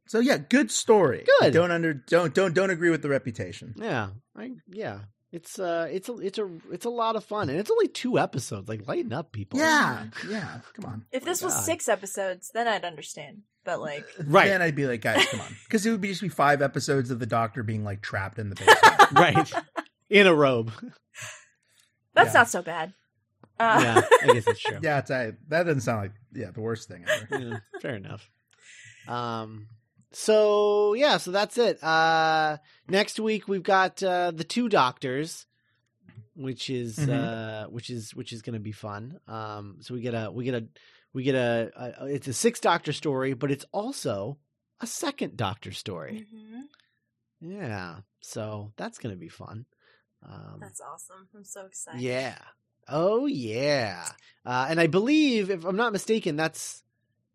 So 0.07 0.20
yeah, 0.20 0.38
good 0.38 0.70
story. 0.70 1.24
Good. 1.39 1.53
Don't 1.53 1.72
under 1.72 1.93
don't 1.93 2.34
don't 2.34 2.53
don't 2.53 2.70
agree 2.70 2.89
with 2.89 3.01
the 3.01 3.07
reputation. 3.09 3.74
yeah, 3.78 4.09
I, 4.36 4.51
yeah. 4.68 4.99
It's 5.32 5.57
uh, 5.57 5.88
it's 5.89 6.09
a 6.09 6.18
it's 6.18 6.38
a 6.38 6.49
it's 6.70 6.84
a 6.86 6.89
lot 6.89 7.16
of 7.16 7.24
fun, 7.24 7.49
and 7.49 7.57
it's 7.57 7.72
only 7.72 7.88
two 7.88 8.20
episodes. 8.20 8.68
Like, 8.68 8.86
lighten 8.89 9.14
up, 9.14 9.32
people. 9.32 9.57
Yeah, 9.59 10.07
yeah. 10.30 10.59
Come 10.76 10.86
on. 10.86 11.05
If 11.14 11.24
this 11.24 11.41
was 11.41 11.53
God. 11.53 11.62
six 11.64 11.88
episodes, 11.88 12.51
then 12.53 12.68
I'd 12.68 12.84
understand. 12.84 13.43
But 13.64 13.80
like, 13.80 14.05
Right. 14.26 14.47
Then 14.47 14.62
I'd 14.62 14.76
be 14.76 14.88
like, 14.88 15.01
guys, 15.01 15.26
come 15.28 15.39
on, 15.41 15.55
because 15.66 15.86
it 15.86 15.91
would 15.91 16.01
be 16.01 16.07
just 16.09 16.22
be 16.22 16.30
five 16.30 16.62
episodes 16.62 17.12
of 17.12 17.20
the 17.20 17.26
Doctor 17.28 17.62
being 17.64 17.84
like 17.84 18.01
trapped 18.01 18.39
in 18.39 18.49
the 18.49 18.55
basement. 18.55 19.12
right. 19.12 19.53
In 20.09 20.26
a 20.28 20.34
robe. 20.34 20.72
that's 22.14 22.34
Yeah. 22.34 22.39
not 22.39 22.49
so 22.49 22.62
bad. 22.62 22.93
Uh, 23.59 23.80
yeah, 23.84 24.01
I 24.24 24.26
guess 24.34 24.45
that's 24.45 24.59
true. 24.59 24.80
yeah, 24.82 24.97
it's 24.99 25.12
I, 25.12 25.34
that 25.49 25.64
doesn't 25.64 25.82
sound 25.82 26.01
like 26.01 26.12
yeah 26.34 26.49
the 26.49 26.62
worst 26.62 26.88
thing 26.88 27.05
ever. 27.07 27.39
yeah, 27.39 27.57
fair 27.80 27.95
enough. 27.95 28.28
Um, 29.07 29.68
so 30.12 30.93
yeah, 30.95 31.18
so 31.18 31.30
that's 31.32 31.57
it. 31.59 31.82
Uh, 31.84 32.57
next 32.89 33.20
week 33.20 33.47
we've 33.47 33.62
got 33.64 34.01
uh, 34.01 34.32
the 34.32 34.43
two 34.43 34.68
doctors, 34.68 35.45
which 36.36 36.72
is 36.72 36.97
Mhm. 36.97 37.14
uh, 37.66 37.70
which 37.70 37.91
is 37.91 38.16
which 38.16 38.34
is 38.34 38.41
going 38.41 38.55
to 38.55 38.59
be 38.59 38.72
fun. 38.72 39.20
Um, 39.28 39.78
so 39.82 39.93
we 39.93 40.01
get 40.01 40.16
a 40.16 40.32
we 40.32 40.43
get 40.43 40.55
a 40.55 40.66
we 41.14 41.24
get 41.24 41.36
a, 41.36 41.72
a 41.99 42.05
it's 42.05 42.28
a 42.28 42.34
six 42.34 42.59
doctor 42.59 42.93
story, 42.93 43.34
but 43.34 43.51
it's 43.51 43.66
also 43.72 44.38
a 44.80 44.88
second 44.88 45.38
doctor 45.38 45.72
story. 45.72 46.26
mhm. 46.34 46.64
Yeah, 47.41 47.97
so 48.20 48.72
that's 48.78 48.99
going 48.99 49.14
to 49.16 49.20
be 49.20 49.28
fun. 49.30 49.66
Um, 50.24 50.59
That's 50.62 50.80
awesome. 50.82 51.28
I'm 51.36 51.43
so 51.43 51.66
excited. 51.66 52.01
yeah. 52.01 52.38
Oh 52.88 53.26
yeah. 53.26 54.05
Uh, 54.45 54.68
and 54.70 54.80
I 54.80 54.86
believe, 54.88 55.49
if 55.49 55.66
I'm 55.66 55.76
not 55.76 55.91
mistaken, 55.93 56.36
that's 56.36 56.84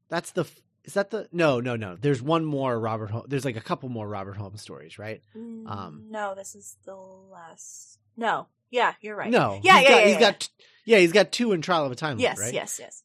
that's 0.08 0.30
the 0.32 0.44
is 0.84 0.94
that 0.94 1.10
the 1.10 1.28
no 1.32 1.58
no 1.60 1.74
no. 1.74 1.96
There's 1.96 2.22
one 2.22 2.44
more 2.44 2.78
Robert. 2.78 3.10
Holmes. 3.10 3.26
There's 3.28 3.44
like 3.44 3.56
a 3.56 3.60
couple 3.60 3.88
more 3.88 4.08
Robert 4.08 4.36
Holmes 4.36 4.60
stories, 4.62 4.98
right? 4.98 5.20
Mm, 5.36 5.68
Um, 5.68 6.04
no, 6.10 6.34
this 6.36 6.54
is 6.54 6.76
the 6.84 6.94
last. 6.94 7.98
No, 8.16 8.46
yeah, 8.70 8.94
you're 9.00 9.16
right. 9.16 9.30
No. 9.30 9.60
yeah, 9.64 9.78
he's 9.80 9.82
yeah, 9.84 9.88
got, 9.90 9.98
yeah, 10.00 10.04
He's 10.06 10.14
yeah. 10.14 10.20
got 10.20 10.48
yeah. 10.84 10.98
He's 10.98 11.12
got 11.12 11.32
two 11.32 11.52
in 11.52 11.62
Trial 11.62 11.84
of 11.86 11.90
a 11.92 11.96
Time 11.96 12.20
yes, 12.20 12.38
right? 12.38 12.54
yes, 12.54 12.78
yes. 12.80 13.02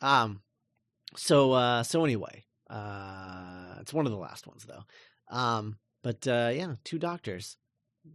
Um. 0.00 0.40
So 1.16 1.52
uh. 1.52 1.82
So 1.82 2.04
anyway, 2.04 2.44
uh, 2.68 3.76
it's 3.80 3.92
one 3.94 4.06
of 4.06 4.12
the 4.12 4.18
last 4.18 4.46
ones 4.46 4.66
though. 4.66 4.84
Um. 5.36 5.78
But 6.02 6.26
uh, 6.28 6.50
yeah, 6.54 6.74
two 6.84 6.98
doctors 6.98 7.56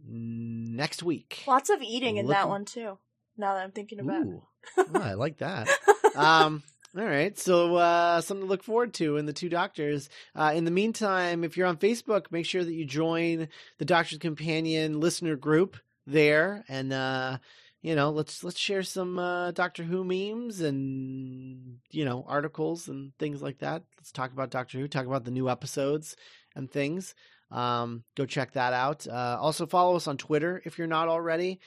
next 0.06 1.02
week. 1.02 1.42
Lots 1.46 1.70
of 1.70 1.82
eating 1.82 2.16
in 2.16 2.26
that 2.28 2.48
one 2.48 2.64
too. 2.64 2.98
Now 3.36 3.54
that 3.54 3.62
I'm 3.64 3.72
thinking 3.72 4.00
about. 4.00 4.24
Ooh, 4.24 4.42
Oh, 4.78 5.00
I 5.00 5.14
like 5.14 5.38
that. 5.38 5.68
um 6.14 6.62
all 6.96 7.04
right 7.06 7.38
so 7.38 7.76
uh 7.76 8.20
something 8.20 8.46
to 8.46 8.50
look 8.50 8.62
forward 8.62 8.92
to 8.92 9.16
in 9.16 9.24
the 9.24 9.32
two 9.32 9.48
doctors 9.48 10.10
uh 10.36 10.52
in 10.54 10.66
the 10.66 10.70
meantime 10.70 11.42
if 11.42 11.56
you're 11.56 11.66
on 11.66 11.78
facebook 11.78 12.26
make 12.30 12.44
sure 12.44 12.62
that 12.62 12.74
you 12.74 12.84
join 12.84 13.48
the 13.78 13.84
doctor's 13.86 14.18
companion 14.18 15.00
listener 15.00 15.34
group 15.34 15.78
there 16.06 16.62
and 16.68 16.92
uh 16.92 17.38
you 17.82 17.94
know 17.94 18.10
let's 18.10 18.42
let's 18.42 18.58
share 18.58 18.82
some 18.82 19.18
uh 19.18 19.50
doctor 19.50 19.82
who 19.82 20.04
memes 20.04 20.60
and 20.60 21.78
you 21.90 22.04
know 22.04 22.24
articles 22.26 22.88
and 22.88 23.12
things 23.18 23.42
like 23.42 23.58
that 23.58 23.82
let's 23.98 24.12
talk 24.12 24.32
about 24.32 24.50
doctor 24.50 24.78
who 24.78 24.88
talk 24.88 25.06
about 25.06 25.24
the 25.24 25.30
new 25.30 25.50
episodes 25.50 26.16
and 26.56 26.70
things 26.70 27.14
um 27.50 28.02
go 28.16 28.24
check 28.24 28.52
that 28.52 28.72
out 28.72 29.06
uh 29.06 29.36
also 29.40 29.66
follow 29.66 29.96
us 29.96 30.06
on 30.06 30.16
twitter 30.16 30.62
if 30.64 30.78
you're 30.78 30.86
not 30.86 31.08
already 31.08 31.60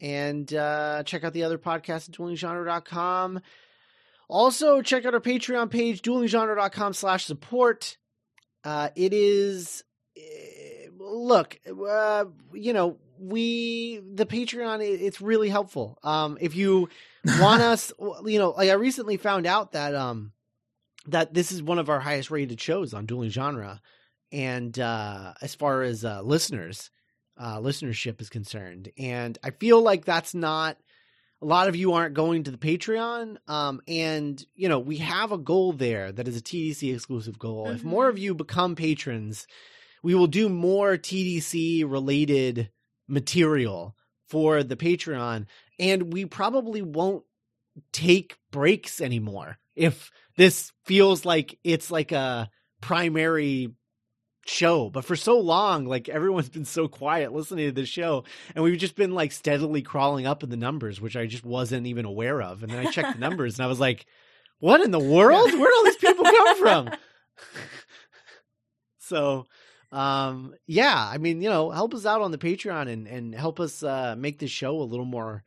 and 0.00 0.52
uh, 0.54 1.02
check 1.04 1.24
out 1.24 1.32
the 1.32 1.44
other 1.44 1.58
podcasts 1.58 2.08
at 2.08 2.14
duelinggenre.com. 2.14 3.40
Also, 4.28 4.82
check 4.82 5.04
out 5.06 5.14
our 5.14 5.20
Patreon 5.20 5.70
page, 5.70 6.02
duelinggenre.com 6.02 6.92
slash 6.92 7.24
support. 7.24 7.96
Uh, 8.62 8.90
it 8.94 9.12
is, 9.14 9.82
eh, 10.16 10.20
look, 10.98 11.58
uh, 11.66 12.24
you 12.52 12.72
know, 12.72 12.96
we, 13.20 14.00
the 14.14 14.26
Patreon, 14.26 14.80
it- 14.82 15.00
it's 15.02 15.20
really 15.20 15.48
helpful. 15.48 15.98
Um, 16.02 16.38
if 16.40 16.54
you 16.56 16.88
want 17.40 17.62
us, 17.62 17.92
you 18.24 18.38
know, 18.38 18.50
like 18.50 18.70
I 18.70 18.74
recently 18.74 19.16
found 19.16 19.46
out 19.46 19.72
that, 19.72 19.94
um, 19.94 20.32
that 21.06 21.32
this 21.34 21.52
is 21.52 21.62
one 21.62 21.78
of 21.78 21.88
our 21.88 22.00
highest 22.00 22.30
rated 22.30 22.60
shows 22.60 22.92
on 22.94 23.06
Dueling 23.06 23.30
Genre. 23.30 23.80
And, 24.30 24.78
uh, 24.78 25.34
as 25.40 25.54
far 25.54 25.82
as, 25.82 26.04
uh, 26.04 26.20
listeners, 26.22 26.90
uh, 27.38 27.58
listenership 27.58 28.20
is 28.20 28.28
concerned. 28.28 28.90
And 28.98 29.38
I 29.42 29.50
feel 29.50 29.80
like 29.80 30.04
that's 30.04 30.34
not 30.34 30.76
a 31.40 31.46
lot 31.46 31.68
of 31.68 31.76
you 31.76 31.92
aren't 31.92 32.14
going 32.14 32.42
to 32.44 32.50
the 32.50 32.58
Patreon. 32.58 33.36
Um, 33.48 33.80
and 33.86 34.44
you 34.56 34.68
know, 34.68 34.80
we 34.80 34.96
have 34.98 35.30
a 35.32 35.38
goal 35.38 35.72
there 35.72 36.10
that 36.10 36.26
is 36.26 36.36
a 36.36 36.40
TDC 36.42 36.92
exclusive 36.92 37.38
goal. 37.38 37.68
If 37.70 37.82
Mhm. 37.82 37.84
more 37.84 38.08
of 38.08 38.18
you 38.18 38.34
become 38.34 38.74
patrons, 38.74 39.46
we 40.02 40.14
will 40.14 40.26
do 40.26 40.48
more 40.48 40.96
TDC 40.96 41.90
related 41.90 42.70
material 43.06 43.96
for 44.26 44.62
the 44.62 44.76
Patreon. 44.76 45.46
And 45.78 46.12
we 46.12 46.26
probably 46.26 46.82
won't 46.82 47.24
take 47.92 48.36
breaks 48.50 49.00
anymore 49.00 49.58
if 49.76 50.10
this 50.36 50.72
feels 50.84 51.24
like 51.24 51.58
it's 51.62 51.90
like 51.90 52.12
a 52.12 52.50
primary 52.80 53.72
show. 54.46 54.90
But 54.90 55.04
for 55.04 55.14
so 55.14 55.38
long 55.38 55.84
like 55.84 56.08
everyone's 56.08 56.48
been 56.48 56.64
so 56.64 56.88
quiet 56.88 57.32
listening 57.32 57.66
to 57.66 57.72
this 57.72 57.88
show 57.88 58.24
and 58.54 58.64
we've 58.64 58.78
just 58.78 58.96
been 58.96 59.14
like 59.14 59.30
steadily 59.30 59.82
crawling 59.82 60.26
up 60.26 60.42
in 60.42 60.48
the 60.48 60.56
numbers 60.56 61.00
which 61.02 61.16
i 61.16 61.26
just 61.26 61.44
wasn't 61.44 61.86
even 61.86 62.04
aware 62.04 62.40
of. 62.42 62.62
And 62.62 62.72
then 62.72 62.84
i 62.84 62.90
checked 62.90 63.14
the 63.14 63.20
numbers 63.20 63.58
and 63.58 63.64
i 63.64 63.68
was 63.68 63.78
like 63.78 64.06
what 64.60 64.80
in 64.80 64.90
the 64.90 64.98
world? 64.98 65.52
Where'd 65.52 65.72
all 65.72 65.84
these 65.84 65.96
people 65.96 66.24
come 66.24 66.58
from? 66.58 66.90
So 69.00 69.46
um 69.90 70.54
yeah 70.66 71.08
i 71.10 71.16
mean 71.16 71.40
you 71.40 71.48
know 71.48 71.70
help 71.70 71.94
us 71.94 72.04
out 72.04 72.20
on 72.20 72.30
the 72.30 72.36
patreon 72.36 72.88
and 72.92 73.06
and 73.06 73.34
help 73.34 73.58
us 73.58 73.82
uh 73.82 74.14
make 74.18 74.38
this 74.38 74.50
show 74.50 74.80
a 74.80 74.82
little 74.82 75.06
more 75.06 75.42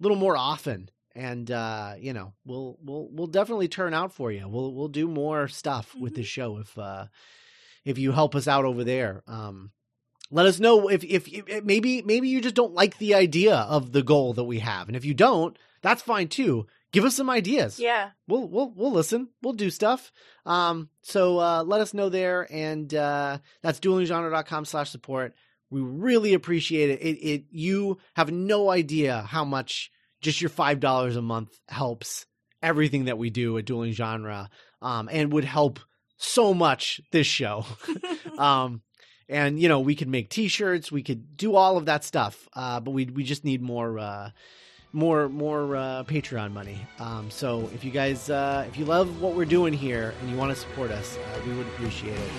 a 0.00 0.02
little 0.02 0.16
more 0.16 0.36
often. 0.36 0.90
And 1.14 1.50
uh 1.50 1.94
you 1.98 2.12
know 2.12 2.32
we'll 2.44 2.78
we'll 2.82 3.08
we'll 3.10 3.26
definitely 3.26 3.68
turn 3.68 3.94
out 3.94 4.12
for 4.12 4.32
you. 4.32 4.48
We'll 4.48 4.72
we'll 4.74 4.88
do 4.88 5.08
more 5.08 5.48
stuff 5.48 5.94
with 5.98 6.14
this 6.14 6.26
show 6.26 6.58
if 6.58 6.76
uh 6.78 7.06
if 7.84 7.98
you 7.98 8.12
help 8.12 8.34
us 8.34 8.48
out 8.48 8.64
over 8.64 8.84
there. 8.84 9.22
Um 9.26 9.72
let 10.30 10.46
us 10.46 10.60
know 10.60 10.88
if, 10.88 11.02
if 11.02 11.26
if 11.28 11.64
maybe 11.64 12.02
maybe 12.02 12.28
you 12.28 12.40
just 12.40 12.54
don't 12.54 12.74
like 12.74 12.98
the 12.98 13.14
idea 13.14 13.56
of 13.56 13.92
the 13.92 14.02
goal 14.02 14.34
that 14.34 14.44
we 14.44 14.60
have. 14.60 14.86
And 14.88 14.96
if 14.96 15.04
you 15.04 15.14
don't 15.14 15.58
that's 15.82 16.02
fine 16.02 16.28
too 16.28 16.66
give 16.92 17.04
us 17.04 17.14
some 17.16 17.30
ideas 17.30 17.78
Yeah. 17.78 18.10
we'll 18.26 18.48
we'll 18.48 18.72
we'll 18.74 18.92
listen. 18.92 19.28
We'll 19.42 19.52
do 19.54 19.70
stuff. 19.70 20.10
Um, 20.46 20.88
so 21.02 21.38
uh, 21.38 21.62
let 21.64 21.80
us 21.80 21.94
know 21.94 22.08
there, 22.08 22.46
and 22.50 22.92
uh, 22.94 23.38
that's 23.62 23.80
duelinggenre.com 23.80 24.64
slash 24.64 24.90
support. 24.90 25.34
We 25.70 25.80
really 25.80 26.34
appreciate 26.34 26.90
it. 26.90 27.00
It 27.02 27.18
it 27.24 27.44
you 27.50 27.98
have 28.16 28.30
no 28.32 28.70
idea 28.70 29.22
how 29.22 29.44
much 29.44 29.90
just 30.20 30.40
your 30.40 30.50
five 30.50 30.80
dollars 30.80 31.16
a 31.16 31.22
month 31.22 31.58
helps 31.68 32.26
everything 32.62 33.06
that 33.06 33.16
we 33.18 33.30
do 33.30 33.56
at 33.56 33.64
Dueling 33.64 33.92
Genre, 33.92 34.50
um, 34.82 35.08
and 35.10 35.32
would 35.32 35.44
help 35.44 35.80
so 36.16 36.52
much 36.52 37.00
this 37.12 37.26
show. 37.26 37.64
um, 38.38 38.82
and 39.28 39.60
you 39.60 39.68
know 39.68 39.80
we 39.80 39.94
could 39.94 40.08
make 40.08 40.28
T-shirts, 40.28 40.90
we 40.90 41.02
could 41.04 41.36
do 41.36 41.54
all 41.54 41.76
of 41.76 41.86
that 41.86 42.02
stuff, 42.04 42.48
uh, 42.54 42.80
but 42.80 42.90
we 42.90 43.04
we 43.06 43.22
just 43.22 43.44
need 43.44 43.62
more. 43.62 43.98
Uh, 43.98 44.30
more 44.92 45.28
more 45.28 45.76
uh, 45.76 46.04
Patreon 46.04 46.52
money. 46.52 46.86
Um, 46.98 47.30
so 47.30 47.70
if 47.74 47.84
you 47.84 47.90
guys 47.90 48.30
uh, 48.30 48.64
if 48.68 48.76
you 48.76 48.84
love 48.84 49.20
what 49.20 49.34
we're 49.34 49.44
doing 49.44 49.72
here 49.72 50.14
and 50.20 50.30
you 50.30 50.36
want 50.36 50.54
to 50.54 50.60
support 50.60 50.90
us, 50.90 51.16
uh, 51.16 51.40
we 51.46 51.54
would 51.54 51.66
appreciate 51.68 52.16
it. 52.16 52.30